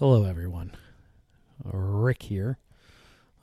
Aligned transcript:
Hello, 0.00 0.24
everyone. 0.24 0.72
Rick 1.62 2.22
here 2.22 2.56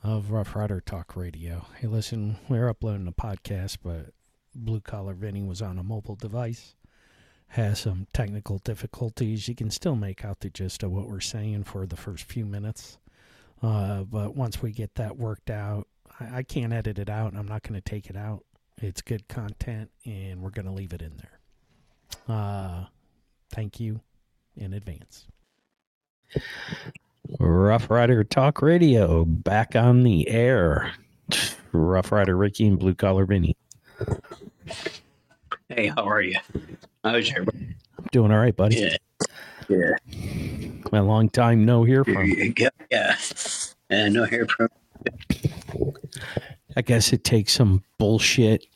of 0.02 0.32
Rough 0.32 0.56
Rider 0.56 0.80
Talk 0.80 1.14
Radio. 1.14 1.66
Hey, 1.76 1.86
listen, 1.86 2.36
we're 2.48 2.68
uploading 2.68 3.06
a 3.06 3.12
podcast, 3.12 3.78
but 3.80 4.06
Blue 4.56 4.80
Collar 4.80 5.14
Vinny 5.14 5.44
was 5.44 5.62
on 5.62 5.78
a 5.78 5.84
mobile 5.84 6.16
device, 6.16 6.74
has 7.46 7.78
some 7.78 8.08
technical 8.12 8.58
difficulties. 8.58 9.46
You 9.46 9.54
can 9.54 9.70
still 9.70 9.94
make 9.94 10.24
out 10.24 10.40
the 10.40 10.50
gist 10.50 10.82
of 10.82 10.90
what 10.90 11.08
we're 11.08 11.20
saying 11.20 11.62
for 11.62 11.86
the 11.86 11.94
first 11.94 12.24
few 12.24 12.44
minutes. 12.44 12.98
Uh, 13.62 14.02
but 14.02 14.34
once 14.34 14.60
we 14.60 14.72
get 14.72 14.96
that 14.96 15.16
worked 15.16 15.50
out, 15.50 15.86
I, 16.18 16.38
I 16.38 16.42
can't 16.42 16.72
edit 16.72 16.98
it 16.98 17.08
out. 17.08 17.36
I'm 17.36 17.46
not 17.46 17.62
going 17.62 17.80
to 17.80 17.88
take 17.88 18.10
it 18.10 18.16
out. 18.16 18.44
It's 18.78 19.00
good 19.00 19.28
content, 19.28 19.92
and 20.04 20.42
we're 20.42 20.50
going 20.50 20.66
to 20.66 20.72
leave 20.72 20.92
it 20.92 21.02
in 21.02 21.18
there. 21.18 22.36
Uh, 22.36 22.86
thank 23.48 23.78
you 23.78 24.00
in 24.56 24.74
advance. 24.74 25.28
Rough 27.38 27.90
Rider 27.90 28.24
Talk 28.24 28.62
Radio 28.62 29.24
back 29.24 29.76
on 29.76 30.02
the 30.02 30.28
air. 30.28 30.92
Rough 31.72 32.10
Rider 32.12 32.36
Ricky 32.36 32.66
and 32.66 32.78
Blue 32.78 32.94
Collar 32.94 33.26
Vinny. 33.26 33.56
Hey, 35.68 35.88
how 35.88 36.04
are 36.04 36.22
you? 36.22 36.38
How's 37.04 37.30
everybody? 37.30 37.76
Doing 38.12 38.32
all 38.32 38.38
right, 38.38 38.56
buddy. 38.56 38.76
Yeah. 38.76 38.96
Yeah. 39.68 39.96
A 40.92 41.02
long 41.02 41.28
time 41.28 41.66
no 41.66 41.84
hear 41.84 42.02
Here 42.04 42.14
from. 42.14 42.74
Yeah. 42.90 43.16
And 43.90 44.14
no 44.14 44.24
hair 44.24 44.46
from. 44.46 44.68
I 46.76 46.82
guess 46.82 47.12
it 47.12 47.24
takes 47.24 47.52
some 47.52 47.82
bullshit 47.98 48.66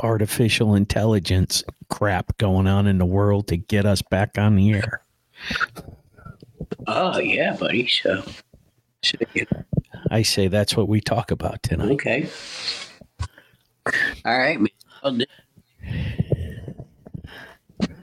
artificial 0.00 0.74
intelligence 0.74 1.64
crap 1.88 2.36
going 2.38 2.66
on 2.66 2.86
in 2.86 2.98
the 2.98 3.06
world 3.06 3.48
to 3.48 3.56
get 3.56 3.86
us 3.86 4.02
back 4.02 4.36
on 4.36 4.56
the 4.56 4.74
air. 4.74 5.02
Oh, 6.86 7.18
yeah, 7.18 7.56
buddy. 7.56 7.88
So, 7.88 8.22
so 9.02 9.16
you- 9.34 9.46
I 10.10 10.22
say 10.22 10.48
that's 10.48 10.76
what 10.76 10.88
we 10.88 11.00
talk 11.00 11.30
about 11.30 11.62
tonight. 11.62 11.92
okay. 11.92 12.28
All 14.24 14.38
right, 14.38 14.58
man. 14.60 14.68
Well, 15.02 15.16
th- 15.16 15.28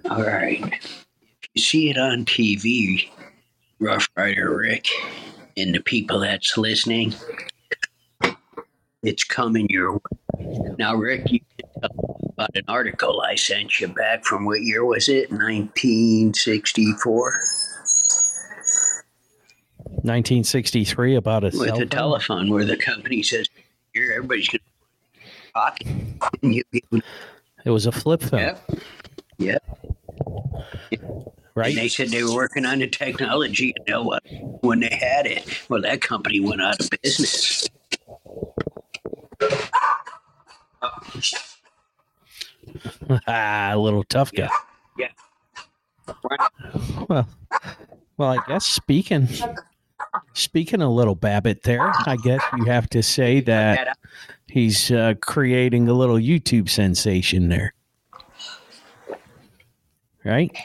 All 0.09 0.23
right. 0.23 0.61
If 0.73 1.05
you 1.53 1.61
see 1.61 1.89
it 1.89 1.97
on 1.97 2.25
TV, 2.25 3.09
Rough 3.79 4.09
Rider 4.17 4.55
Rick, 4.57 4.87
and 5.55 5.73
the 5.73 5.79
people 5.81 6.19
that's 6.19 6.57
listening, 6.57 7.13
it's 9.03 9.23
coming 9.23 9.69
your 9.69 9.93
way. 9.93 9.99
Now, 10.77 10.95
Rick, 10.95 11.31
you 11.31 11.39
can 11.57 11.69
tell 11.81 12.19
about 12.33 12.49
an 12.55 12.63
article 12.67 13.21
I 13.21 13.35
sent 13.35 13.79
you 13.79 13.87
back 13.89 14.25
from 14.25 14.45
what 14.45 14.61
year 14.61 14.83
was 14.83 15.07
it? 15.09 15.31
1964? 15.31 17.39
1963 19.89 21.15
about 21.15 21.43
a 21.43 21.51
with 21.57 21.79
a 21.79 21.85
telephone 21.85 22.49
where 22.49 22.63
the 22.65 22.77
company 22.77 23.21
says 23.23 23.47
here 23.93 24.11
everybody's 24.15 24.47
going 24.47 24.61
to 24.61 25.51
talk 25.53 25.79
and 26.41 26.53
you 26.55 26.63
It 27.65 27.71
was 27.71 27.85
a 27.85 27.91
flip 27.91 28.21
phone, 28.21 28.39
yep. 28.39 28.69
Yep. 29.37 29.63
Right? 31.55 31.69
and 31.69 31.77
they 31.77 31.87
said 31.89 32.09
they 32.09 32.23
were 32.23 32.33
working 32.33 32.65
on 32.65 32.79
the 32.79 32.87
technology 32.87 33.73
and 33.75 33.85
you 33.87 33.93
know 33.93 34.03
what 34.03 34.23
when 34.61 34.79
they 34.79 34.95
had 35.01 35.25
it. 35.25 35.45
Well 35.69 35.81
that 35.81 36.01
company 36.01 36.39
went 36.39 36.61
out 36.61 36.79
of 36.79 36.89
business. 37.01 37.67
Ah, 43.27 43.71
a 43.73 43.77
little 43.77 44.03
tough 44.03 44.31
guy. 44.31 44.49
yeah. 44.97 45.07
Well, 47.09 47.27
well, 48.17 48.29
I 48.29 48.37
guess 48.47 48.65
speaking 48.65 49.27
speaking 50.33 50.81
a 50.81 50.89
little 50.89 51.15
Babbitt 51.15 51.63
there, 51.63 51.91
I 52.05 52.17
guess 52.17 52.41
you 52.51 52.65
have 52.65 52.89
to 52.91 53.01
say 53.03 53.41
that 53.41 53.97
he's 54.47 54.91
uh, 54.91 55.13
creating 55.21 55.87
a 55.87 55.93
little 55.93 56.17
YouTube 56.17 56.69
sensation 56.69 57.49
there, 57.49 57.73
right? 60.23 60.55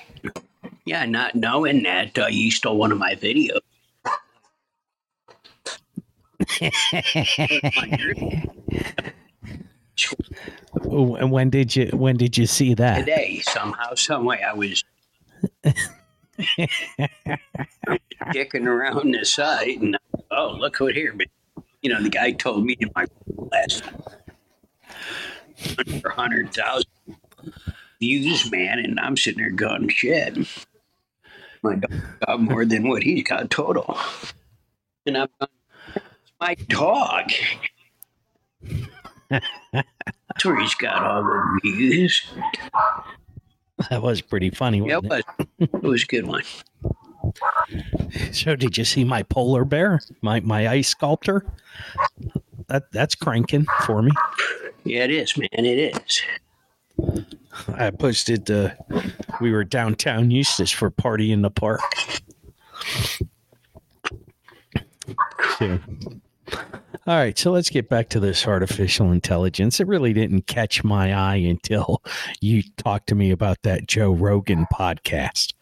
yeah 0.86 1.06
not 1.06 1.34
knowing 1.34 1.82
that 1.84 2.18
uh, 2.18 2.26
you 2.26 2.50
stole 2.50 2.76
one 2.76 2.92
of 2.92 2.98
my 2.98 3.14
videos 3.14 3.60
Oh, 10.86 11.14
And 11.14 11.30
when 11.30 11.50
did 11.50 11.74
you 11.76 11.86
when 11.92 12.16
did 12.16 12.36
you 12.36 12.46
see 12.46 12.74
that? 12.74 12.98
today 12.98 13.40
somehow 13.40 13.94
some 13.94 14.24
way 14.24 14.42
i 14.42 14.52
was 14.52 14.82
kicking 18.32 18.66
around 18.66 19.14
the 19.14 19.24
site 19.24 19.80
and 19.80 19.98
oh 20.30 20.56
look 20.58 20.80
what 20.80 20.94
here 20.94 21.12
but 21.16 21.26
you 21.82 21.92
know 21.92 22.02
the 22.02 22.08
guy 22.08 22.32
told 22.32 22.64
me 22.64 22.76
in 22.80 22.90
my 22.94 23.06
last 23.52 23.84
under 25.78 26.08
100000 26.08 26.84
views 28.00 28.50
man 28.50 28.78
and 28.78 28.98
i'm 28.98 29.16
sitting 29.16 29.40
there 29.40 29.50
going 29.50 29.88
shit 29.88 30.36
my 31.64 31.76
dog 31.76 31.90
got 32.20 32.40
more 32.40 32.64
than 32.64 32.88
what 32.88 33.02
he's 33.02 33.24
got 33.24 33.50
total. 33.50 33.98
And 35.06 35.16
i'm 35.16 35.28
"It's 35.40 36.32
my 36.40 36.54
dog. 36.68 37.32
That's 39.30 40.44
where 40.44 40.60
he's 40.60 40.74
got 40.74 41.02
all 41.02 41.22
the 41.22 41.60
views 41.62 42.26
That 43.90 44.02
was 44.02 44.20
pretty 44.20 44.50
funny. 44.50 44.78
yeah, 44.86 44.98
Wasn't 44.98 45.24
it 45.28 45.48
was, 45.58 45.68
it 45.72 45.82
was 45.82 46.02
a 46.04 46.06
good 46.06 46.26
one? 46.26 46.42
So 48.32 48.54
did 48.54 48.76
you 48.78 48.84
see 48.84 49.02
my 49.02 49.22
polar 49.24 49.64
bear, 49.64 50.00
my 50.20 50.40
my 50.40 50.68
ice 50.68 50.88
sculptor? 50.88 51.44
That 52.68 52.92
that's 52.92 53.14
cranking 53.14 53.66
for 53.86 54.02
me. 54.02 54.10
yeah 54.84 55.04
it 55.04 55.10
is 55.10 55.36
man 55.36 55.48
it 55.52 55.96
is 55.96 56.22
I 57.68 57.90
posted 57.90 58.50
uh, 58.50 58.70
we 59.40 59.50
were 59.52 59.64
downtown 59.64 60.30
Eustis 60.30 60.70
for 60.72 60.90
party 60.90 61.32
in 61.32 61.42
the 61.42 61.50
park. 61.50 61.80
So- 65.58 65.80
all 67.06 67.16
right, 67.16 67.36
so 67.38 67.50
let's 67.50 67.68
get 67.68 67.90
back 67.90 68.08
to 68.10 68.20
this 68.20 68.46
artificial 68.46 69.12
intelligence. 69.12 69.78
It 69.78 69.86
really 69.86 70.14
didn't 70.14 70.46
catch 70.46 70.82
my 70.82 71.12
eye 71.12 71.36
until 71.36 72.02
you 72.40 72.62
talked 72.78 73.08
to 73.08 73.14
me 73.14 73.30
about 73.30 73.60
that 73.62 73.86
Joe 73.86 74.12
Rogan 74.12 74.66
podcast, 74.72 75.52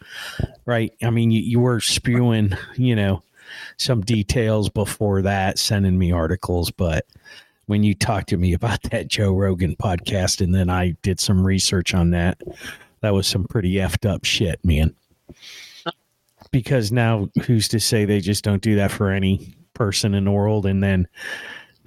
right? 0.66 0.92
I 1.02 1.10
mean, 1.10 1.32
you, 1.32 1.42
you 1.42 1.58
were 1.58 1.80
spewing, 1.80 2.56
you 2.76 2.94
know, 2.94 3.24
some 3.76 4.02
details 4.02 4.68
before 4.68 5.20
that, 5.22 5.58
sending 5.58 5.98
me 5.98 6.12
articles, 6.12 6.70
but 6.70 7.06
when 7.66 7.82
you 7.82 7.94
talked 7.94 8.28
to 8.28 8.36
me 8.36 8.52
about 8.52 8.80
that 8.90 9.08
Joe 9.08 9.32
Rogan 9.32 9.74
podcast, 9.74 10.40
and 10.40 10.54
then 10.54 10.70
I 10.70 10.90
did 11.02 11.18
some 11.18 11.44
research 11.44 11.92
on 11.92 12.10
that, 12.10 12.40
that 13.00 13.14
was 13.14 13.26
some 13.26 13.44
pretty 13.44 13.74
effed 13.74 14.08
up 14.08 14.24
shit, 14.24 14.64
man. 14.64 14.94
Because 16.52 16.92
now, 16.92 17.30
who's 17.46 17.66
to 17.68 17.80
say 17.80 18.04
they 18.04 18.20
just 18.20 18.44
don't 18.44 18.62
do 18.62 18.76
that 18.76 18.92
for 18.92 19.10
any 19.10 19.56
person 19.74 20.14
in 20.14 20.24
the 20.24 20.30
world, 20.30 20.66
and 20.66 20.82
then 20.82 21.08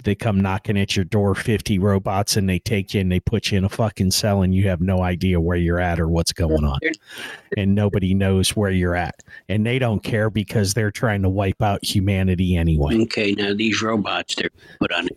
they 0.04 0.14
come 0.14 0.40
knocking 0.40 0.78
at 0.78 0.94
your 0.94 1.04
door, 1.04 1.34
fifty 1.34 1.78
robots, 1.78 2.36
and 2.36 2.48
they 2.48 2.58
take 2.58 2.94
you 2.94 3.00
and 3.00 3.10
they 3.10 3.20
put 3.20 3.50
you 3.50 3.58
in 3.58 3.64
a 3.64 3.68
fucking 3.68 4.10
cell, 4.10 4.42
and 4.42 4.54
you 4.54 4.68
have 4.68 4.80
no 4.80 5.02
idea 5.02 5.40
where 5.40 5.56
you're 5.56 5.80
at 5.80 5.98
or 5.98 6.08
what's 6.08 6.32
going 6.32 6.64
on, 6.64 6.78
and 7.56 7.74
nobody 7.74 8.14
knows 8.14 8.54
where 8.54 8.70
you're 8.70 8.94
at, 8.94 9.22
and 9.48 9.66
they 9.66 9.78
don't 9.78 10.02
care 10.02 10.30
because 10.30 10.74
they're 10.74 10.90
trying 10.90 11.22
to 11.22 11.28
wipe 11.28 11.62
out 11.62 11.84
humanity 11.84 12.56
anyway. 12.56 13.00
Okay, 13.02 13.32
now 13.32 13.52
these 13.54 13.82
robots 13.82 14.34
they're 14.36 14.50
put 14.78 14.92
on 14.92 15.08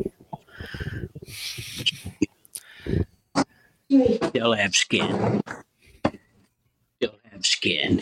they'll 3.90 4.53
have 4.53 4.75
skin. 4.75 5.41
They'll 7.00 7.19
have 7.31 7.46
skin. 7.46 8.02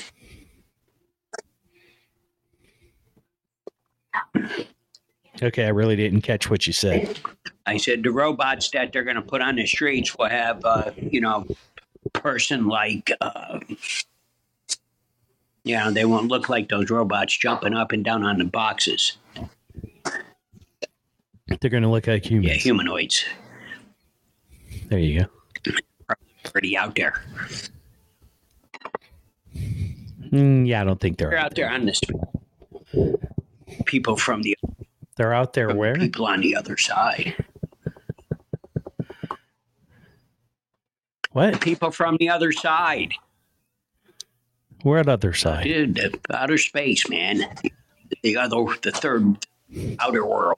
Okay, 5.42 5.66
I 5.66 5.70
really 5.70 5.96
didn't 5.96 6.22
catch 6.22 6.50
what 6.50 6.66
you 6.66 6.74
said. 6.74 7.20
I 7.66 7.78
said 7.78 8.02
the 8.04 8.12
robots 8.12 8.70
that 8.72 8.92
they're 8.92 9.04
going 9.04 9.18
to 9.18 9.22
put 9.22 9.42
on 9.42 9.56
the 9.56 9.68
streets 9.68 10.18
will 10.18 10.30
have, 10.30 10.64
uh, 10.66 10.92
you 10.98 11.22
know, 11.22 11.46
person 12.14 12.68
like, 12.68 13.12
uh, 13.22 13.60
you 15.64 15.76
know, 15.76 15.92
they 15.92 16.06
won't 16.06 16.30
look 16.30 16.50
like 16.50 16.70
those 16.70 16.90
robots 16.90 17.38
jumping 17.38 17.74
up 17.76 17.92
and 17.92 18.04
down 18.04 18.24
on 18.24 18.38
the 18.38 18.46
boxes. 18.46 19.18
They're 21.62 21.70
going 21.70 21.84
to 21.84 21.90
look 21.90 22.08
like 22.08 22.26
humans. 22.26 22.48
Yeah, 22.48 22.54
humanoids 22.56 23.26
There 24.88 25.00
you 25.00 25.22
go. 25.22 25.74
Pretty 26.52 26.78
out 26.78 26.96
there. 26.96 27.22
Mm, 30.32 30.68
yeah, 30.68 30.82
I 30.82 30.84
don't 30.84 31.00
think 31.00 31.18
they're, 31.18 31.30
They're 31.30 31.40
out 31.40 31.56
there 31.56 31.70
on 31.70 31.86
the 31.86 31.94
street. 31.94 32.20
People 33.86 34.16
from 34.18 34.42
the 34.42 34.58
They're 35.16 35.34
out 35.34 35.54
there 35.54 35.76
where? 35.76 35.96
people 35.96 36.26
on 36.26 36.42
the 36.42 36.56
other 36.56 36.78
side. 36.78 37.36
What? 41.32 41.62
People 41.62 41.92
from 41.92 42.18
the 42.18 42.30
other 42.30 42.52
side. 42.52 43.14
We're 44.84 44.98
at 44.98 45.08
other 45.08 45.34
side. 45.34 45.66
Dude, 45.66 46.20
outer 46.32 46.58
space, 46.58 47.08
man. 47.10 47.44
the 48.24 48.38
other, 48.38 48.66
the 48.82 48.92
third 48.92 49.46
outer 50.00 50.26
world. 50.26 50.58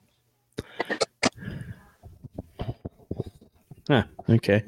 Huh, 3.88 4.04
okay. 4.28 4.64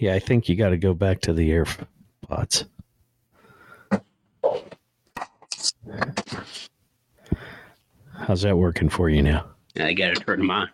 Yeah, 0.00 0.14
I 0.14 0.20
think 0.20 0.48
you 0.48 0.54
got 0.54 0.68
to 0.68 0.76
go 0.76 0.94
back 0.94 1.20
to 1.22 1.32
the 1.32 1.50
AirPods. 1.50 2.66
How's 8.14 8.42
that 8.42 8.56
working 8.56 8.88
for 8.88 9.08
you 9.08 9.22
now? 9.22 9.46
I 9.76 9.92
got 9.94 10.14
to 10.14 10.24
turn 10.24 10.38
them 10.38 10.50
on. 10.52 10.68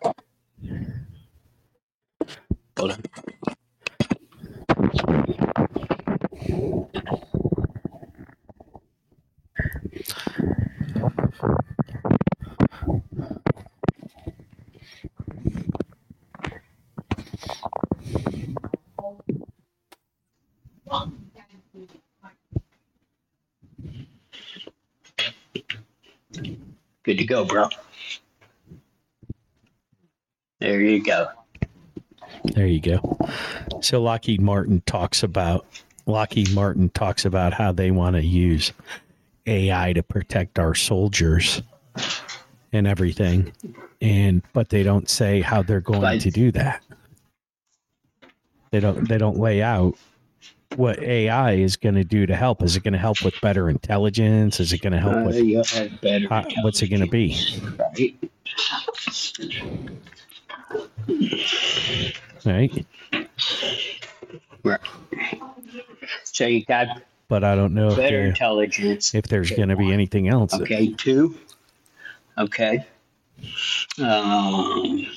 Go, 27.35 27.43
bro. 27.45 27.69
There 30.59 30.81
you 30.81 31.03
go. 31.03 31.27
There 32.53 32.65
you 32.65 32.79
go. 32.79 33.17
So 33.81 34.01
Lockheed 34.01 34.41
Martin 34.41 34.81
talks 34.85 35.21
about 35.23 35.65
Lockheed 36.05 36.53
Martin 36.53 36.89
talks 36.89 37.25
about 37.25 37.53
how 37.53 37.71
they 37.71 37.91
want 37.91 38.15
to 38.15 38.23
use 38.23 38.71
AI 39.47 39.93
to 39.93 40.03
protect 40.03 40.59
our 40.59 40.73
soldiers 40.75 41.61
and 42.71 42.87
everything. 42.87 43.51
And 44.01 44.41
but 44.53 44.69
they 44.69 44.83
don't 44.83 45.09
say 45.09 45.41
how 45.41 45.61
they're 45.61 45.81
going 45.81 46.01
Right. 46.01 46.21
to 46.21 46.31
do 46.31 46.51
that. 46.53 46.83
They 48.71 48.79
don't 48.79 49.07
they 49.09 49.17
don't 49.17 49.37
lay 49.37 49.61
out 49.61 49.95
what 50.77 51.01
AI 51.01 51.53
is 51.53 51.75
going 51.77 51.95
to 51.95 52.03
do 52.03 52.25
to 52.25 52.35
help. 52.35 52.61
Is 52.61 52.75
it 52.75 52.83
going 52.83 52.93
to 52.93 52.99
help 52.99 53.23
with 53.23 53.39
better 53.41 53.69
intelligence? 53.69 54.59
Is 54.59 54.73
it 54.73 54.81
going 54.81 54.93
to 54.93 54.99
help 54.99 55.15
Uh, 55.15 55.23
with 55.25 56.01
better. 56.01 56.27
how, 56.29 56.45
what's 56.61 56.81
it 56.81 56.87
going 56.89 57.01
to 57.01 57.07
be? 57.07 57.35
Right. 62.45 62.85
Right? 64.63 64.89
So 66.23 66.45
you 66.45 66.65
got 66.65 67.01
But 67.27 67.43
I 67.43 67.55
don't 67.55 67.73
know 67.73 67.89
if 67.89 67.95
better 67.97 68.17
there, 68.17 68.27
intelligence. 68.27 69.15
if 69.15 69.25
there's 69.27 69.51
going 69.51 69.69
to 69.69 69.75
be 69.75 69.91
anything 69.91 70.27
else. 70.27 70.53
Okay, 70.53 70.93
two. 70.93 71.37
Okay. 72.37 72.85
Um, 74.01 75.07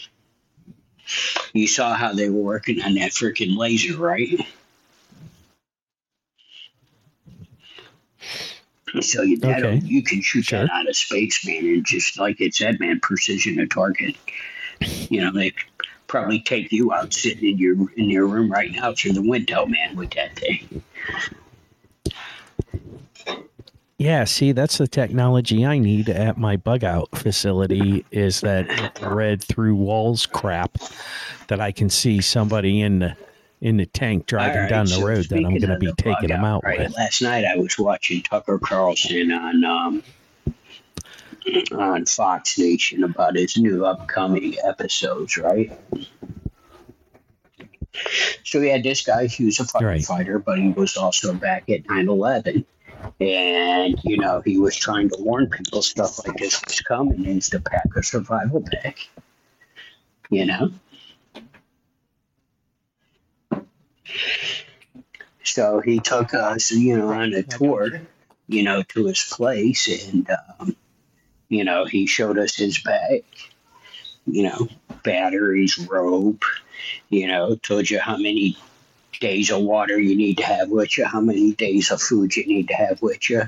you 1.52 1.66
saw 1.66 1.94
how 1.94 2.12
they 2.12 2.28
were 2.31 2.43
working 2.43 2.82
on 2.82 2.94
that 2.94 3.11
freaking 3.12 3.56
laser, 3.56 3.96
right? 3.96 4.38
So 9.00 9.23
you 9.23 9.38
that 9.38 9.62
Okay. 9.64 9.81
you 9.85 10.02
can 10.02 10.20
shoot 10.23 10.44
Sure. 10.46 10.61
that 10.61 10.70
out 10.70 10.88
of 10.88 10.96
space, 10.96 11.44
man, 11.46 11.67
and 11.67 11.85
just 11.85 12.19
like 12.19 12.40
it 12.40 12.55
said, 12.55 12.81
man, 12.81 13.00
precision 13.00 13.56
to 13.56 13.67
target. 13.67 14.17
You 15.11 15.20
know, 15.23 15.32
they 15.32 15.52
probably 16.06 16.40
take 16.40 16.73
you 16.73 16.93
out 16.93 17.12
sitting 17.12 17.50
in 17.50 17.58
your 17.58 17.75
in 17.96 18.11
your 18.11 18.26
room 18.26 18.50
right 18.50 18.70
now 18.73 18.93
through 18.94 19.12
the 19.12 19.23
window, 19.23 19.67
man, 19.67 19.96
with 19.96 20.11
that 20.12 20.37
thing. 20.37 20.82
Yeah, 23.99 24.25
see, 24.25 24.52
that's 24.52 24.79
the 24.79 24.87
technology 24.87 25.67
I 25.67 25.79
need 25.79 26.08
at 26.08 26.38
my 26.38 26.56
bug 26.56 26.85
out 26.85 27.08
facility 27.17 28.05
is 28.12 28.43
that 28.43 28.93
red 29.00 29.43
through 29.43 29.75
walls 29.75 30.25
crap 30.25 30.79
that 31.49 31.61
I 31.61 31.73
can 31.73 31.90
see 31.90 32.20
somebody 32.20 32.81
in 32.81 33.00
the 33.00 33.17
in 33.60 33.76
the 33.76 33.87
tank 33.87 34.26
driving 34.26 34.62
right, 34.62 34.70
down 34.70 34.87
the 34.87 34.93
so 34.93 35.06
road 35.06 35.26
that 35.28 35.37
I'm 35.37 35.58
going 35.58 35.69
to 35.69 35.78
be 35.78 35.93
taking 35.93 36.28
them 36.28 36.44
out 36.44 36.64
right, 36.64 36.78
with. 36.78 36.96
Last 36.96 37.22
night 37.22 37.44
I 37.44 37.56
was 37.56 37.78
watching 37.78 38.22
Tucker 38.22 38.58
Carlson 38.58 39.32
on 39.32 39.64
um, 39.64 40.02
on 41.72 42.06
Fox 42.06 42.58
Nation 42.58 43.05
about 43.05 43.37
his 43.37 43.56
new 43.56 43.84
upcoming 43.84 44.56
episodes, 44.64 45.37
right? 45.37 45.72
So 48.44 48.60
he 48.60 48.69
had 48.69 48.82
this 48.82 49.05
guy, 49.05 49.26
he 49.26 49.44
was 49.44 49.61
a 49.61 49.64
Right. 49.81 50.00
firefighter, 50.00 50.43
but 50.43 50.58
he 50.58 50.69
was 50.69 50.96
also 50.96 51.34
back 51.34 51.69
at 51.69 51.88
9 51.88 52.08
11. 52.08 52.64
And, 53.20 53.99
you 54.04 54.19
know, 54.19 54.43
he 54.44 54.58
was 54.58 54.76
trying 54.76 55.08
to 55.11 55.16
warn 55.19 55.49
people 55.49 55.82
stuff 55.82 56.26
like 56.26 56.37
this 56.37 56.61
was 56.64 56.81
coming. 56.81 57.26
And 57.26 57.38
it's 57.38 57.50
the 57.50 57.61
pack 57.61 57.87
a 57.96 58.02
survival 58.02 58.64
pack. 58.72 59.08
You 60.31 60.46
know? 60.46 60.70
So 65.44 65.81
he 65.81 65.99
took 65.99 66.34
us, 66.34 66.70
you 66.70 66.99
know, 66.99 67.08
on 67.08 67.32
a 67.32 67.43
tour, 67.43 68.02
you 68.49 68.62
know, 68.62 68.82
to 68.82 69.06
his 69.06 69.22
place, 69.22 69.88
and 69.88 70.28
um, 70.60 70.76
you 71.49 71.64
know, 71.64 71.84
he 71.84 72.06
showed 72.06 72.38
us 72.38 72.56
his 72.56 72.78
bag, 72.78 73.25
you 74.26 74.43
know, 74.44 74.69
batteries, 75.02 75.78
rope, 75.78 76.44
you 77.08 77.26
know, 77.26 77.55
told 77.55 77.88
you 77.88 77.99
how 77.99 78.16
many 78.16 78.56
days 79.20 79.50
of 79.50 79.62
water 79.62 79.99
you 79.99 80.16
need 80.16 80.38
to 80.38 80.44
have 80.44 80.69
with 80.69 80.96
you, 80.99 81.04
how 81.04 81.20
many 81.20 81.52
days 81.52 81.90
of 81.90 82.00
food 82.00 82.37
you 82.37 82.46
need 82.46 82.69
to 82.69 82.75
have 82.75 83.02
with 83.02 83.28
you, 83.31 83.43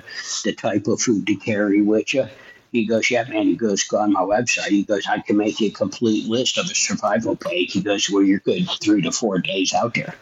the 0.45 0.53
type 0.53 0.87
of 0.87 1.01
food 1.01 1.27
to 1.27 1.37
carry 1.37 1.83
with 1.83 2.13
you. 2.15 2.27
He 2.73 2.87
goes, 2.87 3.11
yeah, 3.11 3.25
man. 3.25 3.47
He 3.47 3.57
goes, 3.57 3.85
go 3.85 3.99
on 3.99 4.13
my 4.13 4.21
website. 4.21 4.69
He 4.69 4.85
goes, 4.85 5.07
I 5.07 5.19
can 5.19 5.37
make 5.37 5.61
you 5.61 5.69
a 5.69 5.73
complete 5.73 6.29
list 6.29 6.57
of 6.57 6.67
a 6.67 6.75
survival 6.75 7.37
pack. 7.37 7.53
He 7.53 7.83
goes, 7.83 8.09
where 8.09 8.23
you're 8.23 8.39
good 8.39 8.69
three 8.81 9.03
to 9.03 9.13
four 9.13 9.39
days 9.39 9.75
out 9.75 9.95
there. 9.95 10.15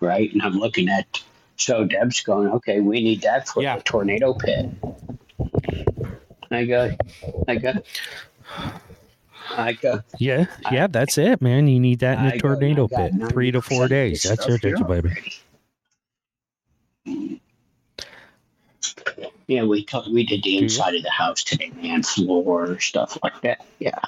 Right? 0.00 0.32
And 0.32 0.42
I'm 0.42 0.54
looking 0.58 0.88
at, 0.88 1.22
so 1.56 1.84
Deb's 1.84 2.20
going, 2.20 2.48
okay, 2.48 2.80
we 2.80 3.02
need 3.02 3.22
that 3.22 3.48
for 3.48 3.62
Yeah. 3.62 3.76
the 3.76 3.82
tornado 3.82 4.34
pit. 4.34 4.68
I 6.50 6.64
go, 6.66 6.90
I 7.48 7.56
go, 7.56 7.72
I 9.56 9.72
go, 9.72 10.00
Yeah, 10.18 10.46
yeah, 10.70 10.86
that's 10.86 11.18
it, 11.18 11.40
man. 11.42 11.66
You 11.66 11.80
need 11.80 12.00
that 12.00 12.18
in 12.18 12.24
I 12.26 12.28
a 12.34 12.38
go, 12.38 12.48
tornado 12.48 12.84
I 12.84 12.88
got 12.88 13.10
pit. 13.12 13.30
Three 13.30 13.50
to 13.50 13.60
four 13.62 13.88
days. 13.88 14.22
That's 14.22 14.46
your 14.46 14.58
ticket, 14.58 14.86
baby. 14.86 15.10
Yeah, 19.46 19.64
we 19.64 19.84
took, 19.84 20.06
we 20.06 20.24
did 20.24 20.42
the 20.42 20.58
inside 20.58 20.94
of 20.94 21.02
the 21.02 21.10
house 21.10 21.44
today, 21.44 21.70
man, 21.82 22.02
floor 22.02 22.78
stuff 22.80 23.18
like 23.22 23.40
that. 23.42 23.64
Yeah. 23.78 23.98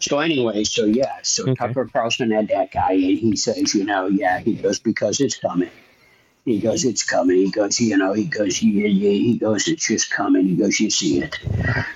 So 0.00 0.18
anyway, 0.18 0.64
so 0.64 0.84
yeah, 0.84 1.18
so 1.22 1.44
Okay. 1.44 1.54
Tucker 1.54 1.88
Carlson 1.92 2.30
had 2.30 2.48
that 2.48 2.72
guy, 2.72 2.92
and 2.92 3.18
he 3.18 3.36
says, 3.36 3.74
you 3.74 3.84
know, 3.84 4.06
yeah, 4.06 4.40
he 4.40 4.54
goes 4.54 4.78
because 4.78 5.20
it's 5.20 5.36
coming. 5.36 5.70
He 6.44 6.60
goes, 6.60 6.84
it's 6.84 7.02
coming. 7.02 7.36
He 7.36 7.50
goes, 7.50 7.80
you 7.80 7.96
know, 7.96 8.12
he 8.12 8.24
goes, 8.24 8.62
yeah, 8.62 8.86
yeah. 8.86 9.10
He 9.10 9.38
goes, 9.38 9.66
it's 9.66 9.88
just 9.88 10.10
coming. 10.10 10.46
He 10.46 10.56
goes, 10.56 10.78
you 10.78 10.90
see 10.90 11.22
it, 11.22 11.38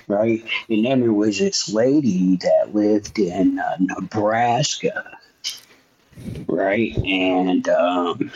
right? 0.07 0.43
And 0.71 0.85
then 0.87 1.01
there 1.01 1.13
was 1.13 1.39
this 1.39 1.69
lady 1.69 2.37
that 2.37 2.75
lived 2.75 3.19
in 3.19 3.59
uh, 3.59 3.77
Nebraska, 3.79 5.19
right? 6.47 6.97
And 6.97 7.69
um, 7.69 8.31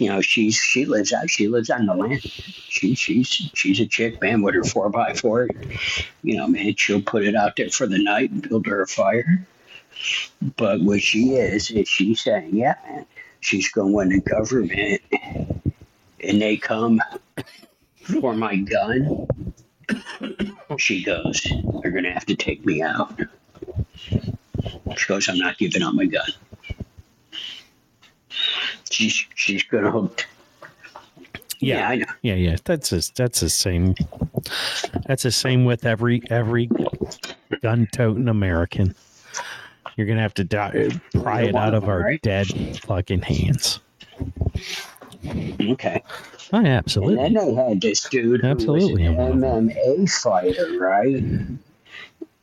you 0.00 0.08
know, 0.08 0.22
she's 0.22 0.56
she 0.56 0.86
lives 0.86 1.12
out. 1.12 1.28
She 1.28 1.48
lives 1.48 1.68
on 1.68 1.84
the 1.86 1.94
land. 1.94 2.22
She 2.22 2.94
she's 2.94 3.28
she's 3.28 3.80
a 3.80 3.86
chick, 3.86 4.20
man, 4.22 4.40
with 4.40 4.54
her 4.54 4.64
four 4.64 4.88
by 4.88 5.12
four. 5.12 5.48
You 6.22 6.38
know, 6.38 6.46
man, 6.46 6.74
she'll 6.76 7.02
put 7.02 7.24
it 7.24 7.34
out 7.34 7.56
there 7.56 7.68
for 7.68 7.86
the 7.86 8.02
night 8.02 8.30
and 8.30 8.48
build 8.48 8.66
her 8.66 8.82
a 8.82 8.86
fire. 8.86 9.46
But 10.56 10.80
what 10.80 11.02
she 11.02 11.34
is 11.34 11.70
is 11.70 11.86
she's 11.86 12.22
saying, 12.22 12.56
yeah, 12.56 12.76
man, 12.88 13.06
she's 13.40 13.70
going 13.70 14.10
to 14.10 14.20
government, 14.20 15.02
and 15.12 16.40
they 16.40 16.56
come 16.56 17.02
for 17.94 18.34
my 18.34 18.56
gun. 18.56 19.26
She 20.78 21.04
goes, 21.04 21.46
they're 21.82 21.90
gonna 21.90 22.12
have 22.12 22.26
to 22.26 22.36
take 22.36 22.64
me 22.64 22.80
out. 22.80 23.20
She 24.96 25.06
goes, 25.08 25.28
I'm 25.28 25.38
not 25.38 25.58
giving 25.58 25.82
up 25.82 25.92
my 25.94 26.06
gun. 26.06 26.30
She's 28.90 29.26
she's 29.34 29.62
gonna 29.62 29.90
hook. 29.90 30.26
Yeah. 31.58 31.92
Yeah, 32.22 32.34
yeah. 32.34 32.56
That's 32.64 32.90
a, 32.92 33.02
that's 33.14 33.40
the 33.40 33.50
same. 33.50 33.94
That's 35.06 35.22
the 35.24 35.30
same 35.30 35.64
with 35.66 35.84
every 35.84 36.22
every 36.30 36.70
gun 37.62 37.86
toting 37.92 38.28
American. 38.28 38.94
You're 39.96 40.06
gonna 40.06 40.22
have 40.22 40.34
to 40.34 40.44
die, 40.44 40.88
pry 41.12 41.42
it 41.42 41.54
out 41.54 41.74
of 41.74 41.88
our 41.88 42.00
Right. 42.00 42.22
dead 42.22 42.46
fucking 42.82 43.22
hands. 43.22 43.80
Okay. 45.60 46.02
Oh, 46.52 46.58
And 46.58 46.66
absolutely. 46.66 47.16
then 47.16 47.34
they 47.34 47.54
had 47.54 47.80
this 47.80 48.08
dude 48.08 48.40
who 48.40 48.46
Absolutely, 48.46 49.06
I'm 49.06 49.16
was 49.16 49.42
an 49.42 49.68
MMA 49.70 50.10
fighter, 50.10 50.78
right? 50.78 51.22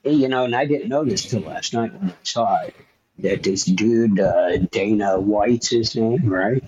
You 0.03 0.27
know, 0.29 0.45
and 0.45 0.55
I 0.55 0.65
didn't 0.65 0.89
know 0.89 1.03
this 1.03 1.23
till 1.25 1.41
last 1.41 1.73
night 1.73 1.91
when 1.93 2.11
I 2.11 2.13
saw 2.23 2.61
it. 2.61 2.75
That 3.19 3.41
this 3.43 3.65
dude, 3.65 4.19
uh, 4.19 4.57
Dana 4.57 5.19
White's 5.19 5.69
his 5.69 5.95
name, 5.95 6.25
right? 6.29 6.63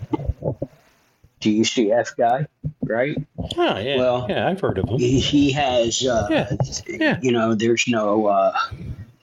DCF 1.41 2.17
guy, 2.17 2.47
right? 2.83 3.15
Oh, 3.57 3.77
yeah. 3.77 3.97
Well- 3.97 4.25
yeah, 4.29 4.47
I've 4.49 4.59
heard 4.59 4.77
of 4.77 4.89
him. 4.89 4.97
He, 4.99 5.19
he 5.19 5.51
has, 5.53 6.05
uh, 6.05 6.27
Yeah, 6.29 6.51
yeah. 6.87 7.19
you 7.21 7.31
know, 7.31 7.55
there's 7.55 7.87
no 7.87 8.25
uh, 8.27 8.57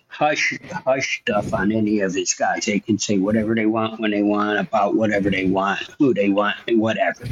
hush 0.08 0.58
hush 0.72 1.20
stuff 1.22 1.52
on 1.52 1.72
any 1.72 2.00
of 2.00 2.14
his 2.14 2.32
guys. 2.34 2.64
They 2.64 2.80
can 2.80 2.98
say 2.98 3.18
whatever 3.18 3.54
they 3.54 3.66
want 3.66 4.00
when 4.00 4.12
they 4.12 4.22
want 4.22 4.58
about 4.58 4.94
whatever 4.94 5.28
they 5.30 5.44
want, 5.44 5.80
who 5.98 6.14
they 6.14 6.30
want, 6.30 6.56
whatever. 6.68 7.24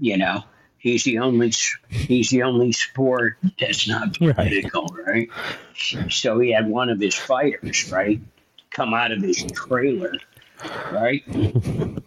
You 0.00 0.16
know, 0.16 0.44
he's 0.78 1.02
the 1.02 1.18
only 1.18 1.52
he's 1.88 2.30
the 2.30 2.44
only 2.44 2.70
sport 2.72 3.36
that's 3.58 3.88
not 3.88 4.16
Right. 4.20 4.36
political, 4.36 4.86
right? 5.04 5.28
So 6.08 6.38
he 6.38 6.52
had 6.52 6.68
one 6.68 6.88
of 6.88 7.00
his 7.00 7.16
fighters, 7.16 7.90
right, 7.90 8.20
come 8.74 8.94
out 8.94 9.12
of 9.12 9.22
his 9.22 9.44
trailer, 9.52 10.14
right, 10.90 11.22
and 11.26 12.02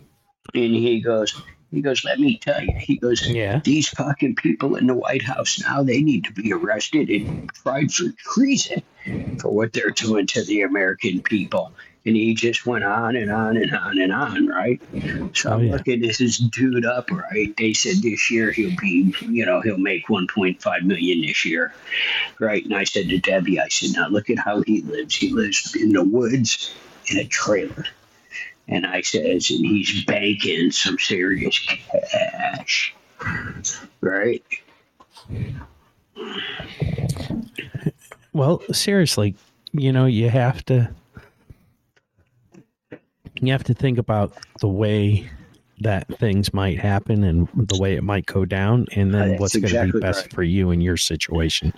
he 0.53 1.01
goes. 1.01 1.39
He 1.71 1.81
goes, 1.81 2.05
let 2.05 2.19
me 2.21 2.37
tell 2.37 2.61
you. 2.63 2.71
He 2.77 2.95
goes, 2.95 3.27
Yeah. 3.27 3.59
these 3.65 3.89
fucking 3.89 4.35
people 4.35 4.75
in 4.75 4.87
the 4.87 4.93
White 4.93 5.23
House 5.23 5.59
now, 5.61 5.83
they 5.83 6.01
need 6.01 6.23
to 6.23 6.31
be 6.31 6.53
arrested 6.53 7.09
and 7.09 7.51
tried 7.53 7.91
for 7.91 8.05
treason 8.17 8.81
for 9.41 9.49
what 9.49 9.73
they're 9.73 9.89
doing 9.89 10.25
to 10.27 10.43
the 10.45 10.61
American 10.61 11.21
people. 11.21 11.73
And 12.05 12.15
he 12.15 12.35
just 12.35 12.65
went 12.67 12.83
on 12.83 13.15
and 13.15 13.31
on 13.31 13.57
and 13.57 13.75
on 13.75 13.97
and 13.97 14.13
on, 14.13 14.47
right? 14.47 14.79
So 15.33 15.49
Oh, 15.49 15.53
I'm 15.53 15.63
yeah. 15.65 15.71
looking 15.73 16.01
this 16.01 16.21
is 16.21 16.37
dude 16.37 16.85
up, 16.85 17.09
right? 17.09 17.55
They 17.57 17.73
said 17.73 17.95
this 18.03 18.29
year 18.29 18.51
he'll 18.51 18.75
be, 18.79 19.13
you 19.21 19.43
know, 19.45 19.61
he'll 19.61 19.77
make 19.79 20.07
1.5 20.07 20.83
million 20.83 21.21
this 21.21 21.43
year, 21.45 21.73
right? 22.39 22.63
And 22.63 22.75
I 22.75 22.83
said 22.83 23.09
to 23.09 23.17
Debbie, 23.17 23.59
I 23.59 23.69
said, 23.69 23.91
now 23.95 24.07
look 24.07 24.29
at 24.29 24.37
how 24.37 24.61
he 24.61 24.81
lives. 24.83 25.15
He 25.15 25.29
lives 25.33 25.75
in 25.75 25.93
the 25.93 26.03
woods 26.03 26.73
in 27.09 27.17
a 27.17 27.25
trailer. 27.25 27.85
And 28.67 28.85
I 28.85 29.01
says, 29.01 29.49
and 29.51 29.65
he's 29.65 30.03
banking 30.05 30.71
some 30.71 30.97
serious 30.99 31.59
cash, 31.59 32.95
right? 34.01 34.43
Well, 38.33 38.61
seriously, 38.71 39.35
you 39.71 39.91
know, 39.91 40.05
you 40.05 40.29
have 40.29 40.63
to 40.65 40.89
you 43.41 43.51
have 43.51 43.63
to 43.65 43.73
think 43.73 43.97
about 43.97 44.33
the 44.59 44.67
way 44.67 45.29
that 45.81 46.07
things 46.19 46.53
might 46.53 46.79
happen 46.79 47.23
and 47.23 47.49
the 47.53 47.77
way 47.77 47.95
it 47.95 48.03
might 48.03 48.25
go 48.25 48.45
down 48.45 48.87
and 48.95 49.13
then 49.13 49.29
That's 49.29 49.41
what's 49.41 49.55
going 49.55 49.87
to 49.87 49.93
be 49.93 49.99
best 49.99 50.25
right. 50.25 50.33
for 50.33 50.43
you 50.43 50.71
in 50.71 50.81
your 50.81 50.97
situation. 50.97 51.73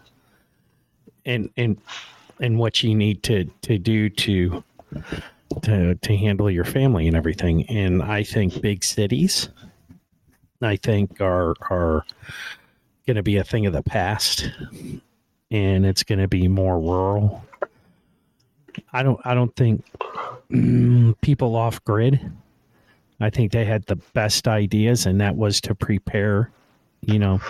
And 1.25 1.49
and 1.57 1.77
and 2.39 2.57
what 2.57 2.83
you 2.83 2.95
need 2.95 3.23
to 3.23 3.45
to 3.63 3.77
do 3.77 4.09
to 4.09 4.63
to 5.63 5.95
to 5.95 6.17
handle 6.17 6.49
your 6.49 6.63
family 6.63 7.07
and 7.07 7.17
everything. 7.17 7.65
And 7.69 8.03
I 8.03 8.23
think 8.23 8.61
big 8.61 8.83
cities 8.83 9.49
I 10.61 10.75
think 10.75 11.21
are 11.21 11.55
are 11.69 12.05
going 13.05 13.15
to 13.15 13.23
be 13.23 13.37
a 13.37 13.43
thing 13.43 13.65
of 13.65 13.73
the 13.73 13.83
past 13.83 14.49
and 15.51 15.85
it's 15.85 16.03
going 16.03 16.19
to 16.19 16.27
be 16.27 16.47
more 16.47 16.79
rural. 16.79 17.43
I 18.93 19.03
don't 19.03 19.19
I 19.25 19.33
don't 19.33 19.55
think 19.55 19.85
Mm, 20.51 21.15
people 21.21 21.55
off 21.55 21.83
grid. 21.83 22.31
I 23.19 23.29
think 23.29 23.51
they 23.51 23.65
had 23.65 23.85
the 23.85 23.95
best 24.13 24.47
ideas 24.47 25.05
and 25.05 25.19
that 25.21 25.35
was 25.35 25.59
to 25.61 25.75
prepare, 25.75 26.51
you 27.01 27.17
know, 27.19 27.41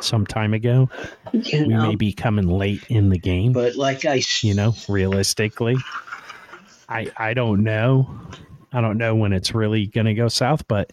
some 0.00 0.26
time 0.26 0.54
ago. 0.54 0.88
You 1.32 1.66
We 1.66 1.74
know, 1.74 1.88
may 1.88 1.96
be 1.96 2.12
coming 2.12 2.48
late 2.48 2.82
in 2.88 3.10
the 3.10 3.18
game, 3.18 3.52
but 3.52 3.76
like 3.76 4.04
I, 4.04 4.22
you 4.42 4.54
know, 4.54 4.74
realistically. 4.88 5.76
I 6.88 7.10
I 7.16 7.34
don't 7.34 7.62
know. 7.62 8.10
I 8.72 8.80
don't 8.80 8.98
know 8.98 9.14
when 9.14 9.32
it's 9.32 9.54
really 9.54 9.86
going 9.86 10.06
to 10.06 10.14
go 10.14 10.28
south, 10.28 10.66
but 10.66 10.92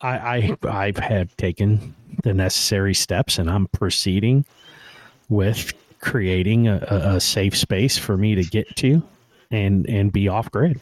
I 0.00 0.56
I 0.62 0.68
I've 0.68 0.98
have 0.98 1.36
taken 1.36 1.94
the 2.22 2.34
necessary 2.34 2.94
steps 2.94 3.38
and 3.38 3.48
I'm 3.48 3.66
proceeding 3.68 4.44
with 5.28 5.72
creating 6.00 6.66
a, 6.66 6.76
a 6.90 7.20
safe 7.20 7.56
space 7.56 7.96
for 7.96 8.16
me 8.16 8.34
to 8.34 8.42
get 8.42 8.74
to 8.76 9.02
and 9.50 9.88
and 9.88 10.12
be 10.12 10.28
off 10.28 10.50
grid, 10.50 10.80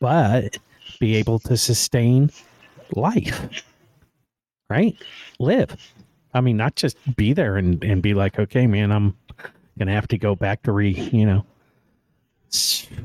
but 0.00 0.58
be 1.00 1.16
able 1.16 1.38
to 1.40 1.56
sustain 1.56 2.30
life, 2.94 3.64
right? 4.70 4.96
Live. 5.38 5.76
I 6.34 6.40
mean, 6.40 6.56
not 6.56 6.76
just 6.76 6.96
be 7.16 7.32
there 7.32 7.56
and, 7.56 7.82
and 7.82 8.02
be 8.02 8.14
like, 8.14 8.38
okay, 8.38 8.66
man, 8.66 8.92
I'm 8.92 9.16
gonna 9.78 9.92
have 9.92 10.08
to 10.08 10.18
go 10.18 10.34
back 10.34 10.62
to 10.64 10.72
re, 10.72 10.90
you 10.90 11.26
know, 11.26 11.44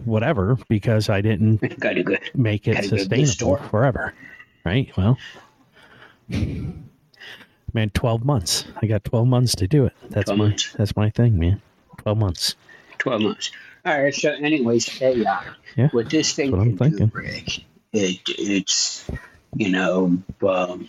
whatever 0.05 0.57
because 0.69 1.09
I 1.09 1.21
didn't 1.21 1.57
go. 1.79 2.17
make 2.35 2.67
it 2.67 2.75
Gotta 2.75 2.89
go 2.89 2.97
to 2.97 3.07
the 3.07 3.23
sustainable 3.25 3.57
forever. 3.69 4.13
Right? 4.65 4.95
Well, 4.97 5.17
man, 6.29 7.89
12 7.93 8.25
months. 8.25 8.65
I 8.81 8.88
got 8.88 9.03
12 9.03 9.27
months 9.27 9.55
to 9.55 9.67
do 9.67 9.85
it. 9.85 9.93
That's 10.09 10.29
my 10.29 10.35
months. 10.35 10.73
that's 10.73 10.95
my 10.95 11.09
thing, 11.09 11.38
man. 11.38 11.62
12 11.97 12.17
months. 12.17 12.55
12 13.00 13.21
months. 13.21 13.51
All 13.86 14.02
right. 14.02 14.13
So, 14.13 14.32
anyways, 14.32 15.02
AI. 15.02 15.48
Yeah, 15.75 15.90
What 15.92 16.10
this 16.10 16.34
thing 16.34 16.52
what 16.52 16.62
I'm 16.62 16.78
can 16.78 16.78
thinking. 16.78 17.08
do, 17.08 17.18
Rick, 17.18 17.60
it, 17.92 18.22
it's, 18.28 19.10
you 19.56 19.70
know, 19.70 20.18
um, 20.48 20.88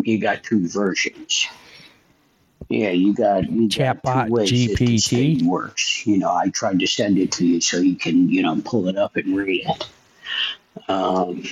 you 0.00 0.18
got 0.18 0.42
two 0.44 0.68
versions. 0.68 1.48
Yeah, 2.68 2.90
you 2.90 3.14
got, 3.14 3.50
you 3.50 3.68
got 3.68 4.02
Chatbot, 4.02 4.26
two 4.26 4.32
ways 4.32 4.50
that 4.50 4.78
this 4.78 5.12
GPT. 5.12 5.44
works. 5.44 6.06
You 6.06 6.18
know, 6.18 6.32
I 6.32 6.48
tried 6.48 6.78
to 6.78 6.86
send 6.86 7.18
it 7.18 7.32
to 7.32 7.46
you 7.46 7.60
so 7.60 7.78
you 7.78 7.96
can, 7.96 8.28
you 8.28 8.42
know, 8.42 8.60
pull 8.64 8.88
it 8.88 8.96
up 8.96 9.16
and 9.16 9.36
read 9.36 9.66
it. 9.68 9.88
Um, 10.88 11.42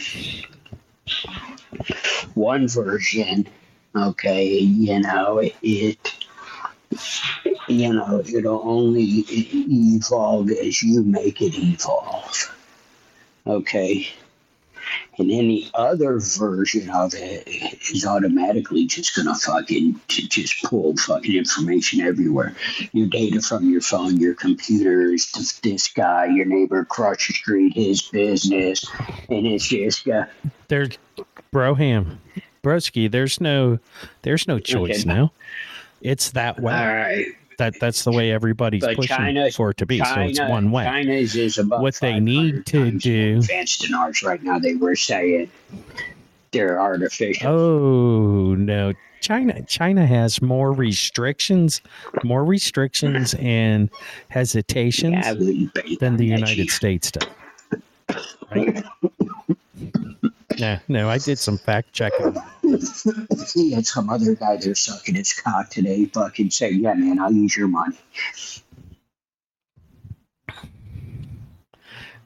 one 2.35 2.69
version, 2.69 3.47
okay, 3.95 4.59
you 4.59 5.01
know, 5.01 5.43
it, 5.63 6.27
you 7.71 7.93
know, 7.93 8.23
it'll 8.33 8.63
only 8.65 9.25
evolve 9.29 10.51
as 10.51 10.83
you 10.83 11.03
make 11.03 11.41
it 11.41 11.55
evolve. 11.57 12.55
Okay. 13.47 14.09
And 15.19 15.31
any 15.31 15.71
other 15.75 16.19
version 16.19 16.89
of 16.91 17.13
it 17.15 17.47
is 17.93 18.07
automatically 18.07 18.87
just 18.87 19.15
gonna 19.15 19.35
fucking 19.35 20.01
j- 20.09 20.27
just 20.29 20.63
pull 20.65 20.97
fucking 20.97 21.37
information 21.37 22.01
everywhere. 22.01 22.55
Your 22.93 23.07
data 23.07 23.41
from 23.41 23.71
your 23.71 23.83
phone, 23.83 24.17
your 24.19 24.35
computers, 24.35 25.27
th- 25.31 25.61
this 25.61 25.89
guy, 25.89 26.27
your 26.27 26.47
neighbor 26.47 26.81
across 26.81 27.27
the 27.27 27.35
street, 27.35 27.75
his 27.75 28.03
business, 28.03 28.85
and 29.29 29.47
it's 29.47 29.69
just 29.69 30.09
uh, 30.09 30.25
There's 30.69 30.91
Broham. 31.53 32.17
Broski, 32.63 33.11
there's 33.11 33.41
no 33.41 33.79
there's 34.23 34.49
no 34.49 34.59
choice 34.59 35.01
Okay. 35.01 35.09
now. 35.15 35.33
It's 36.01 36.31
that 36.33 36.61
way. 36.61 36.73
all 36.75 36.87
right. 36.95 37.27
That 37.61 37.79
that's 37.79 38.05
the 38.05 38.11
way 38.13 38.33
everybody's 38.33 38.81
But 38.81 38.97
pushing 38.97 39.15
China- 39.17 39.51
for 39.53 39.71
it 39.71 39.77
to 39.77 39.87
be. 39.87 39.99
so 39.99 40.21
it's 40.21 40.41
one 40.41 40.71
way. 40.71 40.85
China's 40.85 41.37
is 41.37 41.59
about 41.59 41.83
What 41.83 41.95
they 41.97 42.19
need 42.19 42.65
to 42.67 42.91
do- 42.91 43.37
advanced 43.39 43.83
than 43.83 43.93
ours 43.95 44.23
right 44.23 44.43
now. 44.43 44.59
They 44.59 44.77
were 44.77 44.97
saying 44.97 45.51
they're 46.53 46.81
artificial. 46.81 47.49
Oh 47.51 48.55
no. 48.55 48.95
China 49.21 49.61
China 49.67 50.07
has 50.07 50.41
more 50.41 50.73
restrictions, 50.73 51.83
more 52.25 52.47
restrictions 52.47 53.35
and 53.35 53.91
hesitations 54.31 55.13
Yeah, 55.13 55.29
I 55.29 55.33
wouldn't 55.35 55.75
bank 55.75 55.99
than 55.99 56.17
the 56.17 56.25
United 56.25 56.71
States 56.71 57.11
does. 57.11 57.29
Right? 58.51 58.83
yeah, 60.61 60.79
no, 60.89 61.09
I 61.09 61.19
did 61.19 61.39
some 61.39 61.59
fact 61.59 61.93
checking. 61.93 62.37
He 63.55 63.73
had 63.75 63.87
some 63.87 64.11
other 64.11 64.35
guy 64.35 64.57
there 64.57 64.75
sucking 64.75 65.15
his 65.15 65.33
cock 65.33 65.71
today, 65.71 66.05
fucking 66.07 66.51
saying, 66.51 66.81
"Yeah, 66.81 66.95
man, 66.95 67.19
I'll 67.19 67.33
use 67.33 67.57
your 67.57 67.69
money." 67.69 67.97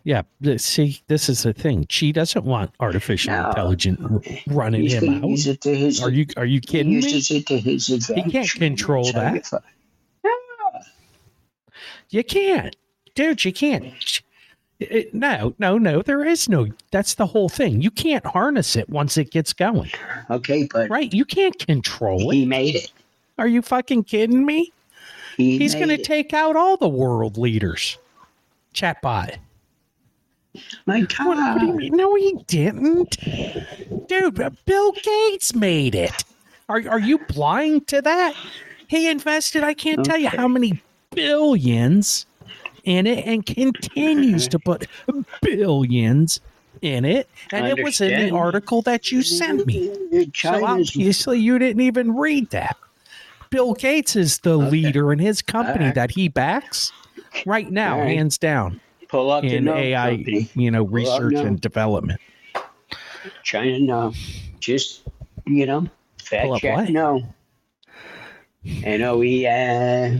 Yeah, 0.06 0.22
see, 0.58 1.00
this 1.06 1.30
is 1.30 1.44
the 1.44 1.54
thing. 1.54 1.86
She 1.88 2.12
doesn't 2.12 2.44
want 2.44 2.72
artificial 2.78 3.32
No. 3.32 3.48
intelligence 3.48 4.44
running 4.48 4.82
He's 4.82 4.92
him 4.94 5.14
out. 5.24 5.28
use 5.30 5.46
it 5.46 5.62
to 5.62 5.74
his. 5.74 6.02
Are 6.02 6.10
you 6.10 6.26
are 6.36 6.44
you 6.44 6.56
he 6.56 6.60
kidding 6.60 6.90
me? 6.90 6.96
uses 6.96 7.30
it 7.30 7.46
to 7.46 7.58
his 7.58 7.88
advantage. 7.88 8.32
can't 8.32 8.50
control 8.50 9.04
That's 9.12 9.16
how 9.16 9.32
you 9.32 9.40
that. 9.40 9.46
fu- 9.46 10.28
You 12.10 12.22
can't, 12.22 12.76
dude. 13.14 13.44
You 13.46 13.52
can't. 13.54 14.22
It- 14.90 15.14
no, 15.14 15.54
no, 15.58 15.78
no. 15.78 16.02
There 16.02 16.24
is 16.24 16.48
no. 16.48 16.68
That's 16.90 17.14
the 17.14 17.26
whole 17.26 17.48
thing. 17.48 17.80
You 17.82 17.90
can't 17.90 18.24
harness 18.26 18.76
it 18.76 18.88
once 18.88 19.16
it 19.16 19.30
gets 19.30 19.52
going, 19.52 19.90
Okay, 20.30 20.68
but 20.72 20.88
right? 20.90 21.12
You 21.12 21.24
can't 21.24 21.58
control 21.58 22.30
it. 22.30 22.34
he 22.34 22.46
made 22.46 22.74
it. 22.76 22.92
Are 23.38 23.48
you 23.48 23.62
fucking 23.62 24.04
kidding 24.04 24.44
me? 24.46 24.72
He 25.36 25.58
He's 25.58 25.74
going 25.74 25.88
to 25.88 25.98
take 25.98 26.32
out 26.32 26.54
all 26.56 26.76
the 26.76 26.88
world 26.88 27.36
leaders. 27.36 27.98
Chatbot. 28.74 29.36
My 30.86 31.00
What, 31.00 31.18
what 31.18 31.58
do 31.58 31.66
you 31.66 31.72
God. 31.72 31.76
mean? 31.76 31.96
No, 31.96 32.14
he 32.14 32.34
didn't. 32.46 33.16
Dude, 34.08 34.40
uh, 34.40 34.50
Bill 34.64 34.92
Gates 34.92 35.52
made 35.54 35.96
it. 35.96 36.12
Are, 36.68 36.82
are 36.88 37.00
you 37.00 37.18
blind 37.18 37.88
to 37.88 38.00
that? 38.02 38.34
He 38.86 39.08
invested, 39.10 39.64
I 39.64 39.74
can't 39.74 40.04
tell 40.04 40.16
you 40.18 40.28
how 40.28 40.46
many 40.46 40.80
billions 41.10 42.26
in 42.84 43.06
it 43.06 43.26
and 43.26 43.44
continues 43.44 44.48
to 44.48 44.58
put 44.58 44.86
billions 45.40 46.40
in 46.82 47.04
it. 47.04 47.28
And 47.52 47.66
it 47.66 47.82
was 47.82 48.00
in 48.00 48.28
the 48.28 48.30
article 48.30 48.82
that 48.82 49.10
you 49.10 49.22
sent 49.22 49.66
me. 49.66 50.30
So 50.34 50.64
obviously 50.64 51.38
you 51.40 51.58
didn't 51.58 51.82
even 51.82 52.14
read 52.14 52.50
that. 52.50 52.76
Bill 53.50 53.74
Gates 53.74 54.16
is 54.16 54.38
the 54.40 54.58
Okay. 54.58 54.70
leader 54.70 55.12
in 55.12 55.18
his 55.18 55.40
company 55.40 55.84
Alright. 55.84 55.94
that 55.94 56.10
he 56.10 56.28
backs 56.28 56.92
right 57.46 57.70
now, 57.70 57.98
Alright. 57.98 58.16
hands 58.16 58.36
down, 58.36 58.80
pull 59.08 59.30
up 59.30 59.44
in 59.44 59.68
AI, 59.68 60.16
company. 60.16 60.48
you 60.54 60.70
know, 60.70 60.82
research 60.84 61.34
and 61.34 61.60
development. 61.60 62.20
China, 63.44 63.78
no. 63.78 64.12
Just, 64.58 65.02
you 65.46 65.66
know, 65.66 65.86
fact 66.18 66.60
check, 66.60 66.74
what? 66.74 66.88
no. 66.88 67.22
I 68.84 68.96
know 68.96 69.18
we, 69.18 69.46
uh, 69.46 70.18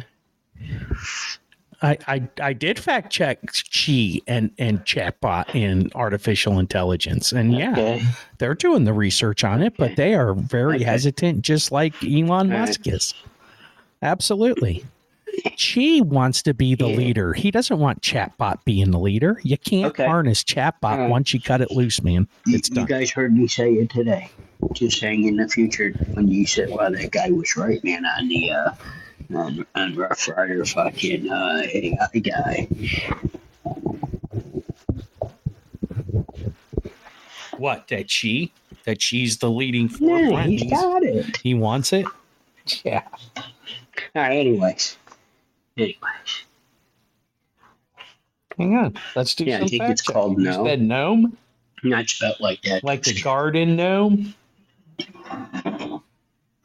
I, 1.84 1.98
I, 2.08 2.28
I 2.40 2.52
did 2.54 2.78
fact 2.78 3.12
check 3.12 3.40
Chi 3.70 4.20
and, 4.26 4.50
and 4.58 4.80
chatbot 4.84 5.54
in 5.54 5.90
artificial 5.94 6.58
intelligence. 6.58 7.30
And 7.32 7.52
yeah, 7.54 7.72
okay. 7.72 8.02
they're 8.38 8.54
doing 8.54 8.84
the 8.84 8.92
research 8.94 9.44
on 9.44 9.62
it, 9.62 9.76
but 9.76 9.96
they 9.96 10.14
are 10.14 10.34
very 10.34 10.76
Okay. 10.76 10.84
hesitant, 10.84 11.42
just 11.42 11.70
like 11.70 11.92
Elon 12.02 12.30
All 12.30 12.44
right. 12.46 12.60
Musk 12.60 12.86
is. 12.86 13.12
Absolutely. 14.02 14.84
Chi 15.58 16.00
wants 16.00 16.42
to 16.42 16.54
be 16.54 16.74
the 16.74 16.88
Yeah. 16.88 16.96
leader. 16.96 17.32
He 17.32 17.50
doesn't 17.50 17.78
want 17.78 18.00
chatbot 18.02 18.64
being 18.64 18.90
the 18.90 19.00
leader. 19.00 19.40
You 19.42 19.58
can't 19.58 19.86
Okay. 19.92 20.06
harness 20.06 20.44
chatbot 20.44 20.98
right. 20.98 21.10
once 21.10 21.34
you 21.34 21.40
cut 21.40 21.60
it 21.60 21.70
loose, 21.70 22.02
man. 22.02 22.28
You, 22.46 22.56
It's 22.56 22.70
you 22.70 22.86
guys 22.86 23.10
heard 23.10 23.34
me 23.36 23.46
say 23.48 23.72
it 23.74 23.90
today. 23.90 24.30
Just 24.72 24.98
saying 25.00 25.24
in 25.24 25.36
the 25.36 25.48
future 25.48 25.90
when 26.14 26.28
you 26.28 26.46
said, 26.46 26.70
"Well, 26.70 26.90
that 26.92 27.10
guy 27.10 27.30
was 27.30 27.56
right, 27.56 27.82
man," 27.84 28.06
on 28.06 28.28
the 28.28 28.52
uh, 28.52 28.70
on, 29.35 29.66
on 29.75 29.95
Rough 29.95 30.28
Rider, 30.28 30.64
fucking 30.64 31.31
uh, 31.31 31.62
AI 31.73 32.19
guy. 32.21 32.69
What? 37.57 37.88
That 37.88 38.11
she 38.11 38.52
That 38.85 39.00
she's 39.00 39.38
the 39.38 39.50
leading 39.50 39.88
Yeah, 39.88 39.97
forefront. 39.99 40.50
he's 40.50 40.62
He's- 40.62 40.81
got 40.83 41.02
it. 41.02 41.37
he 41.38 41.54
wants 41.54 41.93
it. 41.93 42.07
Yeah. 42.85 43.02
All 43.37 43.43
right. 44.14 44.33
Anyways. 44.38 44.97
Anyways. 45.76 45.99
Hang 48.59 48.76
on. 48.76 48.95
Let's 49.16 49.35
do 49.35 49.45
Yeah, 49.45 49.57
I 49.62 49.66
think 49.66 49.83
it's 49.85 50.02
checking. 50.02 50.14
called 50.14 50.40
You 50.40 50.52
said 50.52 50.81
gnome? 50.83 51.37
Not 51.83 52.09
spelled 52.09 52.37
like 52.40 52.62
that. 52.62 52.83
Like 52.85 53.02
the 53.02 53.21
garden 53.21 53.76
gnome? 53.76 54.35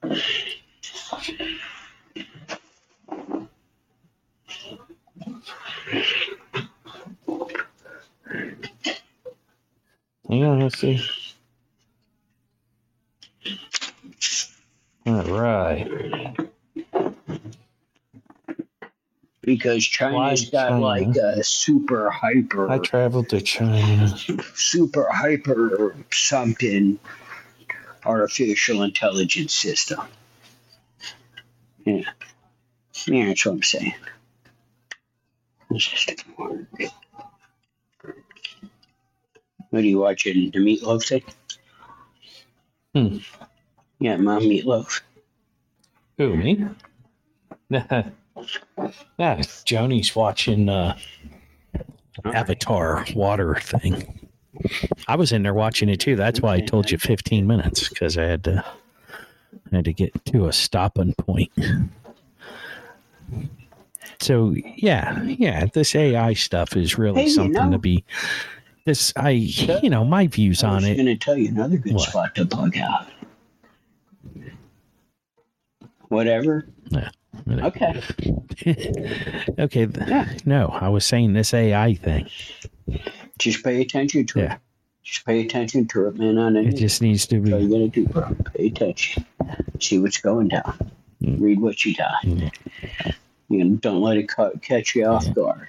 Hang 10.29 10.43
on, 10.43 10.59
let's 10.59 10.77
see. 10.77 11.03
All 15.05 15.23
right. 15.23 16.37
because 19.49 19.83
China's 19.83 20.45
Why 20.45 20.51
got 20.51 20.69
China? 20.69 20.79
like 20.79 21.15
a 21.15 21.43
super 21.43 22.11
hyper, 22.11 22.69
I 22.69 22.77
traveled 22.77 23.29
to 23.29 23.41
China. 23.41 24.15
super 24.53 25.07
hyper 25.11 25.95
something 26.11 26.99
artificial 28.05 28.83
intelligence 28.83 29.55
system. 29.55 30.01
Yeah. 31.83 32.03
Yeah, 33.05 33.25
that's 33.27 33.45
what 33.45 33.53
I'm 33.53 33.63
saying. 33.63 33.95
It's 35.71 35.87
just 35.87 36.25
What 39.69 39.83
are 39.83 39.87
you 39.87 39.99
watching? 39.99 40.51
The 40.51 40.59
meatloaf 40.59 41.07
thing? 41.07 41.23
Hmm. 42.95 43.17
Yeah, 43.99 44.17
mom 44.17 44.43
meatloaf. 44.43 45.01
Who, 46.17 46.35
me? 46.35 46.65
yeah, 47.69 49.41
Joni's 49.65 50.15
watching 50.15 50.69
uh, 50.69 50.97
Avatar 52.25 53.05
water 53.15 53.55
thing. 53.55 54.27
I 55.07 55.15
was 55.15 55.31
in 55.31 55.43
there 55.43 55.53
watching 55.53 55.87
it 55.89 55.99
too. 55.99 56.15
That's 56.15 56.41
why 56.41 56.55
I 56.55 56.61
told 56.61 56.89
you 56.91 56.97
15 56.97 57.45
minutes 57.45 57.87
because 57.89 58.17
I 58.17 58.23
had 58.23 58.43
to 58.45 58.65
I 59.71 59.75
had 59.75 59.85
to 59.85 59.93
get 59.93 60.25
to 60.25 60.47
a 60.47 60.53
stopping 60.53 61.13
point. 61.13 61.51
So 64.19 64.53
yeah, 64.75 65.21
yeah, 65.23 65.67
this 65.73 65.95
AI 65.95 66.33
stuff 66.33 66.75
is 66.75 66.97
really 66.97 67.21
Hey, 67.21 67.27
you 67.27 67.33
something 67.33 67.53
know- 67.53 67.71
to 67.71 67.77
be. 67.77 68.03
This 68.89 69.13
I, 69.15 69.29
you 69.29 69.87
know, 69.91 70.03
my 70.03 70.25
views 70.25 70.63
on 70.63 70.83
it. 70.83 70.95
going 70.95 71.05
to 71.05 71.15
tell 71.15 71.37
you 71.37 71.49
another 71.49 71.77
good 71.77 71.93
What? 71.93 72.09
spot 72.09 72.33
to 72.33 72.43
bug 72.45 72.75
out. 72.75 73.05
Whatever. 76.07 76.67
Yeah. 76.89 77.11
Okay. 77.47 78.01
okay, 79.59 79.87
Yeah. 80.07 80.27
no, 80.43 80.69
I 80.69 80.89
was 80.89 81.05
saying 81.05 81.33
this 81.33 81.53
AI 81.53 81.93
thing. 81.93 82.27
Just 83.37 83.63
pay 83.63 83.79
attention 83.79 84.25
to 84.25 84.39
Yeah. 84.39 84.53
it. 84.55 84.59
Just 85.03 85.23
pay 85.23 85.41
attention 85.41 85.87
to 85.89 86.07
it, 86.07 86.17
man. 86.17 86.39
On 86.39 86.55
It 86.57 86.73
it. 86.73 86.77
just 86.77 86.99
needs 87.03 87.27
to 87.27 87.39
That's 87.39 87.53
all 87.53 87.59
be. 87.59 87.65
you 87.65 87.69
gotta 87.69 87.87
do, 87.89 88.07
bro. 88.07 88.35
Pay 88.55 88.67
attention. 88.69 89.23
See 89.79 89.99
what's 89.99 90.17
going 90.19 90.47
down. 90.47 90.91
Mm. 91.21 91.39
Read 91.39 91.59
what 91.59 91.85
you 91.85 91.95
got. 91.95 92.23
Yeah. 92.23 92.49
You 93.49 93.63
know, 93.63 93.75
don't 93.77 94.01
let 94.01 94.17
it 94.17 94.27
ca- 94.29 94.57
catch 94.61 94.95
you 94.95 95.05
off 95.05 95.31
guard. 95.33 95.67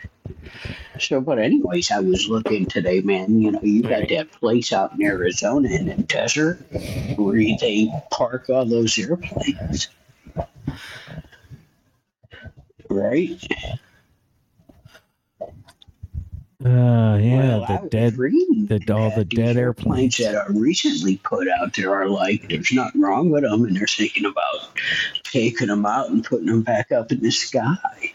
So, 0.98 1.20
but 1.20 1.38
anyways, 1.38 1.90
I 1.90 2.00
was 2.00 2.28
looking 2.28 2.66
today, 2.66 3.00
man. 3.00 3.40
You 3.40 3.52
know, 3.52 3.60
you 3.62 3.82
got 3.82 4.08
that 4.10 4.32
place 4.32 4.72
out 4.72 4.92
in 4.92 5.02
Arizona 5.02 5.68
in 5.70 5.86
the 5.86 5.94
desert 5.96 6.60
where 7.16 7.36
they 7.58 7.90
park 8.10 8.50
all 8.50 8.66
those 8.66 8.98
airplanes, 8.98 9.88
right? 12.90 13.42
Uh, 16.62 17.16
yeah, 17.20 17.56
Well, 17.58 17.66
the 17.66 17.72
was 17.82 17.90
dead. 17.90 18.14
the- 18.86 18.92
all 18.94 19.10
the 19.16 19.24
dead 19.24 19.56
airplanes. 19.56 20.18
that 20.18 20.34
are 20.34 20.52
recently 20.52 21.16
put 21.18 21.48
out 21.48 21.72
there 21.74 21.94
are 21.94 22.06
like 22.08 22.48
there's 22.50 22.70
nothing 22.72 23.00
wrong 23.00 23.30
with 23.30 23.42
them, 23.44 23.64
and 23.64 23.74
they're 23.76 23.86
thinking 23.86 24.26
about 24.26 24.68
taking 25.24 25.68
them 25.68 25.86
out 25.86 26.10
and 26.10 26.22
putting 26.22 26.46
them 26.46 26.60
back 26.62 26.92
up 26.92 27.10
in 27.12 27.20
the 27.20 27.30
sky. 27.30 28.12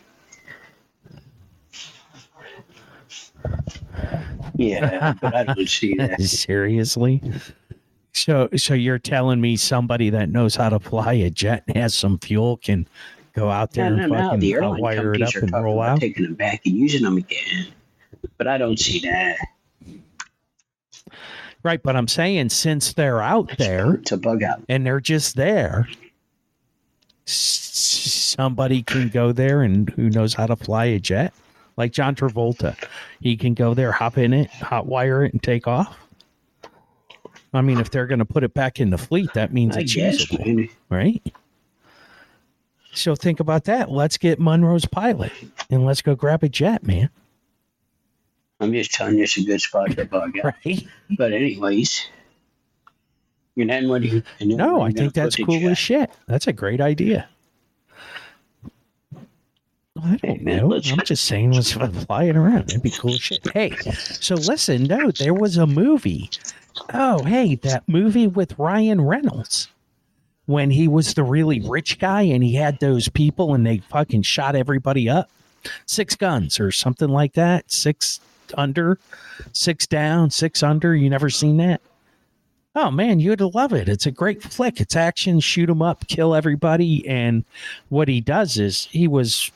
Yeah, 4.55 5.13
but 5.21 5.35
I 5.35 5.43
don't 5.43 5.67
see 5.67 5.95
that. 5.97 6.21
Seriously. 6.21 7.21
So, 8.13 8.47
so 8.55 8.73
you're 8.73 8.99
telling 8.99 9.41
me 9.41 9.57
somebody 9.57 10.09
that 10.11 10.29
knows 10.29 10.55
how 10.55 10.69
to 10.69 10.79
fly 10.79 11.13
a 11.13 11.29
jet 11.29 11.63
and 11.67 11.75
has 11.77 11.93
some 11.93 12.17
fuel 12.19 12.57
can 12.57 12.87
go 13.33 13.49
out 13.49 13.71
there 13.73 13.89
No, 13.89 13.95
no, 13.97 14.03
and 14.03 14.11
no. 14.13 14.17
fucking 14.19 14.39
The 14.39 14.53
uh, 14.53 14.57
airline 14.57 14.81
wire 14.81 15.13
it 15.15 15.21
up 15.21 15.35
and 15.35 15.51
roll 15.51 15.81
out? 15.81 15.99
taking 15.99 16.23
them 16.23 16.35
back 16.35 16.61
and 16.65 16.75
using 16.75 17.03
them 17.03 17.17
again, 17.17 17.67
but 18.37 18.47
I 18.47 18.57
don't 18.57 18.77
see 18.79 18.99
that. 19.01 19.37
Right, 21.63 21.81
but 21.81 21.95
I'm 21.95 22.07
saying 22.07 22.49
since 22.49 22.93
they're 22.93 23.21
out 23.21 23.57
there 23.57 23.95
It's 23.95 24.11
a 24.11 24.17
bug 24.17 24.43
out. 24.43 24.61
and 24.69 24.85
they're 24.85 24.99
just 24.99 25.35
there, 25.35 25.87
somebody 27.25 28.83
can 28.83 29.09
go 29.09 29.31
there 29.31 29.61
and 29.63 29.89
who 29.91 30.09
knows 30.09 30.33
how 30.35 30.45
to 30.45 30.55
fly 30.55 30.85
a 30.85 30.99
jet, 30.99 31.33
like 31.77 31.91
John 31.91 32.13
Travolta. 32.15 32.75
He 33.19 33.35
can 33.35 33.53
go 33.55 33.73
there, 33.73 33.91
hop 33.91 34.17
in 34.19 34.31
it, 34.33 34.49
hot 34.51 34.85
wire 34.85 35.23
it, 35.25 35.33
and 35.33 35.41
take 35.41 35.67
off. 35.67 35.97
I 37.53 37.61
mean, 37.61 37.79
if 37.79 37.89
they're 37.89 38.05
going 38.07 38.19
to 38.19 38.25
put 38.25 38.43
it 38.43 38.53
back 38.53 38.79
in 38.79 38.89
the 38.89 38.97
fleet, 38.97 39.29
that 39.33 39.53
means 39.53 39.75
I 39.77 39.81
it's 39.81 39.95
guess, 39.95 40.29
usable, 40.31 40.45
man. 40.45 40.69
right? 40.89 41.21
So 42.93 43.15
think 43.15 43.39
about 43.39 43.63
that. 43.65 43.89
Let's 43.89 44.17
get 44.17 44.39
Monroe's 44.39 44.85
pilot 44.85 45.31
and 45.69 45.85
let's 45.85 46.01
go 46.01 46.15
grab 46.15 46.43
a 46.43 46.49
jet, 46.49 46.83
man. 46.85 47.09
I'm 48.59 48.71
just 48.71 48.91
telling 48.91 49.17
you, 49.17 49.23
it's 49.23 49.37
a 49.37 49.43
good 49.43 49.61
spot 49.61 49.91
to 49.91 50.05
bug 50.05 50.37
out. 50.43 50.53
Right? 50.65 50.87
But 51.17 51.33
anyways, 51.33 52.07
and 53.57 53.69
then 53.69 53.87
what 53.87 54.01
do 54.01 54.07
you? 54.07 54.23
No, 54.41 54.81
I 54.81 54.91
think 54.91 55.13
that's 55.13 55.35
cool 55.35 55.67
as 55.67 55.77
shit. 55.77 56.11
That's 56.27 56.47
a 56.47 56.53
great 56.53 56.81
idea. 56.81 57.29
I 60.03 60.17
don't 60.17 60.41
man, 60.41 60.67
know. 60.67 60.73
I'm 60.73 60.99
just 61.05 61.23
saying, 61.23 61.53
let's 61.53 61.71
fly 61.71 62.25
it 62.25 62.35
around. 62.35 62.69
It'd 62.69 62.83
be 62.83 62.91
cool 62.91 63.13
as 63.13 63.21
shit. 63.21 63.39
Hey, 63.53 63.71
so 63.93 64.35
listen, 64.35 64.83
no, 64.83 65.09
there 65.09 65.33
was 65.33 65.57
a 65.57 65.65
movie. 65.65 66.29
Oh, 66.93 67.23
hey, 67.23 67.55
that 67.55 67.87
movie 67.87 68.27
with 68.27 68.59
Ryan 68.59 69.01
Reynolds 69.01 69.69
when 70.45 70.69
he 70.69 70.87
was 70.87 71.13
the 71.13 71.23
really 71.23 71.61
rich 71.61 71.97
guy 71.97 72.23
and 72.23 72.43
he 72.43 72.55
had 72.55 72.79
those 72.79 73.07
people 73.09 73.53
and 73.53 73.65
they 73.65 73.77
fucking 73.77 74.21
shot 74.23 74.55
everybody 74.55 75.09
up. 75.09 75.29
Six 75.85 76.15
guns 76.15 76.59
or 76.59 76.71
something 76.71 77.09
like 77.09 77.33
that. 77.33 77.71
Six 77.71 78.19
under, 78.57 78.99
six 79.53 79.87
down, 79.87 80.29
six 80.29 80.63
under. 80.63 80.95
You 80.95 81.09
never 81.09 81.29
seen 81.29 81.57
that? 81.57 81.81
Oh 82.75 82.91
man, 82.91 83.19
you'd 83.19 83.39
love 83.39 83.71
it. 83.73 83.87
It's 83.87 84.05
a 84.05 84.11
great 84.11 84.43
flick. 84.43 84.81
It's 84.81 84.95
action, 84.95 85.39
shoot 85.39 85.69
'em 85.69 85.81
up, 85.81 86.07
kill 86.07 86.35
everybody. 86.35 87.07
And 87.07 87.45
what 87.89 88.07
he 88.07 88.19
does 88.19 88.57
is 88.57 88.85
he 88.85 89.07
was, 89.07 89.49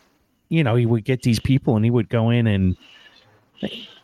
you 0.47 0.63
know, 0.63 0.75
he 0.75 0.85
would 0.85 1.03
get 1.03 1.23
these 1.23 1.39
people 1.39 1.75
and 1.75 1.83
he 1.83 1.91
would 1.91 2.07
go 2.07 2.29
in 2.29 2.47
and, 2.47 2.77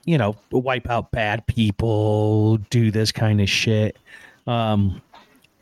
you 0.04 0.18
know, 0.18 0.36
wipe 0.52 0.90
out 0.90 1.12
bad 1.12 1.48
people, 1.48 2.58
do 2.70 2.92
this 2.92 3.12
kind 3.14 3.40
of 3.40 3.50
shit. 3.50 3.98
Um, 4.48 5.02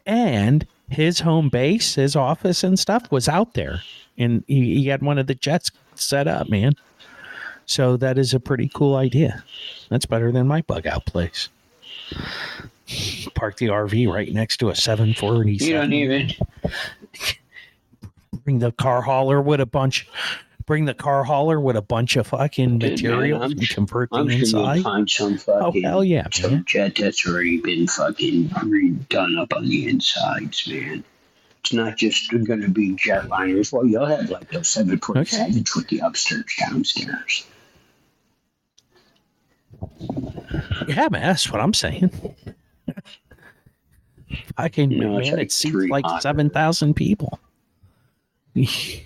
and 0.06 0.66
his 0.90 1.20
home 1.20 1.50
base, 1.50 1.96
his 1.96 2.16
office 2.16 2.64
and 2.64 2.78
stuff 2.78 3.12
was 3.12 3.30
out 3.30 3.54
there, 3.54 3.82
and 4.18 4.44
he, 4.48 4.76
he 4.76 4.88
had 4.88 5.02
one 5.02 5.18
of 5.18 5.28
the 5.28 5.36
jets 5.36 5.72
set 5.96 6.28
up, 6.28 6.50
man. 6.50 6.74
So 7.65 7.97
that 7.97 8.17
is 8.17 8.34
a 8.34 8.39
pretty 8.39 8.69
cool 8.73 8.95
idea. 8.95 9.43
That's 9.89 10.06
better 10.06 10.32
than 10.32 10.47
my 10.47 10.62
bug 10.62 10.88
out 10.88 11.06
place. 11.06 11.49
Park 13.34 13.58
the 13.58 13.67
RV 13.67 14.12
right 14.12 14.32
next 14.32 14.58
to 14.58 14.69
a 14.69 14.76
747. 14.76 15.67
You 15.67 15.73
don't 15.73 15.93
even. 15.93 16.32
bring 18.43 18.60
the 18.60 18.71
car 18.71 19.02
hauler 19.02 19.41
with 19.41 19.62
a 19.62 19.65
bunch. 19.65 20.08
Bring 20.65 20.86
the 20.86 20.93
car 20.93 21.26
hauler 21.26 21.60
with 21.60 21.76
a 21.76 21.82
bunch 21.82 22.15
of 22.15 22.28
fucking 22.28 22.80
Dude, 22.80 22.91
materials 22.91 23.41
man, 23.41 23.52
and 23.52 23.69
convert 23.69 24.10
them 24.12 24.30
sure 24.30 24.39
inside. 24.39 24.84
find 24.84 25.10
some 25.10 25.34
Oh 25.34 25.65
fucking 25.65 25.84
hell 25.84 26.04
yeah, 26.04 26.28
man! 26.41 26.63
jet 26.65 26.95
that's 26.97 27.28
already 27.28 27.60
been 27.60 27.88
fucking 27.88 28.49
redone 28.49 29.41
up 29.41 29.54
on 29.54 29.67
the 29.67 29.89
insides, 29.89 30.65
man. 30.67 31.04
It's 31.60 31.73
not 31.73 31.97
just 31.97 32.32
going 32.32 32.62
to 32.62 32.69
be 32.69 32.93
jetliners. 32.93 33.73
Well, 33.73 33.86
you'll 33.86 34.06
have 34.06 34.30
like 34.30 34.52
those 34.52 34.73
747s 34.73 35.76
with 35.76 35.88
the 35.88 35.99
upstairs, 35.99 36.45
downstairs. 36.60 37.45
Yeah, 40.88 41.08
man, 41.10 41.22
that's 41.22 41.52
what 41.52 41.62
I'm 41.62 41.74
saying. 41.74 42.12
Fucking 44.58 44.89
No, 44.98 45.17
it's 45.19 45.30
man, 45.30 45.39
it 45.39 45.52
seats 45.52 45.76
like 45.89 46.06
seven 46.22 46.50
thousand 46.50 46.96
people. 46.96 47.39
The 48.56 49.00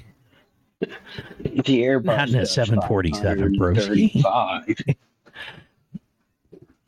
Airbus 1.42 2.06
Not 2.06 2.30
in 2.30 2.36
a 2.40 2.46
747, 2.46 3.58
broski. 3.58 4.22
535. 4.22 4.96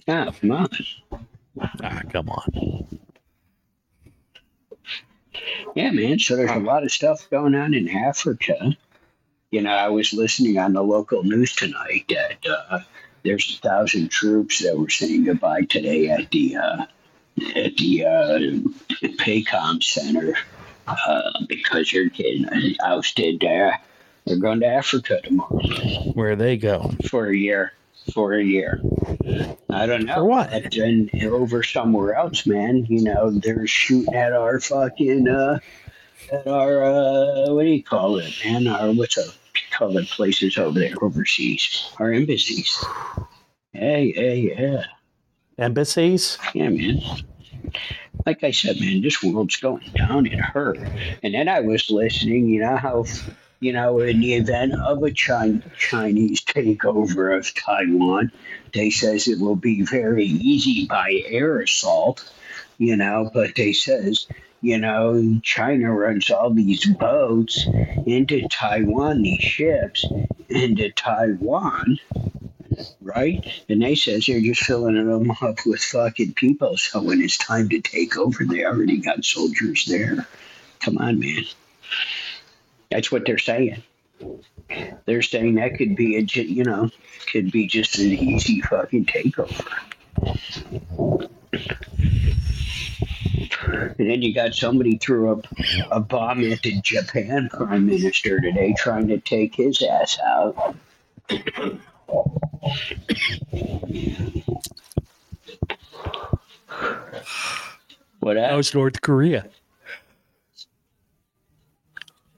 Ah, 0.08 0.32
come 0.40 0.52
on. 0.52 0.68
ah, 1.84 2.02
come 2.12 2.30
on. 2.30 3.00
Yeah, 5.76 5.92
man. 5.92 6.20
So 6.20 6.36
there's 6.36 6.52
a 6.52 6.60
lot 6.60 6.84
of 6.84 6.92
stuff 6.92 7.30
going 7.30 7.56
on 7.56 7.74
in 7.74 7.88
Africa. 7.90 8.76
You 9.52 9.62
know, 9.62 9.72
I 9.72 9.90
was 9.90 10.14
listening 10.14 10.58
on 10.58 10.74
the 10.74 10.84
local 10.84 11.24
news 11.24 11.56
tonight 11.56 12.06
that 12.10 12.38
uh, 12.48 12.80
there's 13.24 13.60
a 13.60 13.68
thousand 13.68 14.10
troops 14.10 14.60
that 14.60 14.78
were 14.78 14.90
saying 14.90 15.26
goodbye 15.26 15.62
today 15.64 16.10
at 16.10 16.32
the 16.32 16.58
uh, 16.58 16.86
at 17.56 17.78
the 17.78 18.06
uh, 18.06 18.40
Paycom 19.18 19.82
Center 19.84 20.36
uh, 20.88 21.32
because 21.48 21.92
they're 21.92 22.10
getting 22.10 22.76
ousted 22.84 23.40
there. 23.40 23.80
They're 24.26 24.38
going 24.38 24.60
to 24.60 24.68
Africa 24.68 25.22
tomorrow 25.24 25.60
Where 26.14 26.36
they 26.36 26.58
go? 26.58 26.92
for 27.10 27.28
a 27.28 27.36
year. 27.36 27.74
For 28.14 28.34
a 28.34 28.44
year. 28.44 28.82
I 29.70 29.86
don't 29.86 30.06
know. 30.06 30.16
For 30.16 30.26
what? 30.26 30.52
Then 30.72 31.10
over 31.24 31.64
somewhere 31.64 32.16
else, 32.16 32.46
man, 32.46 32.86
you 32.86 33.04
know, 33.04 33.32
they're 33.32 33.68
shooting 33.68 34.14
at 34.16 34.34
our 34.34 34.60
fucking, 34.60 35.28
uh, 35.28 35.60
at 36.32 36.48
our, 36.48 36.84
uh, 36.84 37.54
what 37.54 37.64
do 37.64 37.70
you 37.70 37.84
call 37.84 38.18
it, 38.18 38.34
man? 38.44 38.68
Our, 38.68 38.92
what's 38.94 39.18
our 39.18 39.32
call 39.80 39.98
it 39.98 40.08
places 40.10 40.58
over 40.58 40.78
there 40.78 40.94
overseas? 41.02 41.90
Our 42.00 42.12
embassies. 42.12 42.84
Hey, 43.72 44.12
hey, 44.12 44.54
yeah. 44.60 44.84
Embassies? 45.58 46.38
Yeah, 46.54 46.68
man. 46.68 47.02
Like 48.26 48.44
I 48.44 48.52
said, 48.52 48.80
man, 48.82 49.02
this 49.02 49.24
world's 49.24 49.56
going 49.56 49.90
down 49.96 50.28
in 50.28 50.40
her. 50.40 50.76
And 51.24 51.34
then 51.34 51.48
I 51.48 51.62
was 51.62 51.90
listening, 51.90 52.50
you 52.50 52.60
know, 52.60 52.76
how, 52.76 53.06
you 53.62 53.72
know, 53.72 54.00
in 54.00 54.20
the 54.20 54.34
event 54.34 54.74
of 54.74 55.02
a 55.02 55.12
Chin- 55.12 55.64
Chinese 55.78 56.42
takeover 56.42 57.38
of 57.38 57.54
Taiwan, 57.54 58.34
they 58.74 58.90
says 58.90 59.30
it 59.30 59.40
will 59.40 59.56
be 59.56 59.84
very 59.84 60.26
easy 60.26 60.88
by 60.88 61.24
air 61.26 61.62
assault, 61.62 62.30
you 62.78 62.98
know, 62.98 63.32
but 63.34 63.56
they 63.56 63.72
says, 63.72 64.28
you 64.62 64.78
know, 64.78 65.40
China 65.42 65.94
runs 65.94 66.30
all 66.30 66.50
these 66.50 66.86
boats 66.86 67.66
into 68.06 68.48
Taiwan, 68.50 69.22
these 69.22 69.42
ships 69.42 70.06
into 70.50 70.92
Taiwan, 70.92 72.00
right? 73.02 73.46
And 73.70 73.82
they 73.82 73.96
says 73.96 74.26
they're 74.26 74.42
just 74.42 74.64
filling 74.64 74.96
them 74.96 75.32
up 75.32 75.66
with 75.66 75.82
fucking 75.82 76.34
people. 76.34 76.78
So 76.78 77.02
when 77.02 77.22
it's 77.22 77.38
time 77.38 77.70
to 77.70 77.80
take 77.80 78.18
over, 78.18 78.44
they 78.44 78.66
already 78.66 78.98
got 78.98 79.24
soldiers 79.24 79.86
there. 79.86 80.28
Come 80.80 80.98
on, 80.98 81.20
man. 81.20 81.46
That's 82.92 83.12
what 83.12 83.26
they're 83.26 83.38
saying. 83.38 83.84
They're 85.06 85.22
saying 85.22 85.56
that 85.56 85.76
could 85.78 85.96
be 85.96 86.18
a, 86.18 86.22
you 86.22 86.64
know, 86.64 86.90
could 87.32 87.52
be 87.52 87.68
just 87.68 87.98
an 87.98 88.12
easy 88.12 88.62
fucking 88.62 89.06
takeover. 89.06 89.66
And 93.66 93.96
then 93.98 94.22
you 94.22 94.34
got 94.34 94.54
somebody 94.56 94.98
threw 94.98 95.32
up 95.32 95.46
a 95.92 96.00
bomb 96.00 96.44
at 96.52 96.62
the 96.62 96.80
Japan 96.82 97.50
prime 97.52 97.86
minister 97.86 98.40
today, 98.40 98.74
trying 98.78 99.08
to 99.10 99.20
take 99.20 99.56
his 99.56 99.82
ass 99.82 100.18
out. 100.26 100.76
What 108.20 108.34
That 108.36 108.52
else? 108.52 108.58
was 108.58 108.74
North 108.76 109.02
Korea. 109.02 109.48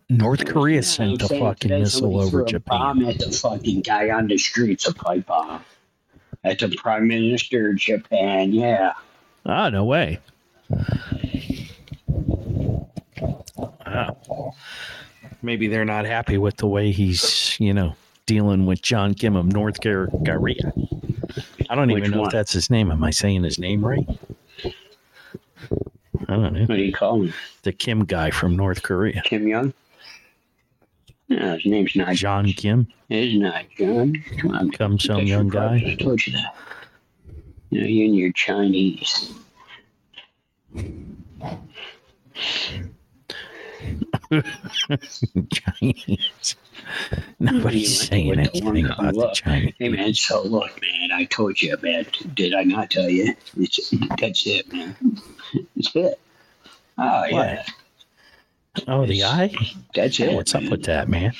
North 0.09 0.45
Korea 0.45 0.77
I'm 0.77 0.83
sent 0.83 1.21
a 1.21 1.27
fucking 1.27 1.69
missile 1.71 2.19
over 2.19 2.43
Japan. 2.43 2.79
Bomb 2.79 3.05
at 3.05 3.19
the 3.19 3.31
fucking 3.31 3.81
guy 3.81 4.09
on 4.09 4.27
the 4.27 4.37
streets, 4.37 4.85
a 4.87 4.93
pipe 4.93 5.25
bomb. 5.25 5.63
At 6.43 6.59
the 6.59 6.75
prime 6.75 7.07
minister 7.07 7.69
of 7.69 7.77
Japan, 7.77 8.51
yeah. 8.51 8.93
Ah, 9.45 9.69
no 9.69 9.85
way. 9.85 10.19
Wow. 13.57 14.53
Maybe 15.41 15.67
they're 15.67 15.85
not 15.85 16.05
happy 16.05 16.37
with 16.37 16.57
the 16.57 16.67
way 16.67 16.91
he's, 16.91 17.59
you 17.59 17.73
know, 17.73 17.95
dealing 18.25 18.65
with 18.65 18.81
John 18.81 19.13
Kim 19.13 19.35
of 19.35 19.47
North 19.47 19.81
Korea. 19.81 20.73
I 21.69 21.75
don't 21.75 21.89
even 21.89 22.03
Which 22.03 22.11
know 22.11 22.19
one? 22.19 22.27
if 22.27 22.33
that's 22.33 22.53
his 22.53 22.69
name. 22.69 22.91
Am 22.91 23.03
I 23.03 23.09
saying 23.09 23.43
his 23.43 23.57
name 23.57 23.83
right? 23.85 24.07
I 24.63 26.35
don't 26.35 26.53
know. 26.53 26.61
What 26.61 26.75
do 26.75 26.81
you 26.81 26.93
call 26.93 27.23
him? 27.23 27.33
The 27.63 27.71
Kim 27.73 28.05
guy 28.05 28.29
from 28.31 28.55
North 28.55 28.83
Korea. 28.83 29.21
Kim 29.25 29.47
Young? 29.47 29.73
No, 31.29 31.55
his 31.55 31.65
name's 31.65 31.95
not. 31.95 32.13
John 32.15 32.45
Kim, 32.47 32.87
His 33.09 33.35
not 33.35 33.65
John. 33.77 34.21
Come 34.37 34.51
on, 34.51 34.71
come 34.71 34.99
some 34.99 35.21
young 35.25 35.47
guy. 35.47 35.75
I 35.75 35.95
told 35.95 36.25
you 36.27 36.33
that. 36.33 36.55
You 37.69 37.81
know, 37.81 37.87
you 37.87 38.05
and 38.05 38.15
your 38.15 38.31
Chinese. 38.33 39.33
Chinese. 45.51 46.55
Nobody's 47.39 48.07
saying 48.07 48.31
anything 48.31 48.85
about 48.85 49.13
the. 49.13 49.31
Chinese. 49.33 49.73
Hey 49.77 49.89
man, 49.89 50.13
so 50.13 50.41
look, 50.43 50.79
man, 50.81 51.11
I 51.13 51.25
told 51.25 51.61
you, 51.61 51.75
man. 51.81 52.05
Did 52.33 52.53
I 52.53 52.63
not 52.63 52.89
tell 52.89 53.09
you? 53.09 53.35
It's, 53.57 53.89
that's 54.19 54.45
it, 54.47 54.71
man. 54.71 54.95
It's 55.75 55.95
it. 55.95 56.19
Oh 56.97 57.25
yeah, 57.25 57.63
Oh, 58.87 59.05
the 59.05 59.23
eye? 59.23 59.53
that's 59.93 60.19
it. 60.19 60.33
what's 60.33 60.55
up 60.55 60.63
with 60.63 60.83
that, 60.85 61.09
man? 61.09 61.33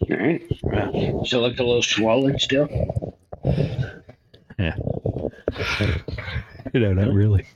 All 0.00 0.16
right. 0.16 0.42
So 1.26 1.40
look 1.40 1.58
a 1.58 1.62
little 1.62 1.82
swollen 1.82 2.38
still. 2.38 2.68
Yeah. 4.58 4.76
You 6.72 6.80
know, 6.80 6.92
not 6.92 7.12
really. 7.12 7.46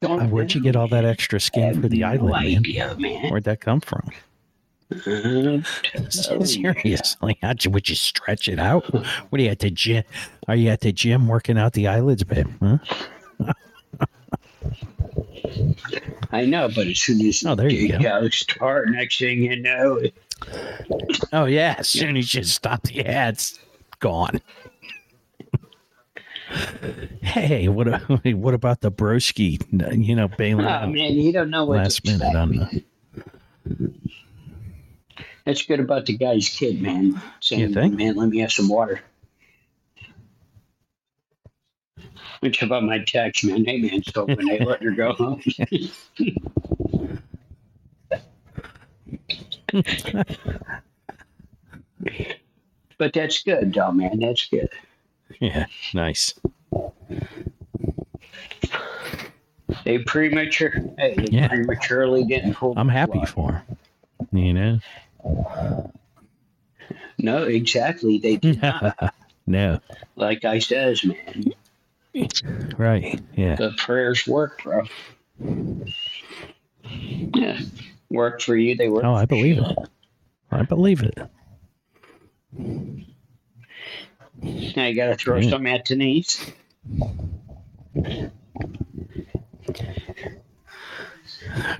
Don't 0.00 0.20
Uh, 0.20 0.26
where'd 0.28 0.54
you 0.54 0.60
get 0.62 0.76
all 0.76 0.88
that 0.88 1.04
extra 1.04 1.40
skin 1.40 1.80
for 1.80 1.88
the 1.88 2.00
no 2.00 2.06
eyelid, 2.08 2.30
man? 2.30 2.58
idea, 2.58 2.96
man. 2.98 3.30
Where'd 3.30 3.44
that 3.44 3.60
come 3.60 3.80
from? 3.80 4.08
Uh, 5.06 5.60
Seriously, 6.10 7.38
how'd 7.42 7.64
you, 7.64 7.70
would 7.70 7.88
you 7.88 7.94
stretch 7.94 8.48
it 8.48 8.58
out? 8.58 8.84
What 8.92 9.40
are 9.40 9.44
you 9.44 9.50
at 9.50 9.60
the 9.60 9.70
gym? 9.70 10.04
Are 10.48 10.56
you 10.56 10.68
at 10.70 10.80
the 10.80 10.92
gym 10.92 11.26
working 11.26 11.58
out 11.58 11.72
the 11.72 11.88
eyelids, 11.88 12.22
babe? 12.24 12.48
Huh? 12.60 12.78
I 16.32 16.44
know, 16.46 16.68
but 16.74 16.86
as 16.88 16.98
soon 16.98 17.24
as 17.26 17.44
Oh, 17.46 17.54
there 17.54 17.70
you 17.70 17.86
it 17.94 18.02
go. 18.02 18.20
goes 18.20 18.34
start, 18.36 18.90
next 18.90 19.18
thing 19.18 19.42
you 19.42 19.56
know, 19.60 20.00
Oh 21.32 21.46
yeah, 21.46 21.76
as 21.78 21.88
soon 21.88 22.16
as 22.16 22.34
you 22.34 22.44
stop 22.44 22.82
the 22.82 23.06
ads, 23.06 23.58
gone. 24.00 24.40
hey, 27.22 27.68
what 27.68 27.86
what 28.24 28.54
about 28.54 28.80
the 28.80 28.92
broski? 28.92 29.60
You 29.96 30.16
know, 30.16 30.28
bailing 30.28 30.66
oh 30.66 30.86
man, 30.86 31.14
you 31.14 31.32
don't 31.32 31.50
know 31.50 31.64
what 31.64 31.78
last 31.78 32.04
minute 32.04 32.34
on 32.34 32.50
the. 32.50 32.84
That's 35.44 35.64
good 35.66 35.80
about 35.80 36.06
the 36.06 36.16
guy's 36.16 36.48
kid, 36.48 36.80
man. 36.80 37.20
Saying, 37.40 37.60
You 37.60 37.74
think? 37.74 37.98
man, 37.98 38.16
let 38.16 38.30
me 38.30 38.38
have 38.38 38.52
some 38.52 38.68
water. 38.68 39.00
Which 42.40 42.62
about 42.62 42.82
my 42.82 43.04
text, 43.06 43.44
man? 43.44 43.64
Hey, 43.64 43.78
man, 43.78 44.02
so 44.04 44.24
when 44.24 44.46
they 44.46 44.60
let 44.60 44.82
her 44.82 44.90
go 44.90 45.12
home. 45.12 45.42
but 52.98 53.12
that's 53.12 53.42
good, 53.42 53.74
though, 53.74 53.92
man. 53.92 54.18
That's 54.20 54.46
good. 54.48 54.68
Yeah, 55.40 55.66
nice. 55.92 56.34
They 59.84 59.98
premature. 59.98 60.72
Hey, 60.98 61.14
they 61.16 61.28
Yeah. 61.30 61.48
prematurely 61.48 62.24
getting 62.24 62.54
pulled. 62.54 62.78
I'm 62.78 62.88
happy 62.88 63.18
What? 63.18 63.28
for 63.28 63.52
him. 63.52 63.62
You 64.32 64.54
know? 64.54 64.78
No, 67.18 67.44
exactly. 67.44 68.18
They 68.18 68.36
did 68.36 68.60
not. 68.62 69.14
no. 69.46 69.80
Like 70.16 70.44
I 70.44 70.58
says, 70.60 71.04
man, 71.04 71.52
Right. 72.76 73.20
Yeah. 73.36 73.56
the 73.56 73.72
prayers 73.76 74.26
work, 74.26 74.62
bro. 74.62 74.82
Yeah, 77.34 77.58
work 78.10 78.40
for 78.42 78.56
you. 78.56 78.74
They 78.76 78.88
work. 78.88 79.04
Oh, 79.04 79.14
I 79.14 79.24
believe 79.26 79.58
it. 79.58 79.78
I 80.50 80.62
believe 80.62 81.02
it. 81.02 81.18
Now 84.76 84.86
you 84.86 84.94
got 84.94 85.06
to 85.08 85.16
throw 85.16 85.38
Yeah. 85.38 85.50
some 85.50 85.66
at 85.66 85.84
Denise. 85.84 86.44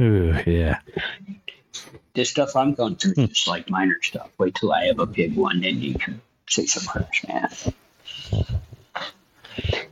Ooh, 0.00 0.34
yeah. 0.46 0.78
This 2.14 2.30
stuff 2.30 2.54
I'm 2.54 2.74
going 2.74 2.96
through 2.96 3.14
Hmm. 3.14 3.20
is 3.22 3.28
just 3.30 3.48
like 3.48 3.68
minor 3.70 3.98
stuff. 4.02 4.30
Wait 4.38 4.54
till 4.54 4.72
I 4.72 4.84
have 4.86 4.98
a 5.00 5.06
big 5.06 5.34
one, 5.36 5.60
then 5.60 5.80
you 5.80 5.94
can 5.94 6.20
say 6.48 6.66
some 6.66 6.84
harsh 6.84 7.24
math. 7.26 7.72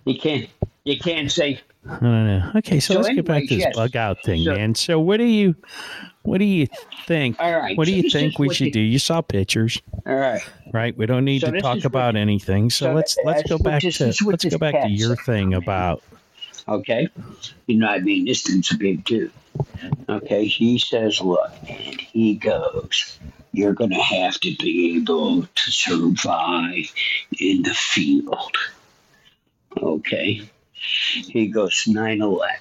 You 0.04 0.18
can't. 0.18 0.48
You 0.84 0.98
can't 0.98 1.30
say 1.30 1.60
I 1.88 1.98
don't 1.98 2.26
know. 2.26 2.52
Okay, 2.56 2.78
so, 2.78 2.94
So 2.94 3.00
let's 3.00 3.14
get 3.14 3.24
back 3.24 3.42
to 3.42 3.48
this 3.48 3.58
yes. 3.58 3.74
bug 3.76 3.96
out 3.96 4.18
thing, 4.24 4.44
So- 4.44 4.54
man. 4.54 4.74
So 4.76 5.00
what 5.00 5.16
do 5.16 5.24
you 5.24 5.56
what 6.22 6.38
do 6.38 6.44
you 6.44 6.66
think? 7.06 7.36
All 7.40 7.52
right. 7.52 7.76
What 7.76 7.86
do 7.86 7.92
so 7.92 7.96
you 7.96 8.10
think 8.10 8.38
we 8.38 8.52
should 8.54 8.72
do? 8.72 8.80
You 8.80 8.98
saw 8.98 9.20
pictures, 9.20 9.80
All 10.06 10.14
right. 10.14 10.40
right? 10.72 10.96
We 10.96 11.06
don't 11.06 11.24
need 11.24 11.40
So 11.42 11.50
to 11.50 11.60
talk 11.60 11.78
is 11.78 11.84
what- 11.84 11.90
about 11.90 12.16
anything. 12.16 12.70
So, 12.70 12.86
so 12.86 12.94
let's 12.94 13.16
let's 13.24 13.42
go 13.48 13.58
back 13.58 13.82
this 13.82 13.98
to 13.98 14.06
let's 14.24 14.44
go 14.44 14.58
back 14.58 14.82
to 14.82 14.88
your 14.90 15.16
thing 15.16 15.54
about 15.54 16.02
Okay. 16.68 17.08
You 17.66 17.76
know, 17.78 17.88
I 17.88 17.98
mean, 17.98 18.24
this 18.26 18.42
dude's 18.44 18.70
a 18.70 18.76
big 18.76 19.04
dude. 19.04 19.32
Okay. 20.08 20.46
He 20.46 20.78
says, 20.78 21.20
look, 21.20 21.50
and 21.68 22.00
he 22.00 22.34
goes, 22.36 23.18
you're 23.52 23.72
going 23.72 23.90
to 23.90 23.96
have 24.00 24.38
to 24.40 24.54
be 24.58 24.94
able 24.96 25.42
to 25.42 25.70
survive 25.72 26.92
in 27.40 27.62
the 27.62 27.74
field. 27.74 28.56
Okay. 29.76 30.42
He 30.72 31.48
goes, 31.48 31.84
9 31.86 32.22
11. 32.22 32.56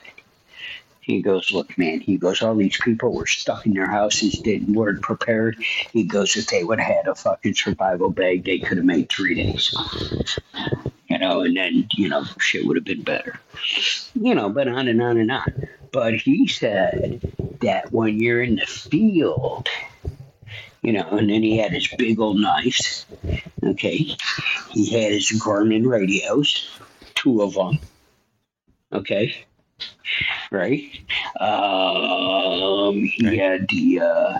He 1.11 1.21
goes, 1.21 1.51
look, 1.51 1.77
man. 1.77 1.99
He 1.99 2.15
goes, 2.15 2.41
all 2.41 2.55
these 2.55 2.79
people 2.81 3.13
were 3.13 3.25
stuck 3.27 3.65
in 3.65 3.73
their 3.73 3.89
houses, 3.89 4.39
didn't 4.39 4.73
weren't 4.73 5.01
prepared. 5.01 5.57
He 5.91 6.05
goes, 6.05 6.37
if 6.37 6.47
they 6.47 6.63
would 6.63 6.79
have 6.79 6.95
had 6.95 7.07
a 7.07 7.15
fucking 7.15 7.55
survival 7.55 8.09
bag, 8.09 8.45
they 8.45 8.59
could 8.59 8.77
have 8.77 8.85
made 8.85 9.09
three 9.09 9.35
days. 9.35 9.75
You 11.09 11.19
know, 11.19 11.41
and 11.41 11.57
then 11.57 11.89
you 11.97 12.07
know 12.07 12.23
shit 12.39 12.65
would 12.65 12.77
have 12.77 12.85
been 12.85 13.03
better. 13.03 13.41
You 14.13 14.33
know, 14.35 14.47
but 14.47 14.69
on 14.69 14.87
and 14.87 15.01
on 15.01 15.17
and 15.17 15.29
on. 15.29 15.67
But 15.91 16.13
he 16.13 16.47
said 16.47 17.19
that 17.59 17.91
when 17.91 18.21
you're 18.21 18.41
in 18.41 18.55
the 18.55 18.65
field, 18.65 19.67
you 20.81 20.93
know, 20.93 21.09
and 21.09 21.29
then 21.29 21.43
he 21.43 21.57
had 21.57 21.73
his 21.73 21.89
big 21.89 22.21
old 22.21 22.39
knives. 22.39 23.05
Okay, 23.61 24.15
he 24.69 24.91
had 24.93 25.11
his 25.11 25.29
Garmin 25.43 25.85
radios, 25.85 26.69
two 27.15 27.41
of 27.41 27.55
them. 27.55 27.79
Okay, 28.93 29.45
right. 30.51 30.83
Um, 31.39 33.03
he 33.03 33.25
Right. 33.25 33.39
had 33.39 33.67
the 33.69 33.99
uh, 34.01 34.39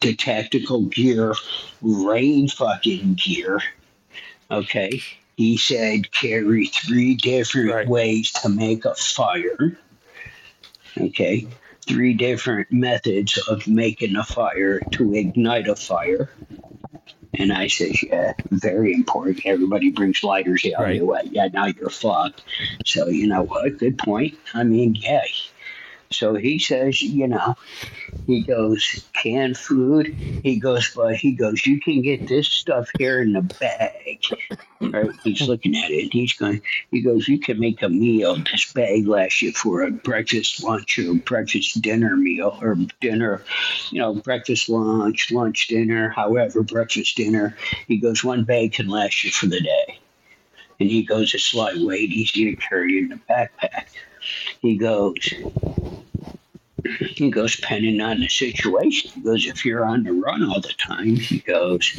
the 0.00 0.14
tactical 0.14 0.82
gear, 0.82 1.34
rain 1.82 2.48
fucking 2.48 3.14
gear. 3.22 3.60
Okay, 4.50 5.02
he 5.36 5.56
said 5.56 6.10
carry 6.12 6.66
three 6.66 7.14
different 7.16 7.70
Right. 7.70 7.88
ways 7.88 8.30
to 8.42 8.48
make 8.48 8.84
a 8.84 8.94
fire. 8.94 9.76
Okay, 10.98 11.46
three 11.86 12.14
different 12.14 12.70
methods 12.70 13.36
of 13.48 13.66
making 13.66 14.16
a 14.16 14.24
fire 14.24 14.78
to 14.92 15.14
ignite 15.14 15.68
a 15.68 15.74
fire. 15.76 16.30
And 17.38 17.52
I 17.52 17.66
says, 17.66 18.02
yeah, 18.02 18.34
very 18.50 18.92
important. 18.92 19.44
Everybody 19.44 19.90
brings 19.90 20.22
lighters. 20.22 20.64
Yeah, 20.64 20.80
Right. 20.80 21.26
yeah, 21.30 21.48
now 21.52 21.66
you're 21.66 21.90
fucked. 21.90 22.42
So 22.84 23.08
you 23.08 23.26
know 23.26 23.42
what? 23.42 23.78
Good 23.78 23.98
point. 23.98 24.34
I 24.52 24.64
mean, 24.64 24.94
yeah. 24.94 25.24
So 26.10 26.34
he 26.34 26.58
says, 26.58 27.02
you 27.02 27.26
know, 27.26 27.56
he 28.26 28.42
goes 28.42 29.04
canned 29.12 29.58
food. 29.58 30.06
He 30.06 30.58
goes, 30.58 30.92
but 30.94 31.16
he 31.16 31.32
goes, 31.32 31.66
you 31.66 31.80
can 31.80 32.02
get 32.02 32.28
this 32.28 32.46
stuff 32.46 32.88
here 32.98 33.20
in 33.20 33.32
the 33.32 33.42
bag. 33.42 34.22
Right? 34.80 35.10
He's 35.24 35.42
looking 35.42 35.76
at 35.76 35.90
it. 35.90 36.12
He's 36.12 36.34
going. 36.34 36.62
He 36.90 37.00
goes, 37.00 37.26
you 37.26 37.40
can 37.40 37.58
make 37.58 37.82
a 37.82 37.88
meal. 37.88 38.36
This 38.36 38.72
bag 38.72 39.06
lasts 39.06 39.42
you 39.42 39.52
for 39.52 39.82
a 39.82 39.90
breakfast, 39.90 40.62
lunch, 40.62 40.98
or 40.98 41.14
breakfast 41.14 41.80
dinner 41.82 42.16
meal, 42.16 42.58
or 42.60 42.76
dinner, 43.00 43.42
you 43.90 44.00
know, 44.00 44.14
breakfast, 44.14 44.68
lunch, 44.68 45.32
lunch, 45.32 45.68
dinner, 45.68 46.10
however, 46.10 46.62
breakfast, 46.62 47.16
dinner. 47.16 47.56
He 47.88 47.96
goes, 47.96 48.22
one 48.22 48.44
bag 48.44 48.74
can 48.74 48.88
last 48.88 49.24
you 49.24 49.30
for 49.30 49.46
the 49.46 49.60
day. 49.60 49.98
And 50.80 50.90
he 50.90 51.02
goes, 51.02 51.34
it's 51.34 51.54
lightweight, 51.54 52.10
easy 52.10 52.54
to 52.54 52.56
carry 52.60 52.98
in 52.98 53.08
the 53.08 53.20
backpack. 53.28 53.86
He 54.60 54.76
goes, 54.76 55.34
he 56.84 57.30
goes, 57.30 57.56
depending 57.56 58.00
on 58.00 58.20
the 58.20 58.28
situation. 58.28 59.10
He 59.14 59.20
goes, 59.20 59.46
if 59.46 59.64
you're 59.64 59.84
on 59.84 60.04
the 60.04 60.12
run 60.12 60.42
all 60.44 60.60
the 60.60 60.74
time, 60.76 61.16
he 61.16 61.38
goes, 61.38 61.98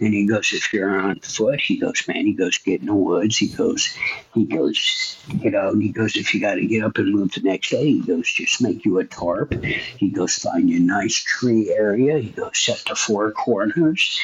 and 0.00 0.14
he 0.14 0.26
goes, 0.26 0.52
if 0.52 0.72
you're 0.72 0.98
on 0.98 1.18
foot, 1.20 1.60
he 1.60 1.76
goes, 1.76 2.06
man, 2.06 2.26
he 2.26 2.32
goes, 2.32 2.58
get 2.58 2.80
in 2.80 2.86
the 2.86 2.94
woods. 2.94 3.36
He 3.36 3.48
goes, 3.48 3.96
he 4.34 4.44
goes, 4.44 5.18
you 5.40 5.50
know, 5.50 5.74
he 5.74 5.88
goes, 5.88 6.16
if 6.16 6.34
you 6.34 6.40
got 6.40 6.54
to 6.54 6.66
get 6.66 6.84
up 6.84 6.98
and 6.98 7.12
move 7.12 7.32
the 7.32 7.40
next 7.40 7.70
day, 7.70 7.84
he 7.84 8.00
goes, 8.00 8.30
just 8.30 8.62
make 8.62 8.84
you 8.84 8.98
a 8.98 9.04
tarp. 9.04 9.54
He 9.64 10.08
goes, 10.08 10.36
find 10.36 10.70
you 10.70 10.76
a 10.76 10.80
nice 10.80 11.16
tree 11.16 11.72
area. 11.72 12.18
He 12.18 12.30
goes, 12.30 12.56
set 12.56 12.84
the 12.88 12.94
four 12.94 13.32
corners, 13.32 14.20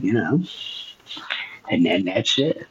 you 0.00 0.12
know, 0.12 0.42
and 1.70 1.86
then 1.86 2.04
that's 2.04 2.38
it. 2.38 2.66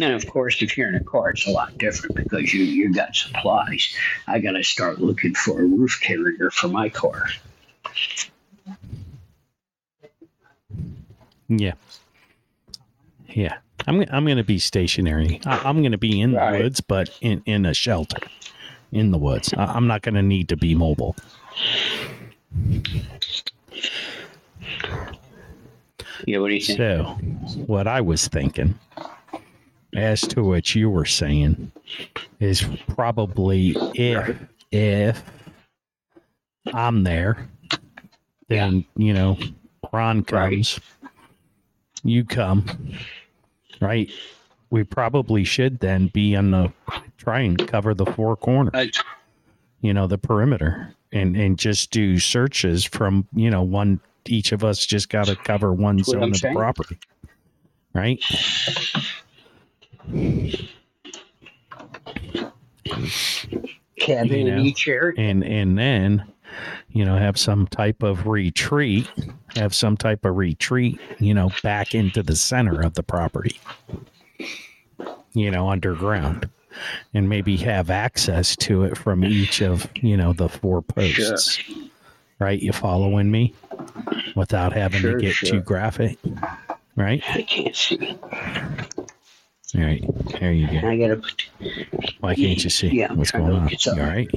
And 0.00 0.12
of 0.14 0.26
course, 0.26 0.62
if 0.62 0.76
you're 0.78 0.88
in 0.88 0.94
a 0.94 1.04
car, 1.04 1.30
it's 1.30 1.46
a 1.46 1.50
lot 1.50 1.76
different 1.78 2.14
because 2.16 2.52
you 2.54 2.62
you 2.64 2.92
got 2.94 3.14
supplies. 3.16 3.94
I 4.26 4.38
got 4.38 4.52
to 4.52 4.62
start 4.64 5.00
looking 5.00 5.34
for 5.34 5.60
a 5.60 5.64
roof 5.64 6.00
carrier 6.00 6.50
for 6.50 6.68
my 6.68 6.88
car. 6.88 7.26
Yeah. 11.48 11.72
Yeah. 13.28 13.58
I'm 13.86 14.04
I'm 14.10 14.24
going 14.24 14.36
to 14.36 14.44
be 14.44 14.58
stationary. 14.58 15.40
I, 15.46 15.60
I'm 15.64 15.80
going 15.80 15.92
to 15.92 15.98
be 15.98 16.20
in 16.20 16.32
the 16.32 16.36
Right. 16.36 16.60
woods, 16.62 16.80
but 16.80 17.10
in 17.20 17.42
in 17.46 17.64
a 17.66 17.74
shelter, 17.74 18.18
in 18.92 19.10
the 19.10 19.18
woods. 19.18 19.52
I, 19.56 19.64
I'm 19.64 19.86
not 19.86 20.02
going 20.02 20.14
to 20.14 20.22
need 20.22 20.48
to 20.50 20.56
be 20.56 20.74
mobile. 20.74 21.16
Yeah, 26.26 26.38
what 26.38 26.48
do 26.48 26.54
you 26.54 26.60
think? 26.60 26.78
So, 26.78 27.04
what 27.66 27.86
I 27.86 28.00
was 28.00 28.28
thinking, 28.28 28.78
as 29.94 30.20
to 30.28 30.44
what 30.44 30.74
you 30.74 30.90
were 30.90 31.04
saying, 31.06 31.72
is 32.40 32.64
probably 32.88 33.76
if 33.94 34.36
if 34.70 35.22
I'm 36.74 37.04
there, 37.04 37.48
then 38.48 38.84
you 38.96 39.14
know, 39.14 39.38
Ron 39.92 40.24
Right. 40.30 40.50
comes, 40.52 40.80
you 42.04 42.24
come, 42.24 42.94
right? 43.80 44.10
We 44.70 44.84
probably 44.84 45.44
should 45.44 45.80
then 45.80 46.08
be 46.08 46.36
on 46.36 46.50
the 46.50 46.72
try 47.16 47.40
and 47.40 47.58
cover 47.66 47.94
the 47.94 48.06
four 48.06 48.36
corners, 48.36 48.74
Uh, 48.74 48.86
you 49.80 49.94
know, 49.94 50.06
the 50.06 50.18
perimeter, 50.18 50.94
and 51.12 51.36
and 51.36 51.58
just 51.58 51.90
do 51.90 52.18
searches 52.18 52.84
from 52.84 53.26
you 53.32 53.50
know 53.50 53.62
one. 53.62 54.00
Each 54.26 54.52
of 54.52 54.62
us 54.62 54.84
just 54.84 55.08
got 55.08 55.24
to 55.28 55.36
cover 55.36 55.72
one 55.72 55.96
That's 55.96 56.10
zone 56.10 56.34
of 56.34 56.40
the 56.40 56.52
property, 56.54 56.98
right? 57.94 58.22
Cabin 63.98 64.38
you 64.38 64.44
know, 64.44 64.56
in 64.56 64.60
each 64.60 64.88
area. 64.88 65.14
and 65.18 65.44
and 65.44 65.78
then 65.78 66.24
you 66.90 67.04
know 67.04 67.16
have 67.16 67.36
some 67.38 67.66
type 67.66 68.02
of 68.02 68.26
retreat 68.26 69.10
have 69.56 69.74
some 69.74 69.96
type 69.96 70.24
of 70.24 70.36
retreat 70.36 70.98
you 71.18 71.34
know 71.34 71.50
back 71.62 71.94
into 71.94 72.22
the 72.22 72.36
center 72.36 72.80
of 72.80 72.94
the 72.94 73.02
property 73.02 73.58
you 75.34 75.50
know 75.50 75.68
underground 75.68 76.48
and 77.12 77.28
maybe 77.28 77.56
have 77.56 77.90
access 77.90 78.54
to 78.56 78.84
it 78.84 78.96
from 78.96 79.24
each 79.24 79.60
of 79.60 79.86
you 79.96 80.16
know 80.16 80.32
the 80.32 80.48
four 80.48 80.80
posts 80.82 81.60
right? 82.40 82.60
You 82.62 82.72
following 82.72 83.30
me 83.32 83.52
without 84.36 84.72
having 84.72 85.00
Sure, 85.00 85.14
to 85.14 85.18
get 85.20 85.34
sure. 85.34 85.50
too 85.50 85.60
graphic, 85.60 86.18
right? 86.94 87.20
I 87.28 87.42
can't 87.42 87.74
see. 87.74 88.16
All 89.76 89.82
right, 89.84 90.02
there 90.40 90.52
you 90.52 90.66
go. 90.80 90.88
I 90.88 90.96
gotta 90.98 91.16
put. 91.16 91.46
Why 92.20 92.34
can't 92.34 92.62
you 92.64 92.70
see 92.70 92.88
Yeah, 92.88 93.08
I'm 93.10 93.18
what's 93.18 93.30
going 93.30 93.44
on? 93.52 93.64
look 93.64 93.72
it. 93.72 93.84
You 93.84 93.92
all 93.92 93.98
right? 93.98 94.28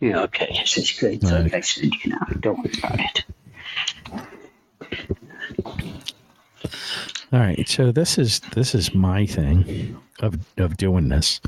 Yeah, 0.00 0.22
okay, 0.22 0.48
this 0.60 0.76
is 0.76 0.92
good. 0.92 1.24
All 1.24 1.30
right. 1.42 1.54
I 1.54 1.60
said, 1.60 1.90
you 2.04 2.10
know, 2.10 2.18
don't 2.40 2.58
worry 2.58 2.72
about 2.78 2.98
it. 3.00 3.24
All 7.32 7.40
right, 7.40 7.68
so 7.68 7.92
this 7.92 8.18
is 8.18 8.40
this 8.54 8.74
is 8.74 8.94
my 8.94 9.26
thing 9.26 9.96
of 10.20 10.36
of 10.58 10.76
doing 10.76 11.08
this 11.08 11.40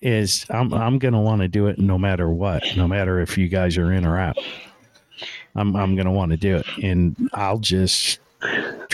is 0.00 0.46
I'm 0.50 0.72
I'm 0.72 0.98
gonna 0.98 1.20
want 1.20 1.42
to 1.42 1.48
do 1.48 1.66
it 1.66 1.78
no 1.78 1.98
matter 1.98 2.28
what, 2.28 2.62
no 2.76 2.86
matter 2.88 3.20
if 3.20 3.36
you 3.38 3.48
guys 3.48 3.76
are 3.78 3.92
in 3.92 4.04
or 4.06 4.18
out. 4.18 4.38
I'm 5.56 5.74
I'm 5.76 5.96
gonna 5.96 6.12
want 6.12 6.30
to 6.32 6.36
do 6.36 6.56
it, 6.56 6.66
and 6.82 7.30
I'll 7.34 7.58
just 7.58 8.20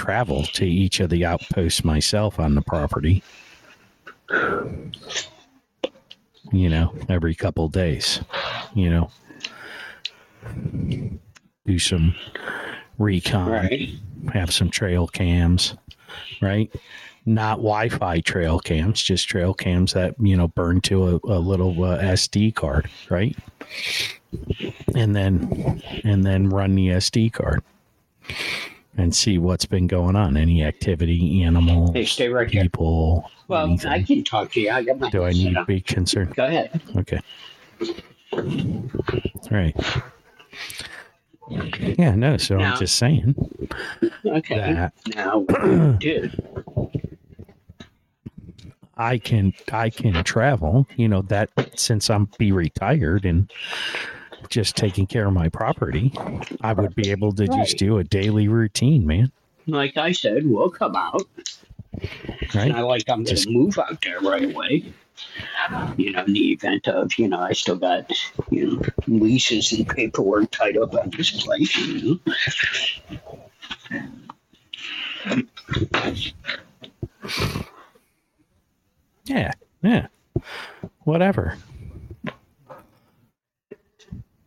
travel 0.04 0.42
to 0.42 0.66
each 0.66 1.00
of 1.00 1.08
the 1.08 1.24
outposts 1.24 1.82
myself 1.82 2.38
on 2.38 2.54
the 2.54 2.60
property. 2.60 3.22
You 6.52 6.68
know, 6.68 6.94
every 7.08 7.34
couple 7.34 7.68
days. 7.70 8.20
You 8.74 8.90
know, 8.90 9.10
do 11.66 11.78
some 11.78 12.14
recon 12.98 13.50
Right. 13.50 13.88
have 14.34 14.52
some 14.52 14.68
trail 14.68 15.06
cams, 15.06 15.74
right? 16.42 16.70
Not 17.24 17.56
Wi-Fi 17.56 18.20
trail 18.20 18.60
cams, 18.60 19.02
just 19.02 19.26
trail 19.26 19.54
cams 19.54 19.94
that 19.94 20.14
you 20.20 20.36
know 20.36 20.48
burn 20.48 20.82
to 20.82 21.08
a, 21.08 21.20
a 21.24 21.38
little 21.40 21.82
uh, 21.82 21.98
SD 21.98 22.54
card, 22.54 22.90
right? 23.08 23.34
And 24.94 25.16
then 25.16 25.82
and 26.04 26.26
then 26.26 26.50
run 26.50 26.74
the 26.74 26.88
SD 26.88 27.32
card 27.32 27.62
and 28.96 29.14
see 29.14 29.38
what's 29.38 29.66
been 29.66 29.86
going 29.86 30.16
on. 30.16 30.36
Any 30.36 30.62
activity, 30.64 31.42
animals, 31.42 31.90
Hey, 31.92 32.04
stay 32.04 32.28
right 32.28 32.50
here. 32.50 32.62
people. 32.62 33.30
Well, 33.48 33.66
anything. 33.66 33.90
I 33.90 34.02
can 34.02 34.24
talk 34.24 34.52
to 34.52 34.60
you. 34.60 34.70
I 34.70 34.82
got 34.82 34.98
my 34.98 35.10
Do 35.10 35.24
I 35.24 35.30
need 35.30 35.54
to 35.54 35.64
be 35.64 35.80
concerned? 35.80 36.34
Go 36.34 36.46
ahead. 36.46 36.80
Okay. 36.96 37.20
All 38.32 39.50
right. 39.50 39.76
Yeah, 41.98 42.14
no. 42.14 42.36
So 42.38 42.56
Now- 42.56 42.72
I'm 42.72 42.78
just 42.78 42.96
saying 42.96 43.34
Okay. 44.24 44.56
that 44.56 44.92
Now, 45.14 45.40
dude, 45.98 46.42
I 48.96 49.18
can 49.18 49.52
I 49.72 49.90
can 49.90 50.24
travel, 50.24 50.86
you 50.96 51.06
know, 51.08 51.20
that 51.22 51.50
since 51.78 52.08
I'm 52.08 52.30
be 52.38 52.50
retired 52.52 53.26
and 53.26 53.52
just 54.54 54.76
taking 54.76 55.04
care 55.04 55.26
of 55.26 55.32
my 55.32 55.48
property, 55.48 56.12
I 56.60 56.72
would 56.72 56.94
be 56.94 57.10
able 57.10 57.32
to 57.32 57.48
just 57.48 57.76
do 57.76 57.98
a 57.98 58.04
daily 58.04 58.46
routine, 58.46 59.04
man. 59.04 59.32
like 59.66 59.96
I 59.96 60.12
said, 60.12 60.46
we'll 60.46 60.70
come 60.70 60.94
out. 60.94 61.22
Right? 62.54 62.68
Not 62.68 62.84
like 62.84 63.02
I'm 63.08 63.24
going 63.24 63.36
to 63.36 63.50
move 63.50 63.80
out 63.80 64.00
there 64.02 64.20
right 64.20 64.44
away. 64.44 64.84
You 65.96 66.12
know, 66.12 66.22
in 66.24 66.34
the 66.34 66.52
event 66.52 66.86
of, 66.86 67.18
you 67.18 67.26
know, 67.26 67.40
I 67.40 67.52
still 67.52 67.74
got, 67.74 68.08
you 68.50 68.76
know, 68.76 68.82
leases 69.08 69.72
and 69.72 69.88
paperwork 69.88 70.52
tied 70.52 70.76
up 70.76 70.94
on 70.94 71.10
this 71.10 71.32
place, 71.42 71.76
you 71.76 72.20
know. 72.20 72.34
Yeah, 79.24 79.50
yeah. 79.82 80.06
Whatever. 81.00 81.58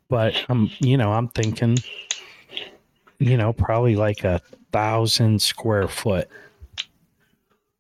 But 0.10 0.36
I'm 0.50 0.70
you 0.80 0.98
know, 0.98 1.12
I'm 1.12 1.28
thinking 1.30 1.78
you 3.20 3.38
know, 3.38 3.54
probably 3.54 3.96
like 3.96 4.24
a 4.24 4.42
thousand 4.72 5.42
square 5.42 5.88
foot. 5.88 6.30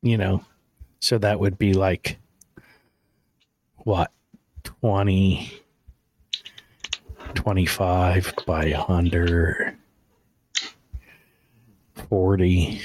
You 0.02 0.18
know. 0.18 0.44
So 1.00 1.18
that 1.20 1.40
would 1.40 1.58
be 1.58 1.74
like 1.74 2.18
what 3.78 4.12
20 4.64 5.50
25 7.36 8.34
by 8.46 8.72
100 8.72 9.78
40 12.10 12.82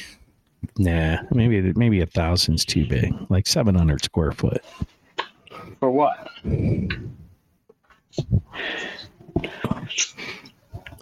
nah 0.79 1.17
maybe 1.33 1.73
maybe 1.75 2.01
a 2.03 2.07
thousand's 2.07 2.65
too 2.65 2.87
big 2.87 3.13
like 3.31 3.49
700 3.49 4.05
square 4.05 4.31
foot 4.31 4.63
For 5.81 5.91
what? 5.91 6.31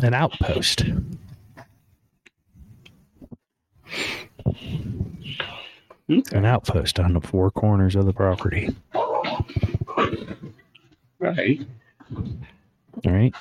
An 0.03 0.15
outpost 0.15 0.85
Okay. 6.11 6.37
an 6.37 6.45
outpost 6.45 6.99
on 6.99 7.13
the 7.13 7.21
four 7.21 7.51
corners 7.53 7.95
of 7.95 8.05
the 8.07 8.13
property 8.13 8.75
Right. 11.19 11.61
all 13.05 13.13
right 13.13 13.35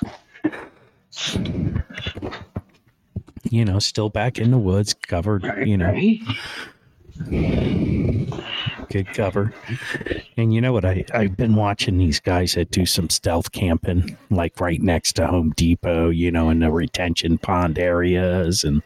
you 3.50 3.64
know 3.64 3.78
still 3.80 4.08
back 4.08 4.38
in 4.38 4.50
the 4.52 4.58
woods 4.58 4.94
covered 4.94 5.44
Right. 5.44 5.66
you 5.66 5.76
know 5.76 5.86
Right. 5.88 6.20
Good 8.90 9.06
cover. 9.14 9.54
And 10.36 10.52
you 10.52 10.60
know 10.60 10.72
what? 10.72 10.84
I, 10.84 11.04
I've 11.14 11.36
been 11.36 11.54
watching 11.54 11.96
these 11.96 12.20
guys 12.20 12.54
that 12.54 12.70
do 12.70 12.84
some 12.84 13.08
stealth 13.08 13.52
camping, 13.52 14.16
like 14.30 14.60
right 14.60 14.80
next 14.82 15.12
to 15.14 15.26
Home 15.26 15.52
Depot, 15.56 16.10
you 16.10 16.30
know, 16.30 16.50
in 16.50 16.58
the 16.58 16.70
retention 16.70 17.38
pond 17.38 17.78
areas 17.78 18.64
and 18.64 18.82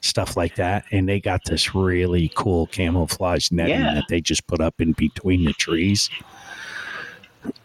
stuff 0.00 0.36
like 0.36 0.54
that. 0.54 0.84
And 0.92 1.08
they 1.08 1.20
got 1.20 1.44
this 1.44 1.74
really 1.74 2.30
cool 2.34 2.68
camouflage 2.68 3.50
netting 3.50 3.80
Yeah. 3.80 3.94
that 3.94 4.04
they 4.08 4.20
just 4.20 4.46
put 4.46 4.60
up 4.60 4.80
in 4.80 4.92
between 4.92 5.44
the 5.44 5.52
trees. 5.52 6.08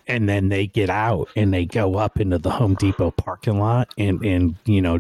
And 0.08 0.28
then 0.28 0.50
they 0.50 0.68
get 0.68 0.90
out 0.90 1.30
and 1.36 1.54
they 1.54 1.66
go 1.66 1.96
up 1.96 2.20
into 2.20 2.38
the 2.38 2.52
Home 2.52 2.76
Depot 2.76 3.12
parking 3.12 3.60
lot 3.60 3.90
and, 3.98 4.24
and 4.26 4.56
you 4.66 4.82
know, 4.82 5.00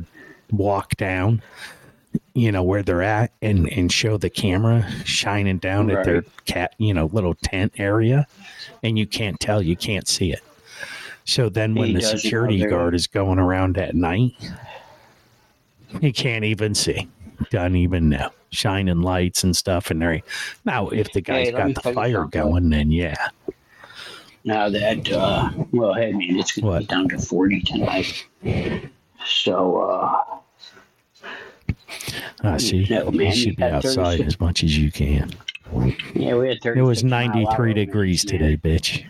walk 0.51 0.95
down 0.97 1.41
you 2.35 2.51
know 2.51 2.61
where 2.61 2.83
they're 2.83 3.01
at 3.01 3.31
and 3.41 3.67
and 3.71 3.91
show 3.91 4.17
the 4.17 4.29
camera 4.29 4.85
shining 5.05 5.57
down 5.57 5.89
at 5.89 6.03
their 6.03 6.21
cat 6.45 6.75
you 6.77 6.93
know 6.93 7.05
little 7.07 7.33
tent 7.33 7.73
area 7.77 8.27
and 8.83 8.99
you 8.99 9.07
can't 9.07 9.39
tell 9.39 9.61
you 9.61 9.75
can't 9.75 10.07
see 10.07 10.31
it. 10.31 10.43
So 11.23 11.49
then 11.49 11.73
when 11.73 11.87
He 11.87 11.93
the 11.95 12.01
security 12.01 12.63
guard 12.65 12.93
is 12.93 13.07
going 13.07 13.39
around 13.39 13.77
at 13.77 13.95
night 13.95 14.33
he 16.01 16.11
can't 16.11 16.43
even 16.43 16.75
see. 16.75 17.07
Doesn't 17.49 17.77
even 17.77 18.09
know. 18.09 18.29
Shining 18.51 19.01
lights 19.01 19.43
and 19.43 19.55
stuff 19.55 19.89
and 19.89 20.01
they're 20.01 20.21
now 20.65 20.89
if 20.89 21.11
the 21.13 21.21
guy's 21.21 21.47
Hey, 21.47 21.51
got 21.53 21.83
the 21.83 21.93
fire 21.93 22.25
going 22.25 22.69
then 22.69 22.91
yeah. 22.91 23.15
Now 24.43 24.69
that, 24.69 25.11
uh, 25.11 25.49
well, 25.71 25.95
hey, 25.95 26.11
man, 26.11 26.37
it's 26.37 26.51
going 26.51 26.65
to 26.65 26.69
What? 26.69 26.79
be 26.81 26.85
down 26.85 27.09
to 27.09 27.17
40 27.17 27.61
tonight. 27.61 28.27
So, 29.25 29.77
uh, 29.79 30.37
uh, 32.43 32.57
see 32.57 32.87
No, 32.89 33.11
man, 33.11 33.27
you 33.27 33.31
should 33.33 33.55
be 33.55 33.63
outside 33.63 34.17
36 34.17 34.27
as 34.27 34.39
much 34.39 34.63
as 34.63 34.77
you 34.77 34.91
can 34.91 35.31
yeah, 36.13 36.35
we 36.35 36.47
had 36.49 36.61
30. 36.61 36.79
It 36.79 36.83
was 36.83 37.03
93 37.03 37.73
degrees 37.73 38.23
today, 38.23 38.57
bitch. 38.57 39.03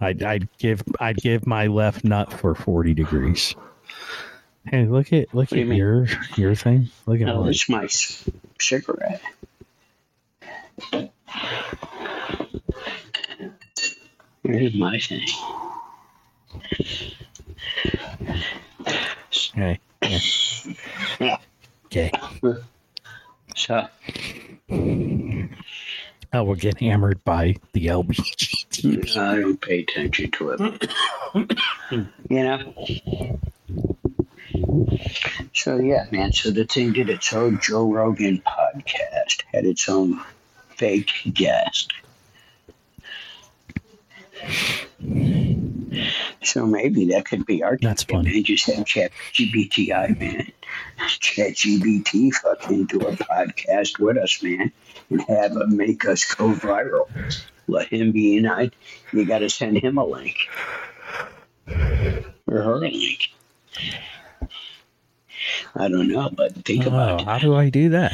I'd, 0.00 0.22
I'd 0.22 0.48
give 0.58 0.82
I'd 1.00 1.16
give 1.16 1.46
my 1.46 1.66
left 1.66 2.04
nut 2.04 2.32
for 2.32 2.54
40 2.54 2.94
degrees. 2.94 3.54
Hey, 4.66 4.86
look 4.86 5.12
at 5.12 5.34
look 5.34 5.48
do 5.48 5.56
you 5.56 5.62
at 5.62 5.68
mean? 5.68 5.78
your 5.78 6.06
your 6.36 6.54
thing. 6.54 6.88
Look 7.06 7.20
at 7.20 7.26
mine. 7.26 7.48
it's 7.48 7.68
my 7.68 7.86
cigarette. 8.58 9.20
Here's 14.42 14.74
my 14.74 14.98
thing. 14.98 15.26
Okay. 19.56 19.80
Yeah. 21.20 21.38
Yeah. 21.94 22.10
Okay. 22.44 22.60
So, 23.56 23.86
Oh, 26.32 26.42
we'll 26.42 26.56
get 26.56 26.80
hammered 26.80 27.22
by 27.22 27.54
the 27.74 27.86
LBG. 27.86 29.16
I 29.16 29.36
don't 29.40 29.60
pay 29.60 29.80
attention 29.80 30.32
to 30.32 30.50
it. 30.50 30.90
you 32.28 32.42
know? 32.42 32.74
So, 35.52 35.76
yeah, 35.76 36.06
man. 36.10 36.32
So 36.32 36.50
the 36.50 36.64
thing 36.64 36.92
did 36.92 37.08
its 37.08 37.32
own 37.32 37.60
Joe 37.62 37.88
Rogan 37.92 38.42
podcast, 38.44 39.42
had 39.52 39.64
its 39.64 39.88
own 39.88 40.20
fake 40.70 41.12
guest. 41.32 41.92
So 46.42 46.66
maybe 46.66 47.06
that 47.06 47.24
could 47.26 47.46
be 47.46 47.62
our 47.62 47.76
That's 47.80 48.04
funny. 48.04 48.32
Man. 48.34 48.44
Just 48.44 48.66
have 48.70 48.84
Chat 48.86 49.10
GBTI, 49.32 50.18
man. 50.20 50.52
Chat 51.20 51.52
GBT 51.52 52.32
fucking 52.34 52.86
do 52.86 53.00
a 53.00 53.12
podcast 53.12 53.98
with 53.98 54.16
us, 54.18 54.42
man, 54.42 54.72
and 55.10 55.20
have 55.22 55.52
him 55.52 55.76
make 55.76 56.06
us 56.06 56.24
go 56.34 56.52
viral. 56.52 57.08
Let 57.66 57.88
him 57.88 58.12
be 58.12 58.34
united. 58.34 58.74
You 59.12 59.24
got 59.24 59.38
to 59.38 59.48
send 59.50 59.78
him 59.78 59.96
a 59.98 60.04
link. 60.04 60.36
or 61.66 62.62
her 62.62 62.76
link. 62.78 63.30
I 65.76 65.88
don't 65.88 66.08
know, 66.08 66.30
but 66.30 66.54
think 66.64 66.84
Oh, 66.84 66.88
about 66.88 67.20
it. 67.20 67.24
how 67.26 67.38
do 67.38 67.54
I 67.54 67.68
do 67.70 67.88
that? 67.90 68.12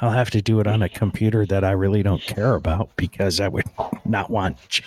I'll 0.00 0.10
have 0.10 0.30
to 0.30 0.40
do 0.42 0.60
it 0.60 0.66
on 0.66 0.82
a 0.82 0.88
computer 0.88 1.44
that 1.46 1.62
I 1.64 1.72
really 1.72 2.02
don't 2.02 2.22
care 2.22 2.54
about 2.54 2.90
because 2.96 3.38
I 3.40 3.48
would 3.48 3.66
not 4.04 4.30
want 4.30 4.56
G- 4.68 4.82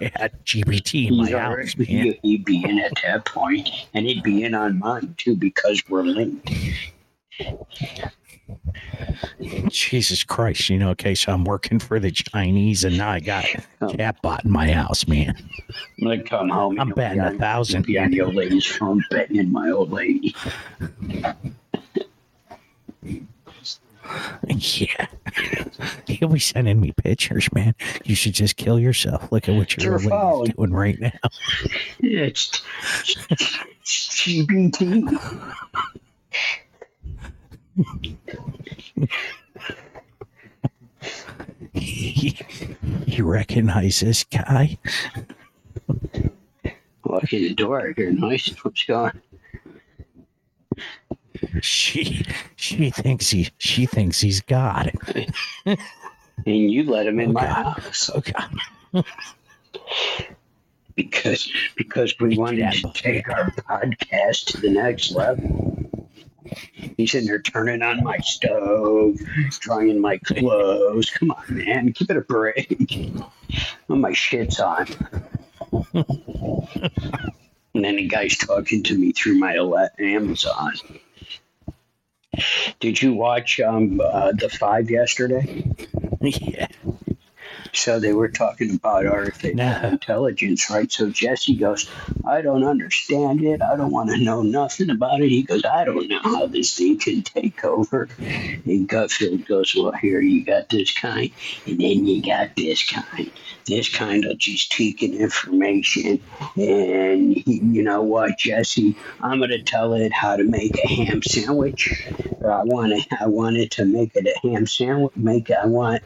GPT 0.00 1.08
in 1.08 1.16
my 1.16 1.26
He's 1.26 1.34
house, 1.36 1.76
man. 1.76 1.86
he- 1.86 2.18
He'd 2.22 2.44
be 2.44 2.64
in 2.64 2.78
at 2.78 2.92
that 3.04 3.24
point, 3.26 3.68
and 3.94 4.06
he'd 4.06 4.22
be 4.22 4.42
in 4.44 4.54
on 4.54 4.78
mine 4.78 5.14
too 5.18 5.36
because 5.36 5.82
we're 5.88 6.02
linked. 6.02 6.50
Jesus 9.68 10.24
Christ, 10.24 10.70
you 10.70 10.78
know, 10.78 10.90
okay, 10.90 11.14
so 11.14 11.32
I'm 11.32 11.44
working 11.44 11.78
for 11.78 12.00
the 12.00 12.10
Chinese 12.10 12.84
and 12.84 12.96
now 12.96 13.10
I 13.10 13.20
got 13.20 13.44
a 13.80 13.86
chatbot 13.86 14.44
in 14.44 14.50
my 14.50 14.70
house, 14.72 15.06
man. 15.06 15.34
I'm 16.00 16.04
gonna 16.08 16.22
come 16.22 16.48
home. 16.48 16.80
I'm 16.80 16.90
betting 16.90 17.20
a 17.20 17.32
thousand. 17.32 17.86
Be 17.86 17.98
on 17.98 18.10
the 18.10 18.22
old 18.22 18.34
lady's 18.34 18.64
phone 18.66 19.04
betting 19.10 19.36
in 19.36 19.52
my 19.52 19.70
old 19.70 19.92
lady. 19.92 20.34
Yeah. 24.48 25.06
He'll 26.06 26.28
be 26.28 26.38
sending 26.38 26.80
me 26.80 26.92
pictures, 26.92 27.52
man. 27.52 27.74
You 28.04 28.14
should 28.14 28.34
just 28.34 28.56
kill 28.56 28.78
yourself. 28.78 29.30
Look 29.32 29.48
at 29.48 29.54
what 29.54 29.76
Your 29.76 30.00
you're 30.00 30.46
doing 30.46 30.72
right 30.72 30.98
now. 31.00 31.10
It's 32.00 32.62
GBT. 33.84 35.18
you 43.06 43.24
recognize 43.24 44.00
this 44.00 44.24
guy? 44.24 44.78
Walk 47.04 47.32
in 47.32 47.42
the 47.42 47.54
door. 47.54 47.88
I 47.88 47.92
hear 47.94 48.10
noise. 48.10 48.54
What's 48.62 48.84
going? 48.84 49.20
She 51.60 52.24
she 52.56 52.90
thinks 52.90 53.30
he 53.30 53.48
she 53.58 53.86
thinks 53.86 54.20
he's 54.20 54.40
God. 54.40 54.92
And 55.64 56.70
you 56.70 56.84
let 56.84 57.06
him 57.06 57.18
in 57.20 57.30
oh, 57.30 57.32
my 57.32 57.44
Okay. 57.44 57.52
house 57.52 58.10
Oh 58.14 58.20
God. 58.20 59.04
because 60.94 61.50
because 61.76 62.14
we 62.20 62.36
wanted 62.36 62.72
to 62.72 62.92
take 62.92 63.28
our 63.28 63.50
podcast 63.50 64.46
to 64.46 64.60
the 64.60 64.70
next 64.70 65.12
level. 65.12 65.72
He's 66.96 67.14
in 67.14 67.26
there 67.26 67.40
turning 67.40 67.82
on 67.82 68.04
my 68.04 68.18
stove, 68.18 69.16
drying 69.60 70.00
my 70.00 70.18
clothes. 70.18 71.10
Come 71.10 71.32
on, 71.32 71.44
man, 71.48 71.88
give 71.88 72.08
it 72.10 72.16
a 72.16 72.20
break. 72.20 73.10
Well, 73.88 73.98
my 73.98 74.12
shit's 74.12 74.60
on. 74.60 74.86
and 77.74 77.84
then 77.84 77.96
the 77.96 78.06
guy's 78.06 78.36
talking 78.36 78.82
to 78.84 78.96
me 78.96 79.12
through 79.12 79.38
my 79.38 79.56
Amazon. 79.98 80.72
Did 82.80 83.00
you 83.00 83.14
watch 83.14 83.60
um, 83.60 84.00
uh, 84.00 84.32
the 84.32 84.48
five 84.48 84.90
yesterday? 84.90 85.64
Yeah. 86.22 86.66
So 87.72 88.00
they 88.00 88.12
were 88.14 88.28
talking 88.28 88.74
about 88.74 89.06
artificial 89.06 89.56
No. 89.56 89.80
intelligence, 89.84 90.70
right? 90.70 90.90
So 90.90 91.10
Jesse 91.10 91.54
goes, 91.56 91.88
I 92.24 92.40
don't 92.40 92.64
understand 92.64 93.42
it. 93.44 93.60
I 93.60 93.76
don't 93.76 93.92
want 93.92 94.08
to 94.10 94.16
know 94.16 94.42
nothing 94.42 94.88
about 94.90 95.20
it. 95.20 95.28
He 95.28 95.42
goes, 95.42 95.64
I 95.64 95.84
don't 95.84 96.08
know 96.08 96.20
how 96.22 96.46
this 96.46 96.74
thing 96.74 96.98
can 96.98 97.22
take 97.22 97.62
over. 97.64 98.08
And 98.18 98.88
Gutfield 98.88 99.46
goes, 99.46 99.74
Well, 99.76 99.92
here 99.92 100.20
you 100.20 100.42
got 100.44 100.68
this 100.70 100.92
kind, 100.94 101.30
and 101.66 101.78
then 101.78 102.06
you 102.06 102.22
got 102.22 102.56
this 102.56 102.82
kind. 102.90 103.30
This 103.66 103.88
kind 103.88 104.24
of 104.24 104.38
just 104.38 104.70
taking 104.70 105.14
information. 105.14 106.20
And 106.56 107.34
he, 107.34 107.60
you 107.62 107.82
know 107.82 108.02
what, 108.02 108.38
Jesse? 108.38 108.96
I'm 109.20 109.38
going 109.38 109.50
to 109.50 109.62
tell 109.62 109.94
it 109.94 110.12
how 110.12 110.36
to 110.36 110.44
make 110.44 110.76
a 110.84 110.86
ham 110.88 111.20
sandwich. 111.22 112.06
Or 112.40 112.52
I 112.52 112.62
want 112.62 112.92
it, 112.92 113.06
I 113.20 113.26
want 113.26 113.56
it 113.56 113.72
to 113.72 113.84
make 113.84 114.12
it 114.14 114.26
a 114.26 114.48
ham 114.48 114.66
sandwich. 114.66 115.12
Make 115.16 115.50
I 115.50 115.66
want 115.66 116.02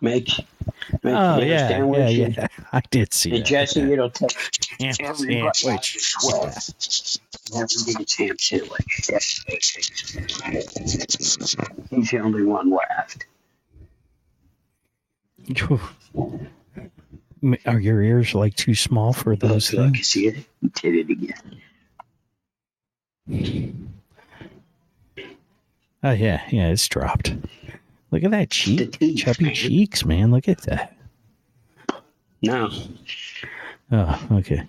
make 0.00 0.28
make 1.02 1.14
Oh 1.14 1.40
yeah, 1.40 1.68
sandwich. 1.68 2.16
yeah, 2.16 2.28
yeah. 2.28 2.46
I 2.72 2.82
did 2.90 3.12
see 3.14 3.30
And 3.30 3.38
that. 3.40 3.46
Jesse, 3.46 3.80
it'll 3.92 4.10
take 4.10 4.36
Ham 4.80 4.92
sandwich. 4.92 5.64
Everybody's 7.54 8.14
ham 8.16 8.36
sandwich. 8.38 9.10
He's 11.90 12.10
the 12.10 12.18
only 12.22 12.42
one 12.44 12.70
left. 12.70 13.26
Are 17.66 17.78
your 17.78 18.00
ears 18.02 18.34
like 18.34 18.54
too 18.54 18.74
small 18.74 19.12
for 19.12 19.36
those 19.36 19.72
look, 19.72 19.84
things? 19.86 19.98
you 19.98 20.04
see 20.04 20.26
it? 20.28 20.36
He 20.60 20.68
did 20.68 20.94
it 20.94 21.10
again. 21.10 21.60
Oh 26.02 26.10
yeah, 26.12 26.42
yeah, 26.50 26.68
it's 26.68 26.86
dropped. 26.88 27.34
Look 28.10 28.24
at 28.24 28.30
that 28.30 28.50
cheek, 28.50 28.98
teeth, 28.98 29.18
chubby 29.18 29.44
man. 29.44 29.54
cheeks, 29.54 30.04
man. 30.04 30.30
Look 30.30 30.48
at 30.48 30.62
that. 30.62 30.96
No. 32.42 32.70
Oh, 33.90 34.26
okay. 34.32 34.62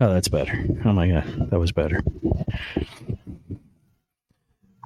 Oh, 0.00 0.12
that's 0.12 0.28
better. 0.28 0.64
Oh 0.84 0.92
my 0.92 1.08
god, 1.08 1.50
that 1.50 1.58
was 1.58 1.72
better. 1.72 2.02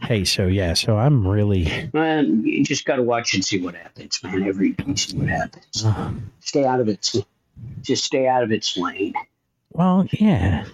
Hey, 0.05 0.25
so 0.25 0.47
yeah, 0.47 0.75
so 0.75 0.97
I'm 0.99 1.27
really. 1.27 1.91
Well, 1.93 2.25
you 2.25 2.65
just 2.65 2.85
got 2.85 2.97
to 2.97 3.03
watch 3.03 3.35
and 3.35 3.45
see 3.45 3.61
what 3.61 3.75
happens, 3.75 4.23
man. 4.23 4.43
Every 4.43 4.73
day, 4.73 4.95
see 4.95 5.17
what 5.17 5.29
happens. 5.29 5.85
Uh, 5.85 6.13
Stay 6.41 6.65
out 6.65 6.81
of 6.81 6.89
its. 6.89 7.17
Just 7.83 8.05
stay 8.05 8.27
out 8.27 8.43
of 8.43 8.53
its 8.53 8.77
lane. 8.77 9.15
well, 9.73 10.07
yeah. 10.13 10.65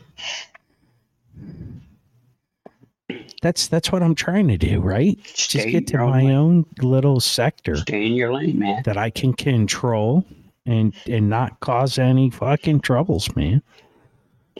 That's 3.43 3.69
that's 3.69 3.91
what 3.91 4.03
I'm 4.03 4.15
trying 4.15 4.49
to 4.49 4.59
do, 4.59 4.81
right? 4.81 5.19
Stay 5.25 5.59
Just 5.59 5.69
get 5.69 5.87
to 5.89 5.99
my 5.99 6.23
lane. 6.23 6.31
own 6.31 6.67
little 6.83 7.21
sector 7.21 7.77
Stay 7.77 8.07
in 8.07 8.13
your 8.13 8.33
lane, 8.35 8.59
man. 8.59 8.83
that 8.85 8.99
I 8.99 9.09
can 9.11 9.33
control 9.33 10.25
and 10.67 10.95
and 11.07 11.31
not 11.31 11.59
cause 11.61 11.99
any 11.99 12.29
fucking 12.31 12.81
troubles, 12.81 13.35
man. 13.35 13.63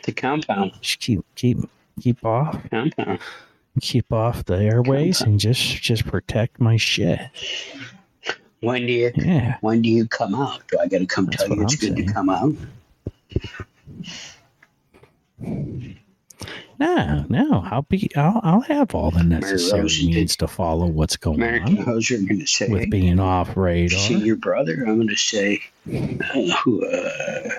The 0.05 0.13
compound. 0.13 0.73
Just 0.81 1.01
keep 1.01 1.21
keep 1.35 1.59
keep 2.01 2.25
off 2.25 2.59
Compound. 2.71 3.19
Keep 3.81 4.13
off 4.13 4.45
the 4.45 4.57
airways 4.59 5.21
and 5.21 5.39
just 5.41 5.61
just 5.83 6.07
protect 6.07 6.61
my 6.61 6.77
shit. 6.77 7.21
When 8.61 8.87
do 8.87 8.93
you 8.93 9.11
Yeah. 9.17 9.57
when 9.63 9.83
do 9.83 9.89
you 9.89 10.07
come 10.07 10.35
out? 10.35 10.61
Do 10.69 10.79
I 10.79 10.87
got 10.87 10.99
to 10.99 11.07
come 11.07 11.27
That's 11.27 11.39
tell 11.45 11.49
you 11.57 11.63
it's 11.63 11.75
I'm 11.75 11.79
good 11.89 11.97
saying. 11.97 12.07
to 12.09 12.13
come 12.13 12.29
out? 12.29 12.55
No, 16.79 17.27
no. 17.29 17.63
I'll 17.71 17.83
be 17.83 18.11
I'll 18.17 18.41
I'll 18.43 18.61
have 18.63 18.95
all 18.95 19.11
the 19.11 19.23
necessary 19.23 19.83
Rose 19.83 20.03
means 20.03 20.37
to 20.37 20.47
follow 20.49 20.87
what's 20.87 21.17
going 21.17 21.37
American 21.37 21.79
on 21.79 21.85
Hoser 21.85 22.27
going 22.27 22.41
to 22.41 22.47
say, 22.47 22.69
with 22.69 22.91
being 22.91 23.19
off 23.21 23.55
radar. 23.57 23.99
see 23.99 24.19
your 24.19 24.37
brother? 24.37 24.85
I'm 24.87 24.97
going 24.97 25.09
to 25.09 25.17
say, 25.17 25.61
uh, 25.93 26.55
who, 26.65 26.87
uh, 26.87 27.51